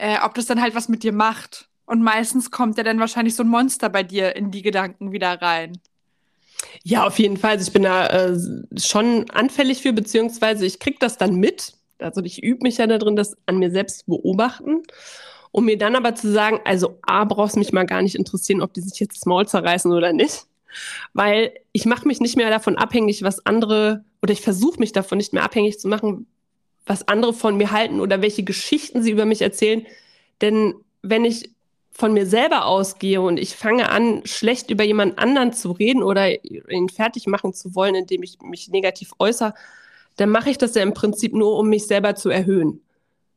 äh, 0.00 0.16
ob 0.22 0.34
das 0.34 0.46
dann 0.46 0.60
halt 0.60 0.74
was 0.74 0.88
mit 0.88 1.02
dir 1.02 1.12
macht. 1.12 1.68
Und 1.84 2.02
meistens 2.02 2.50
kommt 2.50 2.78
ja 2.78 2.84
dann 2.84 3.00
wahrscheinlich 3.00 3.36
so 3.36 3.42
ein 3.42 3.48
Monster 3.48 3.88
bei 3.88 4.02
dir 4.02 4.34
in 4.34 4.50
die 4.50 4.62
Gedanken 4.62 5.12
wieder 5.12 5.40
rein. 5.42 5.78
Ja, 6.82 7.06
auf 7.06 7.18
jeden 7.18 7.36
Fall. 7.36 7.52
Also 7.52 7.66
ich 7.66 7.72
bin 7.72 7.82
da 7.82 8.06
äh, 8.06 8.38
schon 8.76 9.28
anfällig 9.30 9.82
für, 9.82 9.92
beziehungsweise 9.92 10.64
ich 10.64 10.78
kriege 10.78 10.96
das 11.00 11.18
dann 11.18 11.36
mit. 11.36 11.74
Also 11.98 12.22
ich 12.22 12.42
übe 12.42 12.62
mich 12.62 12.78
ja 12.78 12.86
da 12.86 12.96
drin, 12.96 13.16
das 13.16 13.36
an 13.46 13.58
mir 13.58 13.70
selbst 13.70 14.00
zu 14.00 14.06
beobachten. 14.06 14.82
Um 15.52 15.64
mir 15.64 15.76
dann 15.76 15.96
aber 15.96 16.14
zu 16.14 16.32
sagen, 16.32 16.60
also 16.64 16.98
A, 17.02 17.24
brauchst 17.24 17.56
mich 17.56 17.72
mal 17.72 17.84
gar 17.84 18.02
nicht 18.02 18.14
interessieren, 18.14 18.62
ob 18.62 18.72
die 18.72 18.80
sich 18.80 18.98
jetzt 19.00 19.16
das 19.16 19.26
Maul 19.26 19.48
zerreißen 19.48 19.92
oder 19.92 20.12
nicht. 20.12 20.46
Weil 21.12 21.52
ich 21.72 21.86
mache 21.86 22.06
mich 22.06 22.20
nicht 22.20 22.36
mehr 22.36 22.50
davon 22.50 22.76
abhängig, 22.76 23.22
was 23.22 23.44
andere, 23.46 24.04
oder 24.22 24.32
ich 24.32 24.40
versuche 24.40 24.78
mich 24.78 24.92
davon 24.92 25.18
nicht 25.18 25.32
mehr 25.32 25.44
abhängig 25.44 25.78
zu 25.78 25.88
machen, 25.88 26.26
was 26.86 27.08
andere 27.08 27.32
von 27.32 27.56
mir 27.56 27.70
halten 27.70 28.00
oder 28.00 28.22
welche 28.22 28.42
Geschichten 28.42 29.02
sie 29.02 29.10
über 29.10 29.24
mich 29.24 29.42
erzählen. 29.42 29.86
Denn 30.40 30.74
wenn 31.02 31.24
ich 31.24 31.50
von 31.92 32.12
mir 32.12 32.26
selber 32.26 32.66
ausgehe 32.66 33.20
und 33.20 33.38
ich 33.38 33.56
fange 33.56 33.90
an, 33.90 34.22
schlecht 34.24 34.70
über 34.70 34.84
jemand 34.84 35.18
anderen 35.18 35.52
zu 35.52 35.72
reden 35.72 36.02
oder 36.02 36.42
ihn 36.44 36.88
fertig 36.88 37.26
machen 37.26 37.52
zu 37.52 37.74
wollen, 37.74 37.94
indem 37.94 38.22
ich 38.22 38.38
mich 38.40 38.68
negativ 38.68 39.12
äußere, 39.18 39.54
dann 40.16 40.30
mache 40.30 40.50
ich 40.50 40.58
das 40.58 40.74
ja 40.74 40.82
im 40.82 40.94
Prinzip 40.94 41.34
nur, 41.34 41.56
um 41.56 41.68
mich 41.68 41.86
selber 41.86 42.14
zu 42.14 42.30
erhöhen. 42.30 42.80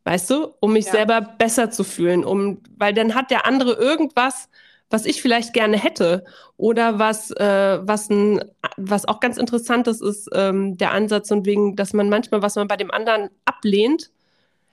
Weißt 0.06 0.30
du? 0.30 0.54
Um 0.60 0.74
mich 0.74 0.86
ja. 0.86 0.92
selber 0.92 1.22
besser 1.22 1.72
zu 1.72 1.84
fühlen. 1.84 2.26
Um, 2.26 2.60
weil 2.78 2.94
dann 2.94 3.16
hat 3.16 3.32
der 3.32 3.46
andere 3.46 3.74
irgendwas, 3.74 4.50
was 4.94 5.08
ich 5.08 5.24
vielleicht 5.24 5.54
gerne 5.54 5.76
hätte 5.76 6.24
oder 6.56 7.00
was, 7.00 7.32
äh, 7.32 7.80
was, 7.82 8.12
ein, 8.12 8.46
was 8.78 9.08
auch 9.08 9.20
ganz 9.20 9.38
interessant 9.38 9.88
ist, 9.88 10.04
ist 10.04 10.30
ähm, 10.36 10.78
der 10.78 10.92
Ansatz 10.92 11.32
und 11.32 11.48
wegen, 11.48 11.76
dass 11.76 11.94
man 11.94 12.10
manchmal, 12.10 12.44
was 12.44 12.56
man 12.56 12.68
bei 12.68 12.78
dem 12.78 12.92
anderen 12.92 13.32
ablehnt, 13.44 14.12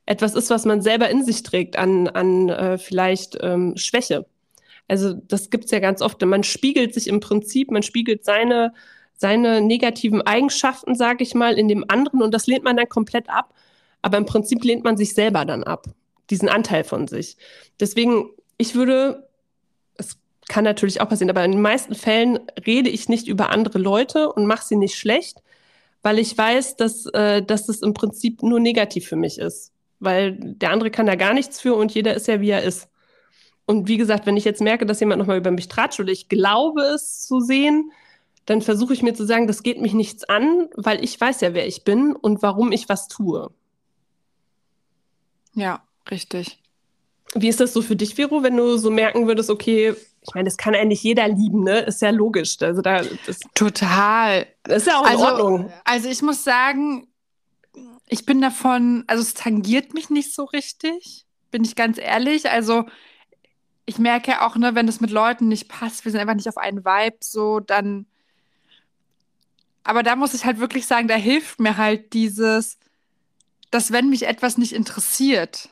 etwas 0.04 0.34
ist, 0.34 0.50
was 0.50 0.66
man 0.66 0.82
selber 0.82 1.08
in 1.08 1.24
sich 1.24 1.42
trägt 1.42 1.78
an, 1.78 2.06
an 2.08 2.50
äh, 2.50 2.76
vielleicht 2.76 3.38
ähm, 3.40 3.78
Schwäche. 3.78 4.26
Also 4.88 5.14
das 5.14 5.48
gibt 5.48 5.64
es 5.64 5.70
ja 5.70 5.78
ganz 5.78 6.02
oft. 6.02 6.20
Man 6.20 6.42
spiegelt 6.42 6.92
sich 6.92 7.06
im 7.06 7.20
Prinzip, 7.20 7.70
man 7.70 7.82
spiegelt 7.82 8.22
seine, 8.22 8.74
seine 9.16 9.62
negativen 9.62 10.20
Eigenschaften, 10.20 10.96
sage 10.96 11.22
ich 11.22 11.34
mal, 11.34 11.58
in 11.58 11.66
dem 11.66 11.86
anderen 11.88 12.20
und 12.20 12.34
das 12.34 12.46
lehnt 12.46 12.64
man 12.64 12.76
dann 12.76 12.90
komplett 12.90 13.30
ab. 13.30 13.54
Aber 14.02 14.18
im 14.18 14.26
Prinzip 14.26 14.62
lehnt 14.64 14.84
man 14.84 14.98
sich 14.98 15.14
selber 15.14 15.46
dann 15.46 15.64
ab, 15.64 15.86
diesen 16.28 16.50
Anteil 16.50 16.84
von 16.84 17.08
sich. 17.08 17.38
Deswegen, 17.80 18.28
ich 18.58 18.74
würde 18.74 19.29
kann 20.50 20.64
natürlich 20.64 21.00
auch 21.00 21.08
passieren, 21.08 21.30
aber 21.30 21.44
in 21.44 21.52
den 21.52 21.62
meisten 21.62 21.94
Fällen 21.94 22.40
rede 22.66 22.90
ich 22.90 23.08
nicht 23.08 23.28
über 23.28 23.50
andere 23.50 23.78
Leute 23.78 24.32
und 24.32 24.46
mache 24.46 24.66
sie 24.66 24.74
nicht 24.74 24.96
schlecht, 24.96 25.42
weil 26.02 26.18
ich 26.18 26.36
weiß, 26.36 26.76
dass, 26.76 27.06
äh, 27.06 27.40
dass 27.40 27.66
das 27.66 27.82
im 27.82 27.94
Prinzip 27.94 28.42
nur 28.42 28.58
negativ 28.58 29.06
für 29.06 29.14
mich 29.14 29.38
ist. 29.38 29.72
Weil 30.00 30.36
der 30.40 30.72
andere 30.72 30.90
kann 30.90 31.06
da 31.06 31.14
gar 31.14 31.34
nichts 31.34 31.60
für 31.60 31.74
und 31.74 31.94
jeder 31.94 32.14
ist 32.14 32.26
ja, 32.26 32.40
wie 32.40 32.50
er 32.50 32.64
ist. 32.64 32.88
Und 33.64 33.86
wie 33.86 33.96
gesagt, 33.96 34.26
wenn 34.26 34.36
ich 34.36 34.44
jetzt 34.44 34.60
merke, 34.60 34.86
dass 34.86 34.98
jemand 34.98 35.20
nochmal 35.20 35.38
über 35.38 35.52
mich 35.52 35.68
tratscht 35.68 36.00
oder 36.00 36.10
ich 36.10 36.28
glaube 36.28 36.82
es 36.82 37.24
zu 37.28 37.38
sehen, 37.38 37.92
dann 38.44 38.60
versuche 38.60 38.92
ich 38.92 39.02
mir 39.04 39.14
zu 39.14 39.24
sagen, 39.24 39.46
das 39.46 39.62
geht 39.62 39.80
mich 39.80 39.94
nichts 39.94 40.24
an, 40.24 40.68
weil 40.74 41.04
ich 41.04 41.20
weiß 41.20 41.42
ja, 41.42 41.54
wer 41.54 41.68
ich 41.68 41.84
bin 41.84 42.16
und 42.16 42.42
warum 42.42 42.72
ich 42.72 42.88
was 42.88 43.06
tue. 43.06 43.52
Ja, 45.54 45.84
richtig. 46.10 46.58
Wie 47.34 47.48
ist 47.48 47.60
das 47.60 47.72
so 47.72 47.82
für 47.82 47.96
dich, 47.96 48.16
Vero, 48.16 48.42
wenn 48.42 48.56
du 48.56 48.76
so 48.76 48.90
merken 48.90 49.26
würdest, 49.26 49.50
okay, 49.50 49.94
ich 50.22 50.34
meine, 50.34 50.46
das 50.46 50.56
kann 50.56 50.74
eigentlich 50.74 51.02
jeder 51.02 51.28
lieben, 51.28 51.64
ne? 51.64 51.80
Ist 51.80 52.02
ja 52.02 52.10
logisch. 52.10 52.56
Also 52.60 52.82
da, 52.82 53.02
das, 53.26 53.38
Total. 53.54 54.46
Das 54.64 54.78
ist 54.78 54.86
ja 54.88 54.98
auch 54.98 55.06
in 55.06 55.12
also, 55.12 55.24
Ordnung. 55.24 55.72
Also 55.84 56.08
ich 56.08 56.22
muss 56.22 56.44
sagen, 56.44 57.06
ich 58.06 58.26
bin 58.26 58.40
davon, 58.40 59.04
also 59.06 59.22
es 59.22 59.34
tangiert 59.34 59.94
mich 59.94 60.10
nicht 60.10 60.34
so 60.34 60.44
richtig, 60.44 61.26
bin 61.50 61.64
ich 61.64 61.76
ganz 61.76 61.96
ehrlich. 61.98 62.50
Also 62.50 62.84
ich 63.86 63.98
merke 63.98 64.42
auch, 64.42 64.56
ne, 64.56 64.74
wenn 64.74 64.88
es 64.88 65.00
mit 65.00 65.10
Leuten 65.10 65.48
nicht 65.48 65.68
passt, 65.68 66.04
wir 66.04 66.12
sind 66.12 66.20
einfach 66.20 66.34
nicht 66.34 66.48
auf 66.48 66.58
einen 66.58 66.84
Vibe, 66.84 67.16
so, 67.20 67.60
dann. 67.60 68.06
Aber 69.84 70.02
da 70.02 70.16
muss 70.16 70.34
ich 70.34 70.44
halt 70.44 70.58
wirklich 70.58 70.86
sagen, 70.86 71.08
da 71.08 71.14
hilft 71.14 71.60
mir 71.60 71.76
halt 71.76 72.12
dieses, 72.12 72.78
dass 73.70 73.90
wenn 73.90 74.10
mich 74.10 74.26
etwas 74.26 74.58
nicht 74.58 74.72
interessiert, 74.72 75.70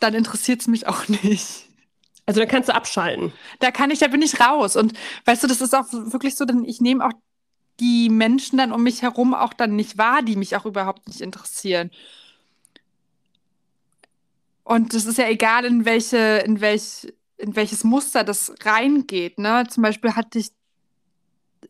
dann 0.00 0.14
interessiert 0.14 0.60
es 0.62 0.66
mich 0.66 0.86
auch 0.86 1.08
nicht. 1.08 1.66
Also 2.26 2.40
da 2.40 2.46
kannst 2.46 2.68
du 2.68 2.74
abschalten. 2.74 3.32
Da 3.58 3.70
kann 3.70 3.90
ich, 3.90 3.98
da 3.98 4.08
bin 4.08 4.22
ich 4.22 4.40
raus. 4.40 4.76
Und 4.76 4.92
weißt 5.24 5.42
du, 5.42 5.46
das 5.46 5.60
ist 5.60 5.74
auch 5.74 5.86
wirklich 5.92 6.36
so, 6.36 6.44
denn 6.44 6.64
ich 6.64 6.80
nehme 6.80 7.04
auch 7.04 7.12
die 7.80 8.08
Menschen 8.08 8.58
dann 8.58 8.72
um 8.72 8.82
mich 8.82 9.02
herum 9.02 9.34
auch 9.34 9.54
dann 9.54 9.74
nicht 9.74 9.98
wahr, 9.98 10.22
die 10.22 10.36
mich 10.36 10.54
auch 10.56 10.66
überhaupt 10.66 11.08
nicht 11.08 11.20
interessieren. 11.20 11.90
Und 14.62 14.94
es 14.94 15.06
ist 15.06 15.18
ja 15.18 15.28
egal, 15.28 15.64
in 15.64 15.84
welche, 15.84 16.44
in 16.44 16.60
welch, 16.60 17.12
in 17.38 17.56
welches 17.56 17.82
Muster 17.82 18.22
das 18.22 18.54
reingeht. 18.62 19.38
Ne? 19.38 19.64
Zum 19.68 19.82
Beispiel 19.82 20.14
hatte 20.14 20.38
ich 20.38 20.50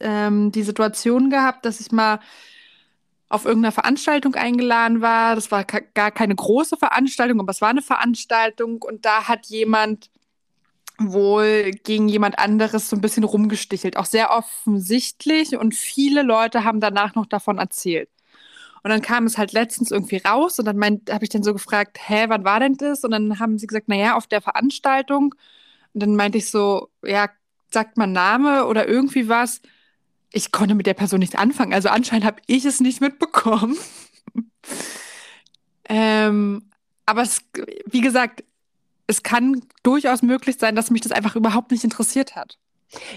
ähm, 0.01 0.53
die 0.53 0.63
Situation 0.63 1.31
gehabt, 1.31 1.65
dass 1.65 1.81
ich 1.81 1.93
mal 1.93 2.21
auf 3.31 3.47
irgendeiner 3.47 3.73
Veranstaltung 3.73 4.35
eingeladen 4.35 5.01
war. 5.01 5.37
Das 5.37 5.51
war 5.51 5.65
gar 5.65 6.11
keine 6.11 6.35
große 6.35 6.77
Veranstaltung, 6.77 7.41
aber 7.41 7.51
es 7.51 7.63
war 7.63 7.71
eine 7.71 7.81
Veranstaltung 7.81 8.83
und 8.83 9.07
da 9.07 9.29
hat 9.29 9.47
jemand 9.47 10.11
wohl 10.99 11.71
gegen 11.85 12.09
jemand 12.09 12.39
anderes 12.39 12.91
so 12.91 12.97
ein 12.97 13.01
bisschen 13.01 13.25
rumgestichelt, 13.25 13.97
auch 13.97 14.05
sehr 14.05 14.31
offensichtlich 14.33 15.57
und 15.57 15.75
viele 15.75 16.23
Leute 16.23 16.65
haben 16.65 16.81
danach 16.81 17.15
noch 17.15 17.25
davon 17.27 17.59
erzählt. 17.59 18.11
Und 18.83 18.91
dann 18.91 19.03
kam 19.03 19.25
es 19.27 19.39
halt 19.39 19.53
letztens 19.53 19.91
irgendwie 19.91 20.19
raus 20.19 20.59
und 20.59 20.65
dann 20.65 20.83
habe 20.83 21.25
ich 21.25 21.31
dann 21.31 21.43
so 21.43 21.53
gefragt, 21.53 21.99
hä, 22.01 22.25
wann 22.29 22.45
war 22.45 22.61
denn 22.61 22.77
das? 22.77 23.05
Und 23.05 23.13
dann 23.13 23.39
haben 23.39 23.59
sie 23.59 23.67
gesagt, 23.67 23.89
naja, 23.89 24.17
auf 24.17 24.27
der 24.27 24.41
Veranstaltung. 24.41 25.35
Und 25.95 26.03
dann 26.03 26.17
meinte 26.17 26.39
ich 26.39 26.51
so, 26.51 26.89
ja, 27.05 27.29
sagt 27.71 27.97
man 27.99 28.13
Name 28.13 28.67
oder 28.67 28.89
irgendwie 28.89 29.29
was. 29.29 29.61
Ich 30.33 30.53
konnte 30.53 30.75
mit 30.75 30.87
der 30.87 30.95
Person 30.95 31.21
nicht 31.21 31.39
anfangen. 31.39 31.75
Also 31.75 31.89
anscheinend 31.89 32.25
habe 32.25 32.41
ich 32.47 32.65
es 32.65 32.81
nicht 32.81 33.01
mitbekommen. 33.01 33.77
ähm, 35.89 36.63
aber 37.07 37.23
es, 37.23 37.43
wie 37.87 38.01
gesagt, 38.01 38.45
es 39.07 39.23
kann 39.23 39.63
durchaus 39.83 40.23
möglich 40.23 40.57
sein, 40.59 40.77
dass 40.77 40.91
mich 40.91 41.01
das 41.01 41.13
einfach 41.13 41.35
überhaupt 41.35 41.73
nicht 41.73 41.83
interessiert 41.83 42.37
hat. 42.37 42.59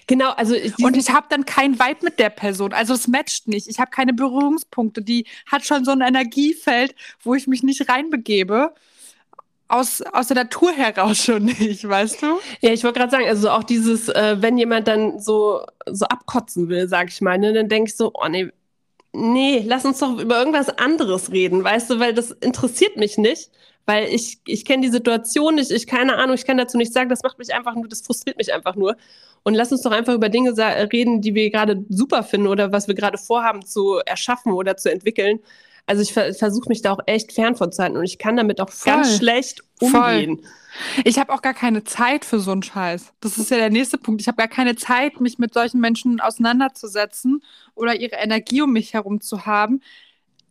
Genau, 0.07 0.31
also 0.31 0.55
und 0.83 0.97
ich 0.97 1.09
habe 1.09 1.27
dann 1.29 1.45
kein 1.45 1.79
Vibe 1.79 2.03
mit 2.03 2.19
der 2.19 2.29
Person, 2.29 2.73
also 2.73 2.93
es 2.93 3.07
matcht 3.07 3.47
nicht. 3.47 3.67
Ich 3.67 3.79
habe 3.79 3.89
keine 3.89 4.13
Berührungspunkte. 4.13 5.01
Die 5.01 5.25
hat 5.47 5.65
schon 5.65 5.83
so 5.83 5.91
ein 5.91 6.01
Energiefeld, 6.01 6.95
wo 7.21 7.33
ich 7.33 7.47
mich 7.47 7.63
nicht 7.63 7.89
reinbegebe. 7.89 8.73
Aus, 9.67 10.01
aus 10.01 10.27
der 10.27 10.35
Natur 10.35 10.71
heraus 10.71 11.23
schon 11.23 11.45
nicht, 11.45 11.87
weißt 11.87 12.21
du? 12.21 12.39
Ja, 12.61 12.71
ich 12.71 12.83
wollte 12.83 12.99
gerade 12.99 13.11
sagen, 13.11 13.25
also 13.27 13.49
auch 13.49 13.63
dieses, 13.63 14.09
äh, 14.09 14.37
wenn 14.39 14.57
jemand 14.57 14.87
dann 14.87 15.19
so, 15.19 15.65
so 15.89 16.05
abkotzen 16.05 16.69
will, 16.69 16.87
sag 16.87 17.09
ich 17.09 17.21
mal, 17.21 17.37
ne, 17.39 17.53
dann 17.53 17.69
denke 17.69 17.89
ich 17.89 17.95
so, 17.95 18.11
oh 18.13 18.27
nee, 18.27 18.51
nee, 19.13 19.63
lass 19.65 19.85
uns 19.85 19.99
doch 19.99 20.19
über 20.19 20.37
irgendwas 20.37 20.69
anderes 20.69 21.31
reden, 21.31 21.63
weißt 21.63 21.89
du, 21.89 21.99
weil 21.99 22.13
das 22.13 22.31
interessiert 22.31 22.97
mich 22.97 23.17
nicht 23.17 23.51
weil 23.85 24.07
ich, 24.07 24.39
ich 24.45 24.65
kenne 24.65 24.83
die 24.83 24.91
Situation 24.91 25.55
nicht, 25.55 25.71
ich 25.71 25.87
keine 25.87 26.15
Ahnung, 26.17 26.35
ich 26.35 26.45
kann 26.45 26.57
dazu 26.57 26.77
nichts 26.77 26.93
sagen, 26.93 27.09
das 27.09 27.23
macht 27.23 27.37
mich 27.37 27.53
einfach 27.53 27.75
nur, 27.75 27.87
das 27.87 28.01
frustriert 28.01 28.37
mich 28.37 28.53
einfach 28.53 28.75
nur. 28.75 28.95
Und 29.43 29.55
lass 29.55 29.71
uns 29.71 29.81
doch 29.81 29.91
einfach 29.91 30.13
über 30.13 30.29
Dinge 30.29 30.55
reden, 30.93 31.21
die 31.21 31.35
wir 31.35 31.49
gerade 31.49 31.83
super 31.89 32.23
finden 32.23 32.47
oder 32.47 32.71
was 32.71 32.87
wir 32.87 32.95
gerade 32.95 33.17
vorhaben 33.17 33.65
zu 33.65 33.99
erschaffen 34.05 34.53
oder 34.53 34.77
zu 34.77 34.89
entwickeln. 34.89 35.39
Also 35.85 36.01
ich 36.01 36.13
ver 36.13 36.33
versuche 36.33 36.69
mich 36.69 36.81
da 36.81 36.93
auch 36.93 37.01
echt 37.05 37.33
fern 37.33 37.55
von 37.55 37.71
zu 37.71 37.83
halten 37.83 37.97
und 37.97 38.05
ich 38.05 38.17
kann 38.17 38.37
damit 38.37 38.61
auch 38.61 38.69
Voll. 38.69 38.93
ganz 38.93 39.17
schlecht 39.17 39.63
umgehen. 39.79 40.37
Voll. 40.37 41.03
Ich 41.03 41.19
habe 41.19 41.31
auch 41.33 41.41
gar 41.41 41.53
keine 41.53 41.83
Zeit 41.83 42.25
für 42.25 42.39
so 42.39 42.51
einen 42.51 42.63
Scheiß. 42.63 43.13
Das 43.21 43.37
ist 43.37 43.51
ja 43.51 43.57
der 43.57 43.69
nächste 43.69 43.97
Punkt. 43.97 44.21
Ich 44.21 44.27
habe 44.27 44.37
gar 44.37 44.47
keine 44.47 44.75
Zeit, 44.75 45.19
mich 45.19 45.37
mit 45.37 45.53
solchen 45.53 45.79
Menschen 45.79 46.19
auseinanderzusetzen 46.19 47.43
oder 47.75 47.95
ihre 47.99 48.15
Energie 48.15 48.61
um 48.61 48.71
mich 48.71 48.93
herum 48.93 49.21
zu 49.21 49.45
haben 49.45 49.81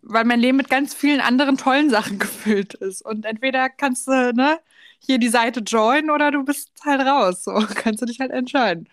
weil 0.02 0.24
mein 0.24 0.40
Leben 0.40 0.56
mit 0.56 0.68
ganz 0.68 0.94
vielen 0.94 1.20
anderen 1.20 1.56
tollen 1.56 1.88
Sachen 1.88 2.18
gefüllt 2.18 2.74
ist. 2.74 3.02
Und 3.02 3.24
entweder 3.24 3.68
kannst 3.70 4.08
du 4.08 4.32
ne, 4.34 4.58
hier 4.98 5.18
die 5.18 5.28
Seite 5.28 5.60
joinen 5.60 6.10
oder 6.10 6.30
du 6.30 6.44
bist 6.44 6.70
halt 6.84 7.00
raus. 7.00 7.44
So 7.44 7.52
kannst 7.74 8.02
du 8.02 8.06
dich 8.06 8.20
halt 8.20 8.32
entscheiden. 8.32 8.88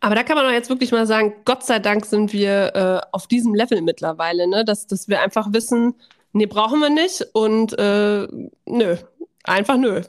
Aber 0.00 0.14
da 0.14 0.24
kann 0.24 0.36
man 0.36 0.46
doch 0.46 0.52
jetzt 0.52 0.68
wirklich 0.68 0.90
mal 0.90 1.06
sagen, 1.06 1.34
Gott 1.44 1.64
sei 1.64 1.78
Dank 1.78 2.04
sind 2.06 2.32
wir 2.32 2.74
äh, 2.74 3.06
auf 3.12 3.26
diesem 3.26 3.54
Level 3.54 3.82
mittlerweile, 3.82 4.48
ne? 4.48 4.64
dass, 4.64 4.86
dass 4.86 5.08
wir 5.08 5.20
einfach 5.20 5.52
wissen, 5.52 5.94
nee, 6.32 6.46
brauchen 6.46 6.80
wir 6.80 6.90
nicht 6.90 7.24
und 7.32 7.78
äh, 7.78 8.26
nö, 8.66 8.96
einfach 9.44 9.76
nö. 9.76 10.02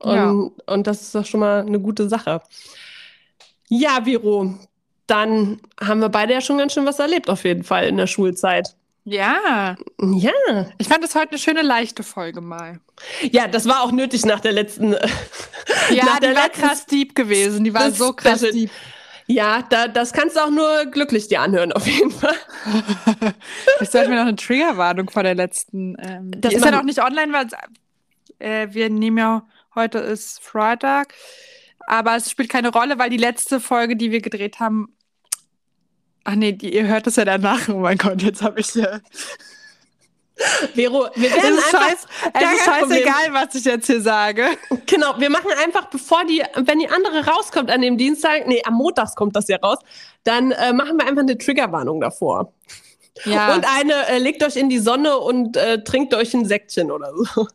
Und, 0.00 0.14
ja. 0.14 0.74
und 0.74 0.86
das 0.86 1.02
ist 1.02 1.14
doch 1.14 1.24
schon 1.24 1.40
mal 1.40 1.60
eine 1.60 1.80
gute 1.80 2.08
Sache. 2.08 2.40
Ja, 3.68 4.04
Viro, 4.04 4.54
dann 5.06 5.60
haben 5.80 6.00
wir 6.00 6.08
beide 6.08 6.34
ja 6.34 6.40
schon 6.40 6.58
ganz 6.58 6.72
schön 6.72 6.86
was 6.86 6.98
erlebt, 6.98 7.30
auf 7.30 7.44
jeden 7.44 7.64
Fall 7.64 7.86
in 7.86 7.96
der 7.96 8.06
Schulzeit. 8.06 8.76
Ja. 9.10 9.76
Ja. 10.00 10.66
Ich 10.76 10.88
fand 10.88 11.02
das 11.02 11.14
heute 11.14 11.30
eine 11.30 11.38
schöne 11.38 11.62
leichte 11.62 12.02
Folge 12.02 12.40
mal. 12.40 12.80
Ja, 13.22 13.48
das 13.48 13.66
war 13.66 13.82
auch 13.82 13.92
nötig 13.92 14.26
nach 14.26 14.40
der 14.40 14.52
letzten. 14.52 14.92
ja, 15.90 16.04
nach 16.04 16.18
die 16.20 16.26
war 16.26 16.34
letzten, 16.34 16.60
krass 16.60 16.86
deep 16.86 17.14
gewesen. 17.14 17.64
Die 17.64 17.72
war 17.72 17.90
so 17.90 18.12
krass 18.12 18.40
deep. 18.40 18.70
Ja, 19.26 19.62
da, 19.62 19.88
das 19.88 20.12
kannst 20.12 20.36
du 20.36 20.40
auch 20.40 20.50
nur 20.50 20.86
glücklich 20.86 21.28
dir 21.28 21.40
anhören, 21.40 21.72
auf 21.72 21.86
jeden 21.86 22.10
Fall. 22.10 22.36
ich 23.80 23.90
sollte 23.90 24.08
mir 24.08 24.16
noch 24.16 24.26
eine 24.26 24.36
Triggerwarnung 24.36 25.10
vor 25.10 25.22
der 25.22 25.34
letzten. 25.34 25.96
Ähm, 26.00 26.30
das 26.36 26.54
ist 26.54 26.64
ja 26.64 26.70
noch 26.70 26.82
nicht 26.82 27.02
online, 27.02 27.32
weil 27.32 27.46
äh, 28.38 28.68
wir 28.72 28.90
nehmen 28.90 29.18
ja 29.18 29.46
heute 29.74 29.98
ist 29.98 30.42
Freitag. 30.42 31.14
Aber 31.86 32.16
es 32.16 32.30
spielt 32.30 32.50
keine 32.50 32.70
Rolle, 32.70 32.98
weil 32.98 33.08
die 33.08 33.16
letzte 33.16 33.60
Folge, 33.60 33.96
die 33.96 34.10
wir 34.10 34.20
gedreht 34.20 34.60
haben, 34.60 34.94
Ach 36.28 36.34
nee, 36.34 36.52
die, 36.52 36.74
ihr 36.74 36.86
hört 36.86 37.06
es 37.06 37.16
ja 37.16 37.24
danach. 37.24 37.70
Oh 37.70 37.78
mein 37.78 37.96
Gott, 37.96 38.20
jetzt 38.20 38.42
habe 38.42 38.60
ich 38.60 38.74
ja. 38.74 39.00
Vero, 40.74 41.08
wir 41.14 41.30
werden 41.30 41.54
es 41.54 41.64
ist, 41.64 41.70
scheiß, 41.70 42.06
es 42.34 42.42
ist 42.42 42.64
scheißegal, 42.66 43.32
was 43.32 43.54
ich 43.54 43.64
jetzt 43.64 43.86
hier 43.86 44.02
sage. 44.02 44.44
Genau, 44.84 45.18
wir 45.18 45.30
machen 45.30 45.50
einfach, 45.64 45.86
bevor 45.86 46.26
die, 46.26 46.42
wenn 46.54 46.80
die 46.80 46.88
andere 46.88 47.24
rauskommt 47.24 47.70
an 47.70 47.80
dem 47.80 47.96
Dienstag, 47.96 48.46
nee, 48.46 48.60
am 48.66 48.74
Montag 48.74 49.16
kommt 49.16 49.36
das 49.36 49.48
ja 49.48 49.56
raus, 49.56 49.78
dann 50.24 50.52
äh, 50.52 50.74
machen 50.74 50.98
wir 50.98 51.06
einfach 51.06 51.22
eine 51.22 51.38
Triggerwarnung 51.38 52.02
davor. 52.02 52.52
Ja. 53.24 53.54
Und 53.54 53.64
eine, 53.66 54.08
äh, 54.08 54.18
legt 54.18 54.44
euch 54.44 54.56
in 54.56 54.68
die 54.68 54.80
Sonne 54.80 55.16
und 55.16 55.56
äh, 55.56 55.82
trinkt 55.82 56.12
euch 56.12 56.34
ein 56.34 56.44
Säckchen 56.44 56.90
oder 56.90 57.10
so. 57.14 57.48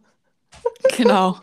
Genau. 0.98 1.38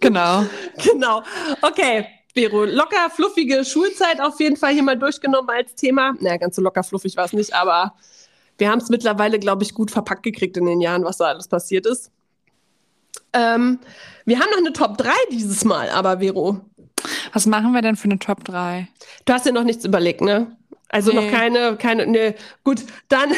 genau. 0.00 0.44
Genau. 0.76 1.22
Okay. 1.60 2.06
Vero, 2.34 2.64
locker 2.64 3.10
fluffige 3.10 3.64
Schulzeit 3.64 4.20
auf 4.20 4.40
jeden 4.40 4.56
Fall 4.56 4.72
hier 4.72 4.82
mal 4.82 4.98
durchgenommen 4.98 5.50
als 5.50 5.74
Thema. 5.74 6.14
Naja, 6.20 6.38
ganz 6.38 6.56
so 6.56 6.62
locker 6.62 6.82
fluffig 6.82 7.16
war 7.16 7.26
es 7.26 7.32
nicht, 7.32 7.54
aber 7.54 7.94
wir 8.58 8.70
haben 8.70 8.78
es 8.78 8.88
mittlerweile, 8.88 9.38
glaube 9.38 9.64
ich, 9.64 9.74
gut 9.74 9.90
verpackt 9.90 10.22
gekriegt 10.22 10.56
in 10.56 10.66
den 10.66 10.80
Jahren, 10.80 11.04
was 11.04 11.18
da 11.18 11.26
alles 11.26 11.48
passiert 11.48 11.86
ist. 11.86 12.10
Ähm, 13.34 13.78
wir 14.24 14.38
haben 14.38 14.50
noch 14.50 14.58
eine 14.58 14.72
Top 14.72 14.96
3 14.98 15.10
dieses 15.30 15.64
Mal, 15.64 15.90
aber 15.90 16.20
Vero. 16.20 16.60
Was 17.32 17.46
machen 17.46 17.72
wir 17.72 17.82
denn 17.82 17.96
für 17.96 18.04
eine 18.04 18.18
Top 18.18 18.44
3? 18.44 18.88
Du 19.24 19.32
hast 19.32 19.46
dir 19.46 19.52
noch 19.52 19.64
nichts 19.64 19.84
überlegt, 19.84 20.20
ne? 20.20 20.56
Also 20.88 21.10
nee. 21.12 21.24
noch 21.24 21.30
keine, 21.30 21.76
keine, 21.76 22.06
ne, 22.06 22.34
gut, 22.64 22.84
dann. 23.08 23.32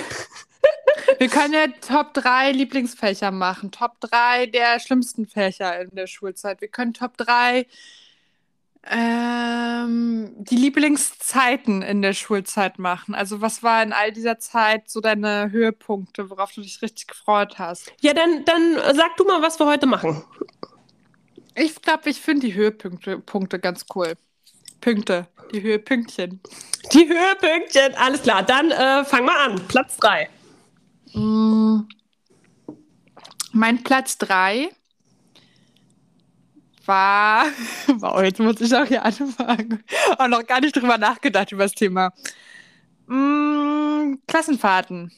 wir 1.19 1.29
können 1.29 1.55
ja 1.55 1.67
Top 1.87 2.13
3 2.15 2.53
Lieblingsfächer 2.53 3.31
machen. 3.31 3.71
Top 3.71 4.01
3 4.01 4.47
der 4.47 4.81
schlimmsten 4.81 5.27
Fächer 5.27 5.81
in 5.81 5.91
der 5.95 6.07
Schulzeit. 6.07 6.61
Wir 6.61 6.69
können 6.69 6.93
Top 6.93 7.17
3 7.17 7.67
ähm, 8.91 10.33
die 10.37 10.57
Lieblingszeiten 10.57 11.83
in 11.83 12.03
der 12.03 12.13
Schulzeit 12.13 12.79
machen. 12.79 13.15
Also 13.15 13.41
was 13.41 13.63
war 13.63 13.83
in 13.83 13.93
all 13.93 14.13
dieser 14.13 14.39
Zeit 14.39 14.91
so 14.91 15.01
deine 15.01 15.51
Höhepunkte, 15.51 16.29
worauf 16.31 16.53
du 16.53 16.61
dich 16.61 16.83
richtig 16.83 17.07
gefreut 17.07 17.59
hast? 17.59 17.93
Ja, 18.01 18.13
dann, 18.13 18.45
dann 18.45 18.77
sag 18.95 19.17
du 19.17 19.25
mal, 19.25 19.41
was 19.43 19.59
wir 19.59 19.67
heute 19.67 19.87
machen. 19.87 20.23
Ich 21.55 21.81
glaube, 21.81 22.11
ich 22.11 22.21
finde 22.21 22.47
die 22.47 22.55
Höhepunkte 22.55 23.19
Punkte 23.19 23.59
ganz 23.59 23.87
cool. 23.95 24.15
Punkte, 24.81 25.29
die 25.53 25.63
Höhepünktchen. 25.63 26.41
Die 26.93 27.09
Höhepünktchen, 27.09 27.95
alles 27.95 28.23
klar. 28.23 28.43
Dann 28.43 28.71
äh, 28.71 29.05
fang 29.05 29.25
mal 29.25 29.51
an. 29.51 29.67
Platz 29.69 29.97
3. 29.97 30.29
Mm. 31.15 31.89
Mein 33.53 33.83
Platz 33.83 34.19
3 34.19 34.71
war, 36.87 37.47
wow, 37.99 38.23
jetzt 38.23 38.41
muss 38.41 38.61
ich 38.61 38.75
auch 38.75 38.87
hier 38.87 39.05
anfangen. 39.05 39.83
Und 40.19 40.31
noch 40.31 40.47
gar 40.47 40.61
nicht 40.61 40.77
drüber 40.77 40.99
nachgedacht 40.99 41.53
über 41.53 41.65
das 41.65 41.73
Thema. 41.73 42.13
Mm, 43.07 44.15
Klassenfahrten. 44.27 45.13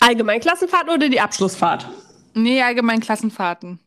Allgemein 0.00 0.40
Klassenfahrten 0.40 0.90
oder 0.90 1.08
die 1.08 1.20
Abschlussfahrt? 1.20 1.88
Nee, 2.34 2.62
allgemein 2.62 3.00
Klassenfahrten. 3.00 3.78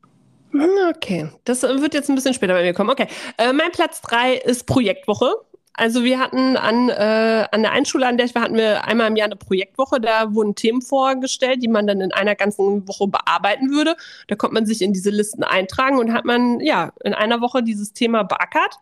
Okay, 0.90 1.30
das 1.46 1.64
wird 1.64 1.96
jetzt 1.96 2.10
ein 2.10 2.16
bisschen 2.16 2.34
später 2.34 2.54
bei 2.54 2.62
mir 2.62 2.74
kommen. 2.74 2.92
Okay, 2.92 3.08
äh, 3.38 3.52
mein 3.54 3.72
Platz 3.72 4.02
3 4.02 4.36
ist 4.36 4.68
Projektwoche. 4.68 5.34
Also 5.76 6.04
wir 6.04 6.20
hatten 6.20 6.56
an, 6.56 6.90
äh, 6.90 7.48
an 7.52 7.64
der 7.64 7.72
Einschule, 7.72 8.06
an 8.06 8.18
der 8.18 8.28
ich 8.28 8.36
war, 8.36 8.44
hatten 8.44 8.56
wir 8.56 8.86
einmal 8.86 9.08
im 9.08 9.16
Jahr 9.16 9.26
eine 9.26 9.36
Projektwoche. 9.36 10.00
Da 10.00 10.34
wurden 10.36 10.54
Themen 10.54 10.84
vorgestellt, 10.84 11.64
die 11.64 11.68
man 11.68 11.88
dann 11.88 12.00
in 12.00 12.14
einer 12.14 12.36
ganzen 12.36 12.88
Woche 12.88 13.08
bearbeiten 13.08 13.72
würde. 13.72 13.96
Da 14.28 14.36
konnte 14.36 14.54
man 14.54 14.68
sich 14.68 14.84
in 14.84 14.94
diese 14.94 15.10
Listen 15.10 15.44
eintragen 15.44 15.98
und 15.98 16.14
hat 16.14 16.26
man 16.26 16.60
ja 16.60 16.94
in 17.04 17.16
einer 17.16 17.42
Woche 17.42 17.64
dieses 17.64 17.94
Thema 17.94 18.24
beackert. 18.24 18.76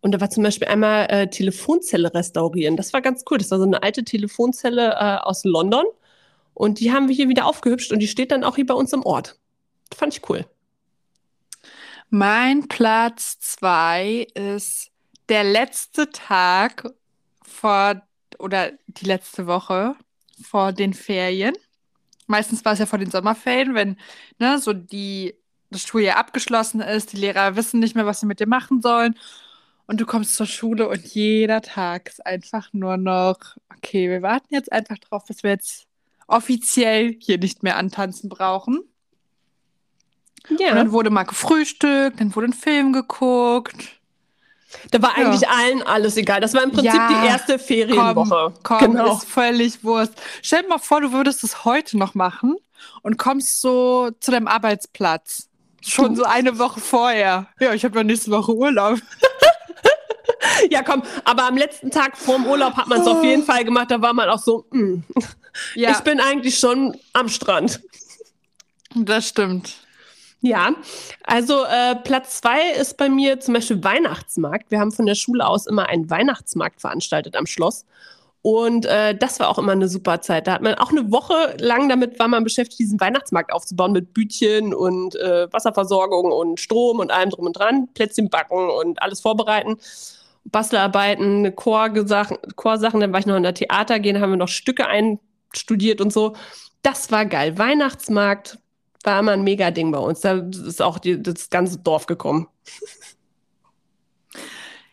Und 0.00 0.12
da 0.12 0.20
war 0.20 0.30
zum 0.30 0.42
Beispiel 0.42 0.68
einmal 0.68 1.06
äh, 1.10 1.28
Telefonzelle 1.28 2.14
restaurieren. 2.14 2.78
Das 2.78 2.94
war 2.94 3.02
ganz 3.02 3.24
cool. 3.30 3.36
Das 3.36 3.50
war 3.50 3.58
so 3.58 3.64
eine 3.64 3.82
alte 3.82 4.02
Telefonzelle 4.02 4.92
äh, 4.98 5.16
aus 5.18 5.44
London. 5.44 5.84
Und 6.54 6.80
die 6.80 6.90
haben 6.90 7.08
wir 7.08 7.14
hier 7.14 7.28
wieder 7.28 7.46
aufgehübscht 7.46 7.92
und 7.92 8.00
die 8.00 8.08
steht 8.08 8.32
dann 8.32 8.44
auch 8.44 8.56
hier 8.56 8.66
bei 8.66 8.74
uns 8.74 8.92
im 8.94 9.04
Ort. 9.04 9.38
Fand 9.94 10.16
ich 10.16 10.28
cool. 10.30 10.46
Mein 12.08 12.66
Platz 12.66 13.38
zwei 13.40 14.26
ist 14.34 14.89
der 15.30 15.44
letzte 15.44 16.10
Tag 16.10 16.90
vor 17.42 18.02
oder 18.38 18.72
die 18.86 19.06
letzte 19.06 19.46
Woche 19.46 19.94
vor 20.42 20.72
den 20.72 20.92
Ferien. 20.92 21.54
Meistens 22.26 22.64
war 22.64 22.72
es 22.72 22.80
ja 22.80 22.86
vor 22.86 22.98
den 22.98 23.10
Sommerferien, 23.10 23.74
wenn 23.74 23.96
ne, 24.38 24.58
so 24.58 24.72
die 24.72 25.34
das 25.70 25.82
Schuljahr 25.82 26.16
abgeschlossen 26.16 26.80
ist, 26.80 27.12
die 27.12 27.16
Lehrer 27.18 27.54
wissen 27.54 27.78
nicht 27.78 27.94
mehr, 27.94 28.06
was 28.06 28.20
sie 28.20 28.26
mit 28.26 28.40
dir 28.40 28.48
machen 28.48 28.82
sollen. 28.82 29.16
und 29.86 30.00
du 30.00 30.06
kommst 30.06 30.36
zur 30.36 30.46
Schule 30.46 30.88
und 30.88 31.04
jeder 31.06 31.62
Tag 31.62 32.08
ist 32.08 32.24
einfach 32.24 32.72
nur 32.72 32.96
noch, 32.96 33.56
okay, 33.76 34.08
wir 34.08 34.22
warten 34.22 34.54
jetzt 34.54 34.70
einfach 34.72 34.98
drauf, 34.98 35.24
bis 35.26 35.42
wir 35.42 35.50
jetzt 35.50 35.86
offiziell 36.28 37.16
hier 37.20 37.38
nicht 37.38 37.62
mehr 37.64 37.76
antanzen 37.76 38.28
brauchen. 38.28 38.80
Ja. 40.48 40.70
Und 40.70 40.76
dann 40.76 40.92
wurde 40.92 41.10
mal 41.10 41.24
gefrühstückt, 41.24 42.20
dann 42.20 42.34
wurde 42.34 42.48
ein 42.48 42.52
Film 42.52 42.92
geguckt. 42.92 43.99
Da 44.90 45.02
war 45.02 45.16
eigentlich 45.16 45.42
ja. 45.42 45.48
allen 45.48 45.82
alles 45.82 46.16
egal. 46.16 46.40
Das 46.40 46.54
war 46.54 46.62
im 46.62 46.70
Prinzip 46.70 46.94
ja, 46.94 47.08
die 47.08 47.26
erste 47.26 47.58
Ferienwoche. 47.58 48.54
Komm, 48.62 48.78
komm 48.78 48.92
genau. 48.92 49.16
ist 49.16 49.24
völlig 49.24 49.82
Wurst. 49.84 50.12
Stell 50.42 50.62
dir 50.62 50.68
mal 50.68 50.78
vor, 50.78 51.00
du 51.00 51.12
würdest 51.12 51.44
es 51.44 51.64
heute 51.64 51.98
noch 51.98 52.14
machen 52.14 52.56
und 53.02 53.18
kommst 53.18 53.60
so 53.60 54.10
zu 54.20 54.30
deinem 54.30 54.48
Arbeitsplatz. 54.48 55.48
Schon 55.82 56.14
so 56.14 56.24
eine 56.24 56.58
Woche 56.58 56.80
vorher. 56.80 57.46
Ja, 57.58 57.72
ich 57.72 57.84
habe 57.84 57.98
ja 57.98 58.04
nächste 58.04 58.30
Woche 58.30 58.54
Urlaub. 58.54 58.98
ja, 60.70 60.82
komm, 60.82 61.02
aber 61.24 61.44
am 61.46 61.56
letzten 61.56 61.90
Tag 61.90 62.16
vorm 62.16 62.46
Urlaub 62.46 62.76
hat 62.76 62.86
man 62.86 63.00
es 63.00 63.06
oh. 63.06 63.12
auf 63.12 63.24
jeden 63.24 63.44
Fall 63.44 63.64
gemacht. 63.64 63.90
Da 63.90 64.00
war 64.02 64.12
man 64.12 64.28
auch 64.28 64.38
so, 64.38 64.66
mh, 64.70 64.80
hm, 64.80 65.04
ja. 65.74 65.90
ich 65.92 66.00
bin 66.00 66.20
eigentlich 66.20 66.58
schon 66.58 66.96
am 67.12 67.28
Strand. 67.28 67.80
Das 68.94 69.28
stimmt. 69.28 69.76
Ja, 70.42 70.74
also 71.24 71.64
äh, 71.64 71.96
Platz 71.96 72.40
zwei 72.40 72.72
ist 72.72 72.96
bei 72.96 73.10
mir 73.10 73.40
zum 73.40 73.54
Beispiel 73.54 73.84
Weihnachtsmarkt. 73.84 74.70
Wir 74.70 74.80
haben 74.80 74.90
von 74.90 75.04
der 75.04 75.14
Schule 75.14 75.46
aus 75.46 75.66
immer 75.66 75.88
einen 75.88 76.08
Weihnachtsmarkt 76.08 76.80
veranstaltet 76.80 77.36
am 77.36 77.46
Schloss. 77.46 77.84
Und 78.42 78.86
äh, 78.86 79.14
das 79.14 79.38
war 79.38 79.50
auch 79.50 79.58
immer 79.58 79.72
eine 79.72 79.88
super 79.88 80.22
Zeit. 80.22 80.46
Da 80.46 80.52
hat 80.52 80.62
man 80.62 80.74
auch 80.76 80.90
eine 80.90 81.12
Woche 81.12 81.56
lang 81.58 81.90
damit 81.90 82.18
war 82.18 82.28
man 82.28 82.42
beschäftigt, 82.42 82.78
diesen 82.78 82.98
Weihnachtsmarkt 82.98 83.52
aufzubauen 83.52 83.92
mit 83.92 84.14
Bütchen 84.14 84.72
und 84.72 85.14
äh, 85.16 85.52
Wasserversorgung 85.52 86.32
und 86.32 86.58
Strom 86.58 87.00
und 87.00 87.10
allem 87.10 87.28
drum 87.30 87.46
und 87.46 87.52
dran, 87.58 87.88
Plätzchen 87.92 88.30
backen 88.30 88.70
und 88.70 89.02
alles 89.02 89.20
vorbereiten. 89.20 89.76
Bastelarbeiten, 90.44 91.54
Chorsachen, 91.54 92.38
Chorsachen, 92.56 93.00
dann 93.00 93.12
war 93.12 93.20
ich 93.20 93.26
noch 93.26 93.36
in 93.36 93.42
der 93.42 93.52
Theater 93.52 94.00
gehen, 94.00 94.20
haben 94.20 94.30
wir 94.30 94.36
noch 94.38 94.48
Stücke 94.48 94.86
einstudiert 94.86 96.00
und 96.00 96.10
so. 96.10 96.34
Das 96.82 97.12
war 97.12 97.26
geil. 97.26 97.58
Weihnachtsmarkt, 97.58 98.58
war 99.04 99.20
immer 99.20 99.32
ein 99.32 99.42
Mega-Ding 99.42 99.92
bei 99.92 99.98
uns. 99.98 100.20
Da 100.20 100.34
ist 100.34 100.82
auch 100.82 100.98
die, 100.98 101.22
das 101.22 101.50
ganze 101.50 101.78
Dorf 101.78 102.06
gekommen. 102.06 102.48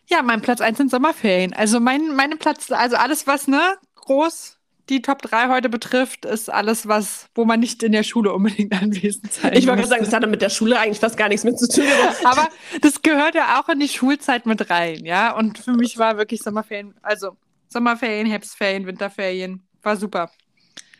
Ja, 0.07 0.21
mein 0.21 0.41
Platz 0.41 0.61
1 0.61 0.77
sind 0.77 0.91
Sommerferien. 0.91 1.53
Also 1.53 1.79
mein 1.79 2.15
meine 2.15 2.37
Platz, 2.37 2.71
also 2.71 2.95
alles, 2.95 3.27
was 3.27 3.47
ne, 3.47 3.75
groß 3.95 4.57
die 4.89 5.01
Top 5.01 5.21
3 5.21 5.49
heute 5.49 5.67
betrifft, 5.67 6.25
ist 6.25 6.49
alles, 6.49 6.87
was, 6.87 7.27
wo 7.35 7.43
man 7.43 7.59
nicht 7.59 7.83
in 7.83 7.91
der 7.91 8.03
Schule 8.03 8.31
unbedingt 8.33 8.71
anwesend 8.81 9.33
sein 9.33 9.53
Ich 9.53 9.67
wollte 9.67 9.81
gerade 9.81 9.89
sagen, 9.89 10.05
das 10.05 10.13
hatte 10.13 10.27
mit 10.27 10.41
der 10.41 10.49
Schule 10.49 10.79
eigentlich 10.79 10.99
fast 10.99 11.17
gar 11.17 11.27
nichts 11.27 11.43
mit 11.43 11.59
zu 11.59 11.67
tun. 11.67 11.83
Aber 12.23 12.47
das 12.81 13.01
gehört 13.01 13.35
ja 13.35 13.59
auch 13.59 13.67
in 13.67 13.79
die 13.79 13.89
Schulzeit 13.89 14.45
mit 14.45 14.69
rein, 14.69 15.05
ja. 15.05 15.35
Und 15.35 15.57
für 15.57 15.73
mich 15.73 15.97
war 15.97 16.17
wirklich 16.17 16.41
Sommerferien, 16.41 16.95
also 17.01 17.35
Sommerferien, 17.67 18.27
Herbstferien, 18.27 18.85
Winterferien, 18.85 19.67
war 19.81 19.97
super. 19.97 20.31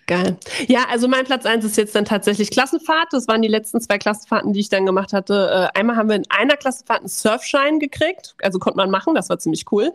Geil. 0.08 0.38
Ja, 0.68 0.86
also 0.90 1.10
mein 1.10 1.26
Platz 1.26 1.46
eins 1.46 1.66
ist 1.66 1.76
jetzt 1.76 1.94
dann 1.94 2.06
tatsächlich 2.06 2.50
Klassenfahrt. 2.50 3.10
Das 3.12 3.28
waren 3.28 3.42
die 3.42 3.50
letzten 3.50 3.82
zwei 3.82 3.98
Klassenfahrten, 3.98 4.54
die 4.54 4.62
ich 4.62 4.70
dann 4.70 4.86
gemacht 4.86 5.12
hatte. 5.12 5.70
Äh, 5.76 5.78
einmal 5.78 5.98
haben 5.98 6.08
wir 6.08 6.16
in 6.16 6.24
einer 6.30 6.56
Klassenfahrt 6.56 7.02
einen 7.02 7.10
Surfschein 7.10 7.80
gekriegt. 7.80 8.34
Also 8.42 8.58
konnte 8.58 8.78
man 8.78 8.90
machen, 8.90 9.16
das 9.16 9.28
war 9.30 9.38
ziemlich 9.38 9.66
cool. 9.70 9.92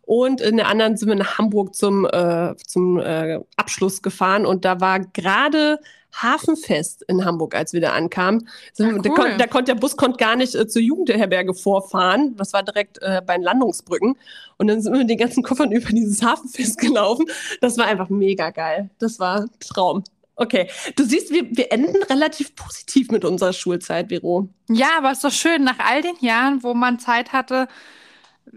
Und 0.00 0.40
in 0.40 0.56
der 0.56 0.68
anderen 0.68 0.96
sind 0.96 1.10
wir 1.10 1.14
nach 1.14 1.36
Hamburg 1.36 1.74
zum, 1.74 2.06
äh, 2.06 2.56
zum 2.66 2.98
äh, 2.98 3.38
Abschluss 3.56 4.00
gefahren. 4.00 4.46
Und 4.46 4.64
da 4.64 4.80
war 4.80 5.00
gerade 5.00 5.78
Hafenfest 6.12 7.02
in 7.02 7.24
Hamburg, 7.24 7.54
als 7.54 7.72
wir 7.72 7.80
da 7.80 7.92
ankamen. 7.92 8.48
So, 8.72 8.84
cool. 8.84 9.00
da, 9.00 9.10
kon 9.10 9.38
da 9.38 9.46
konnte 9.46 9.74
der 9.74 9.80
Bus 9.80 9.96
konnte 9.96 10.18
gar 10.18 10.36
nicht 10.36 10.54
äh, 10.54 10.66
zur 10.66 10.82
Jugendherberge 10.82 11.54
vorfahren. 11.54 12.36
Das 12.36 12.52
war 12.52 12.62
direkt 12.62 12.98
äh, 13.02 13.22
bei 13.24 13.36
den 13.36 13.42
Landungsbrücken. 13.42 14.16
Und 14.58 14.66
dann 14.66 14.82
sind 14.82 14.92
wir 14.92 15.00
mit 15.00 15.10
den 15.10 15.18
ganzen 15.18 15.42
Koffern 15.42 15.72
über 15.72 15.90
dieses 15.90 16.22
Hafenfest 16.22 16.78
gelaufen. 16.78 17.26
Das 17.60 17.78
war 17.78 17.86
einfach 17.86 18.08
mega 18.08 18.50
geil. 18.50 18.90
Das 18.98 19.18
war 19.18 19.46
Traum. 19.60 20.04
Okay, 20.40 20.70
du 20.96 21.04
siehst, 21.04 21.30
wir, 21.30 21.44
wir 21.50 21.70
enden 21.70 22.02
relativ 22.04 22.56
positiv 22.56 23.10
mit 23.10 23.26
unserer 23.26 23.52
Schulzeit, 23.52 24.08
Vero. 24.08 24.48
Ja, 24.70 24.88
aber 24.96 25.10
es 25.10 25.18
ist 25.18 25.24
doch 25.24 25.30
schön, 25.30 25.64
nach 25.64 25.78
all 25.78 26.00
den 26.00 26.16
Jahren, 26.20 26.62
wo 26.62 26.72
man 26.72 26.98
Zeit 26.98 27.34
hatte, 27.34 27.68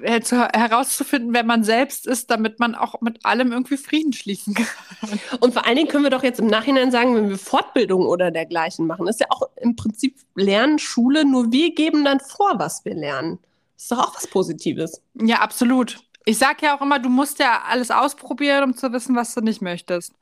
herauszufinden, 0.01 1.33
wer 1.33 1.43
man 1.43 1.63
selbst 1.63 2.07
ist, 2.07 2.31
damit 2.31 2.59
man 2.59 2.75
auch 2.75 3.01
mit 3.01 3.25
allem 3.25 3.51
irgendwie 3.51 3.77
Frieden 3.77 4.13
schließen 4.13 4.55
kann. 4.55 5.19
Und 5.39 5.53
vor 5.53 5.65
allen 5.65 5.75
Dingen 5.75 5.87
können 5.87 6.03
wir 6.03 6.09
doch 6.09 6.23
jetzt 6.23 6.39
im 6.39 6.47
Nachhinein 6.47 6.91
sagen, 6.91 7.15
wenn 7.15 7.29
wir 7.29 7.37
Fortbildung 7.37 8.05
oder 8.05 8.31
dergleichen 8.31 8.87
machen, 8.87 9.07
ist 9.07 9.19
ja 9.19 9.27
auch 9.29 9.43
im 9.57 9.75
Prinzip 9.75 10.17
Lernen, 10.35 10.79
Schule, 10.79 11.25
nur 11.25 11.51
wir 11.51 11.73
geben 11.75 12.03
dann 12.05 12.19
vor, 12.19 12.53
was 12.57 12.83
wir 12.85 12.95
lernen. 12.95 13.39
Das 13.75 13.83
ist 13.83 13.91
doch 13.91 13.99
auch 13.99 14.15
was 14.15 14.27
Positives. 14.27 15.01
Ja, 15.15 15.37
absolut. 15.37 15.99
Ich 16.25 16.37
sage 16.37 16.65
ja 16.65 16.77
auch 16.77 16.81
immer, 16.81 16.99
du 16.99 17.09
musst 17.09 17.39
ja 17.39 17.63
alles 17.67 17.91
ausprobieren, 17.91 18.63
um 18.63 18.77
zu 18.77 18.91
wissen, 18.93 19.15
was 19.15 19.33
du 19.33 19.41
nicht 19.41 19.61
möchtest. 19.61 20.13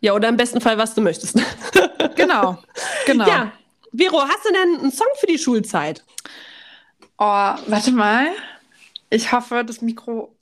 Ja, 0.00 0.14
oder 0.14 0.28
im 0.28 0.36
besten 0.36 0.60
Fall, 0.60 0.78
was 0.78 0.94
du 0.94 1.00
möchtest. 1.00 1.36
genau, 2.16 2.58
genau. 3.06 3.26
Ja, 3.26 3.52
Vero, 3.92 4.22
hast 4.22 4.44
du 4.44 4.52
denn 4.52 4.80
einen 4.80 4.92
Song 4.92 5.08
für 5.18 5.26
die 5.26 5.38
Schulzeit? 5.38 6.04
Oh, 7.18 7.24
warte 7.24 7.90
mal. 7.90 8.28
Ich 9.10 9.32
hoffe, 9.32 9.64
das 9.64 9.80
Mikro 9.80 10.36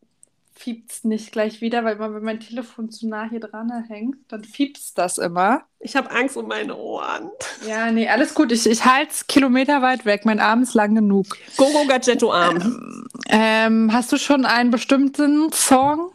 fiebt 0.57 1.05
nicht 1.05 1.33
gleich 1.33 1.61
wieder, 1.61 1.85
weil 1.85 1.99
wenn 1.99 2.23
mein 2.23 2.41
Telefon 2.41 2.91
zu 2.91 3.07
nah 3.07 3.29
hier 3.29 3.41
dran 3.41 3.71
hängt, 3.89 4.17
dann 4.29 4.43
fiebt 4.43 4.79
das 4.97 5.19
immer. 5.19 5.65
Ich 5.81 5.95
habe 5.97 6.11
Angst 6.11 6.37
um 6.37 6.49
meine 6.49 6.75
Ohren. 6.77 7.31
Ja, 7.69 7.91
nee, 7.91 8.09
alles 8.09 8.35
gut. 8.35 8.51
Ich, 8.53 8.67
ich 8.67 8.85
halte 8.85 9.13
es 9.13 9.27
kilometerweit 9.27 10.07
weg. 10.07 10.25
Mein 10.25 10.41
Arm 10.41 10.63
ist 10.63 10.75
lang 10.75 10.95
genug. 10.95 11.27
Gogo 11.59 11.87
Gadgetto 11.87 12.33
Arm. 12.33 12.57
Ähm, 12.57 13.09
ähm, 13.29 13.93
hast 13.93 14.11
du 14.13 14.17
schon 14.17 14.47
einen 14.47 14.71
bestimmten 14.71 15.53
Song? 15.53 16.11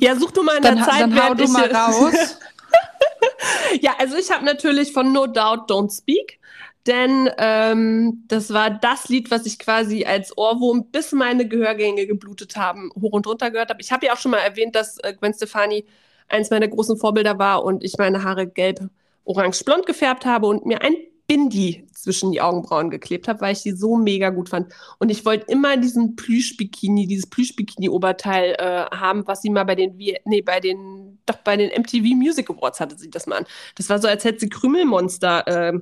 Ja, 0.00 0.14
such 0.14 0.30
du 0.30 0.44
mal 0.44 0.56
in 0.56 0.62
der 0.62 0.76
dann, 0.76 0.84
Zeit. 0.84 1.00
Dann 1.00 1.20
hau 1.20 1.34
du 1.34 1.48
mal 1.48 1.74
raus. 1.74 2.14
ja, 3.80 3.94
also 3.98 4.16
ich 4.16 4.30
habe 4.30 4.44
natürlich 4.44 4.92
von 4.92 5.12
No 5.12 5.26
Doubt 5.26 5.68
Don't 5.68 5.94
Speak 5.94 6.38
denn 6.86 7.30
ähm, 7.38 8.24
das 8.26 8.52
war 8.52 8.70
das 8.70 9.08
Lied, 9.08 9.30
was 9.30 9.46
ich 9.46 9.58
quasi 9.58 10.04
als 10.04 10.36
Ohrwurm, 10.36 10.86
bis 10.90 11.12
meine 11.12 11.46
Gehörgänge 11.46 12.06
geblutet 12.06 12.56
haben, 12.56 12.90
hoch 13.00 13.12
und 13.12 13.26
runter 13.26 13.50
gehört 13.50 13.70
habe. 13.70 13.80
Ich 13.80 13.92
habe 13.92 14.06
ja 14.06 14.12
auch 14.12 14.18
schon 14.18 14.32
mal 14.32 14.38
erwähnt, 14.38 14.74
dass 14.74 14.98
äh, 14.98 15.14
Gwen 15.14 15.32
Stefani 15.34 15.84
eins 16.28 16.50
meiner 16.50 16.68
großen 16.68 16.96
Vorbilder 16.96 17.38
war 17.38 17.64
und 17.64 17.84
ich 17.84 17.98
meine 17.98 18.24
Haare 18.24 18.46
gelb, 18.46 18.80
orange, 19.24 19.64
blond 19.64 19.86
gefärbt 19.86 20.26
habe 20.26 20.46
und 20.46 20.66
mir 20.66 20.82
ein 20.82 20.94
Bindi 21.26 21.86
zwischen 21.94 22.32
die 22.32 22.40
Augenbrauen 22.40 22.90
geklebt 22.90 23.28
habe, 23.28 23.40
weil 23.40 23.52
ich 23.52 23.62
die 23.62 23.72
so 23.72 23.96
mega 23.96 24.30
gut 24.30 24.48
fand. 24.48 24.72
Und 24.98 25.08
ich 25.08 25.24
wollte 25.24 25.46
immer 25.50 25.76
diesen 25.76 26.16
Plüsch-Bikini, 26.16 27.06
dieses 27.06 27.26
Plüsch-Bikini-Oberteil 27.30 28.56
äh, 28.58 28.86
haben, 28.94 29.26
was 29.26 29.40
sie 29.40 29.50
mal 29.50 29.64
bei 29.64 29.76
den, 29.76 29.96
nee, 29.96 30.42
bei 30.42 30.60
den, 30.60 31.20
doch 31.26 31.36
bei 31.36 31.56
den 31.56 31.70
MTV 31.70 32.16
Music 32.16 32.50
Awards 32.50 32.80
hatte 32.80 32.98
sie 32.98 33.08
das 33.08 33.26
mal 33.26 33.36
an. 33.36 33.46
Das 33.76 33.88
war 33.88 33.98
so, 34.00 34.08
als 34.08 34.24
hätte 34.24 34.40
sie 34.40 34.48
Krümelmonster 34.48 35.46
äh, 35.46 35.78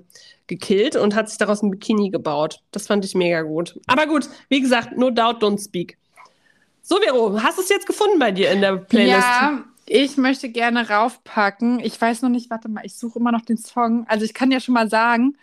gekillt 0.51 0.97
und 0.97 1.15
hat 1.15 1.31
sich 1.31 1.39
daraus 1.39 1.63
ein 1.63 1.71
Bikini 1.71 2.11
gebaut. 2.11 2.61
Das 2.73 2.87
fand 2.89 3.05
ich 3.07 3.15
mega 3.15 3.41
gut. 3.41 3.81
Aber 3.87 4.07
gut, 4.07 4.29
wie 4.51 4.61
gesagt, 4.61 4.99
no 4.99 5.09
doubt, 5.11 5.43
don't 5.43 5.63
speak. 5.65 5.97
So, 6.83 6.99
Vero, 6.99 7.41
hast 7.43 7.57
du 7.57 7.63
es 7.63 7.69
jetzt 7.71 7.87
gefunden 7.87 8.19
bei 8.19 8.33
dir 8.33 8.51
in 8.51 8.61
der 8.61 8.77
Playlist? 8.77 9.19
Ja, 9.19 9.65
ich 9.87 10.17
möchte 10.17 10.49
gerne 10.51 10.89
raufpacken. 10.91 11.81
Ich 11.81 11.99
weiß 12.01 12.23
noch 12.23 12.29
nicht, 12.29 12.51
warte 12.51 12.69
mal, 12.69 12.85
ich 12.85 12.97
suche 12.97 13.19
immer 13.19 13.33
noch 13.33 13.43
den 13.43 13.57
Song. 13.57 14.07
Also 14.09 14.25
ich 14.25 14.35
kann 14.35 14.51
ja 14.51 14.61
schon 14.61 14.75
mal 14.75 14.91
sagen, 14.91 15.37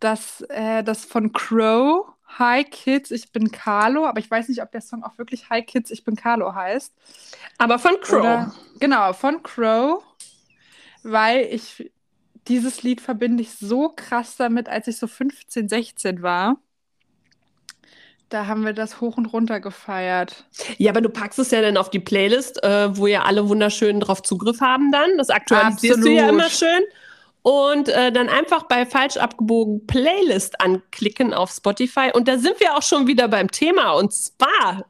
dass 0.00 0.40
äh, 0.48 0.82
das 0.82 1.04
von 1.04 1.32
Crow, 1.32 2.06
Hi 2.38 2.64
Kids, 2.64 3.10
ich 3.10 3.30
bin 3.32 3.50
Carlo, 3.50 4.06
aber 4.06 4.18
ich 4.18 4.30
weiß 4.30 4.48
nicht, 4.48 4.62
ob 4.62 4.72
der 4.72 4.80
Song 4.80 5.04
auch 5.04 5.16
wirklich 5.18 5.48
Hi 5.48 5.62
Kids, 5.62 5.90
ich 5.90 6.04
bin 6.04 6.16
Carlo 6.16 6.54
heißt. 6.54 6.92
Aber 7.58 7.78
von 7.78 8.00
Crow. 8.00 8.20
Oder, 8.20 8.54
genau, 8.80 9.12
von 9.12 9.42
Crow, 9.42 10.02
weil 11.02 11.46
ich 11.50 11.90
dieses 12.48 12.82
Lied 12.82 13.00
verbinde 13.00 13.42
ich 13.42 13.52
so 13.52 13.88
krass 13.94 14.36
damit, 14.36 14.68
als 14.68 14.88
ich 14.88 14.98
so 14.98 15.06
15, 15.06 15.68
16 15.68 16.22
war. 16.22 16.58
Da 18.28 18.46
haben 18.46 18.64
wir 18.64 18.72
das 18.72 19.00
hoch 19.00 19.16
und 19.16 19.26
runter 19.26 19.60
gefeiert. 19.60 20.46
Ja, 20.78 20.90
aber 20.90 21.00
du 21.00 21.08
packst 21.08 21.38
es 21.38 21.52
ja 21.52 21.60
dann 21.62 21.76
auf 21.76 21.90
die 21.90 22.00
Playlist, 22.00 22.62
äh, 22.64 22.96
wo 22.96 23.06
ja 23.06 23.22
alle 23.22 23.48
wunderschön 23.48 24.00
drauf 24.00 24.22
Zugriff 24.22 24.60
haben 24.60 24.90
dann. 24.90 25.16
Das 25.16 25.30
aktualisierst 25.30 25.98
Absolut. 25.98 26.18
du 26.18 26.22
ja 26.22 26.28
immer 26.28 26.50
schön. 26.50 26.82
Und 27.42 27.88
äh, 27.88 28.10
dann 28.10 28.28
einfach 28.28 28.64
bei 28.64 28.84
falsch 28.84 29.16
abgebogen 29.16 29.86
Playlist 29.86 30.60
anklicken 30.60 31.32
auf 31.32 31.52
Spotify. 31.52 32.10
Und 32.12 32.26
da 32.26 32.38
sind 32.38 32.58
wir 32.58 32.74
auch 32.74 32.82
schon 32.82 33.06
wieder 33.06 33.28
beim 33.28 33.52
Thema. 33.52 33.92
Und 33.92 34.12
zwar 34.12 34.84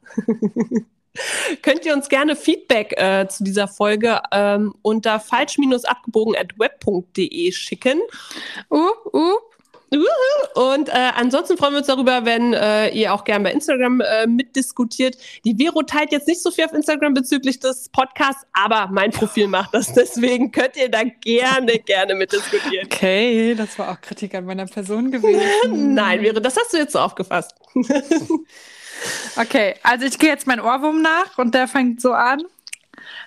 könnt 1.61 1.85
ihr 1.85 1.93
uns 1.93 2.09
gerne 2.09 2.35
Feedback 2.35 2.93
äh, 2.97 3.27
zu 3.27 3.43
dieser 3.43 3.67
Folge 3.67 4.19
ähm, 4.31 4.73
unter 4.81 5.19
falsch-abgebogen.web.de 5.19 7.51
schicken. 7.51 8.01
Uh, 8.69 8.89
uh. 9.13 9.35
Und 10.53 10.89
äh, 10.89 11.11
ansonsten 11.15 11.57
freuen 11.57 11.73
wir 11.73 11.77
uns 11.79 11.87
darüber, 11.87 12.25
wenn 12.25 12.53
äh, 12.53 12.89
ihr 12.89 13.13
auch 13.13 13.23
gerne 13.23 13.45
bei 13.45 13.53
Instagram 13.53 14.01
äh, 14.01 14.27
mitdiskutiert. 14.27 15.17
Die 15.45 15.55
Vero 15.55 15.81
teilt 15.83 16.11
jetzt 16.11 16.27
nicht 16.27 16.41
so 16.41 16.51
viel 16.51 16.65
auf 16.65 16.73
Instagram 16.73 17.13
bezüglich 17.13 17.59
des 17.59 17.87
Podcasts, 17.89 18.45
aber 18.51 18.89
mein 18.91 19.11
Profil 19.11 19.47
macht 19.47 19.73
das. 19.73 19.93
Deswegen 19.93 20.51
könnt 20.51 20.75
ihr 20.75 20.89
da 20.89 21.03
gerne, 21.03 21.79
gerne 21.79 22.15
mitdiskutieren. 22.15 22.87
Okay, 22.87 23.55
das 23.55 23.79
war 23.79 23.91
auch 23.91 24.01
Kritik 24.01 24.35
an 24.35 24.45
meiner 24.45 24.65
Person 24.65 25.09
gewesen. 25.09 25.41
Nein, 25.93 26.21
Vero, 26.21 26.41
das 26.41 26.57
hast 26.57 26.73
du 26.73 26.77
jetzt 26.77 26.91
so 26.91 26.99
aufgefasst. 26.99 27.55
Okay, 29.35 29.75
also 29.83 30.05
ich 30.05 30.17
gehe 30.17 30.29
jetzt 30.29 30.47
meinen 30.47 30.61
Ohrwurm 30.61 31.01
nach 31.01 31.37
und 31.37 31.53
der 31.53 31.67
fängt 31.67 32.01
so 32.01 32.13
an. 32.13 32.43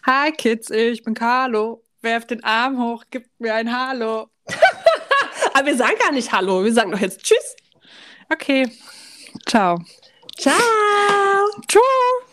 Hi 0.05 0.33
Kids, 0.33 0.71
ich 0.71 1.03
bin 1.03 1.15
Carlo. 1.15 1.83
Werft 2.03 2.31
den 2.31 2.43
Arm 2.43 2.79
hoch, 2.79 3.05
gibt 3.11 3.29
mir 3.39 3.55
ein 3.55 3.77
Hallo. 3.77 4.29
Aber 5.55 5.67
wir 5.67 5.77
sagen 5.77 5.97
gar 6.03 6.13
nicht 6.13 6.33
Hallo, 6.33 6.65
wir 6.65 6.73
sagen 6.73 6.91
doch 6.91 7.01
jetzt 7.01 7.23
Tschüss. 7.23 7.57
Okay, 8.33 8.71
ciao. 9.47 9.79
Ciao. 10.39 10.57
Tschüss. 11.69 12.30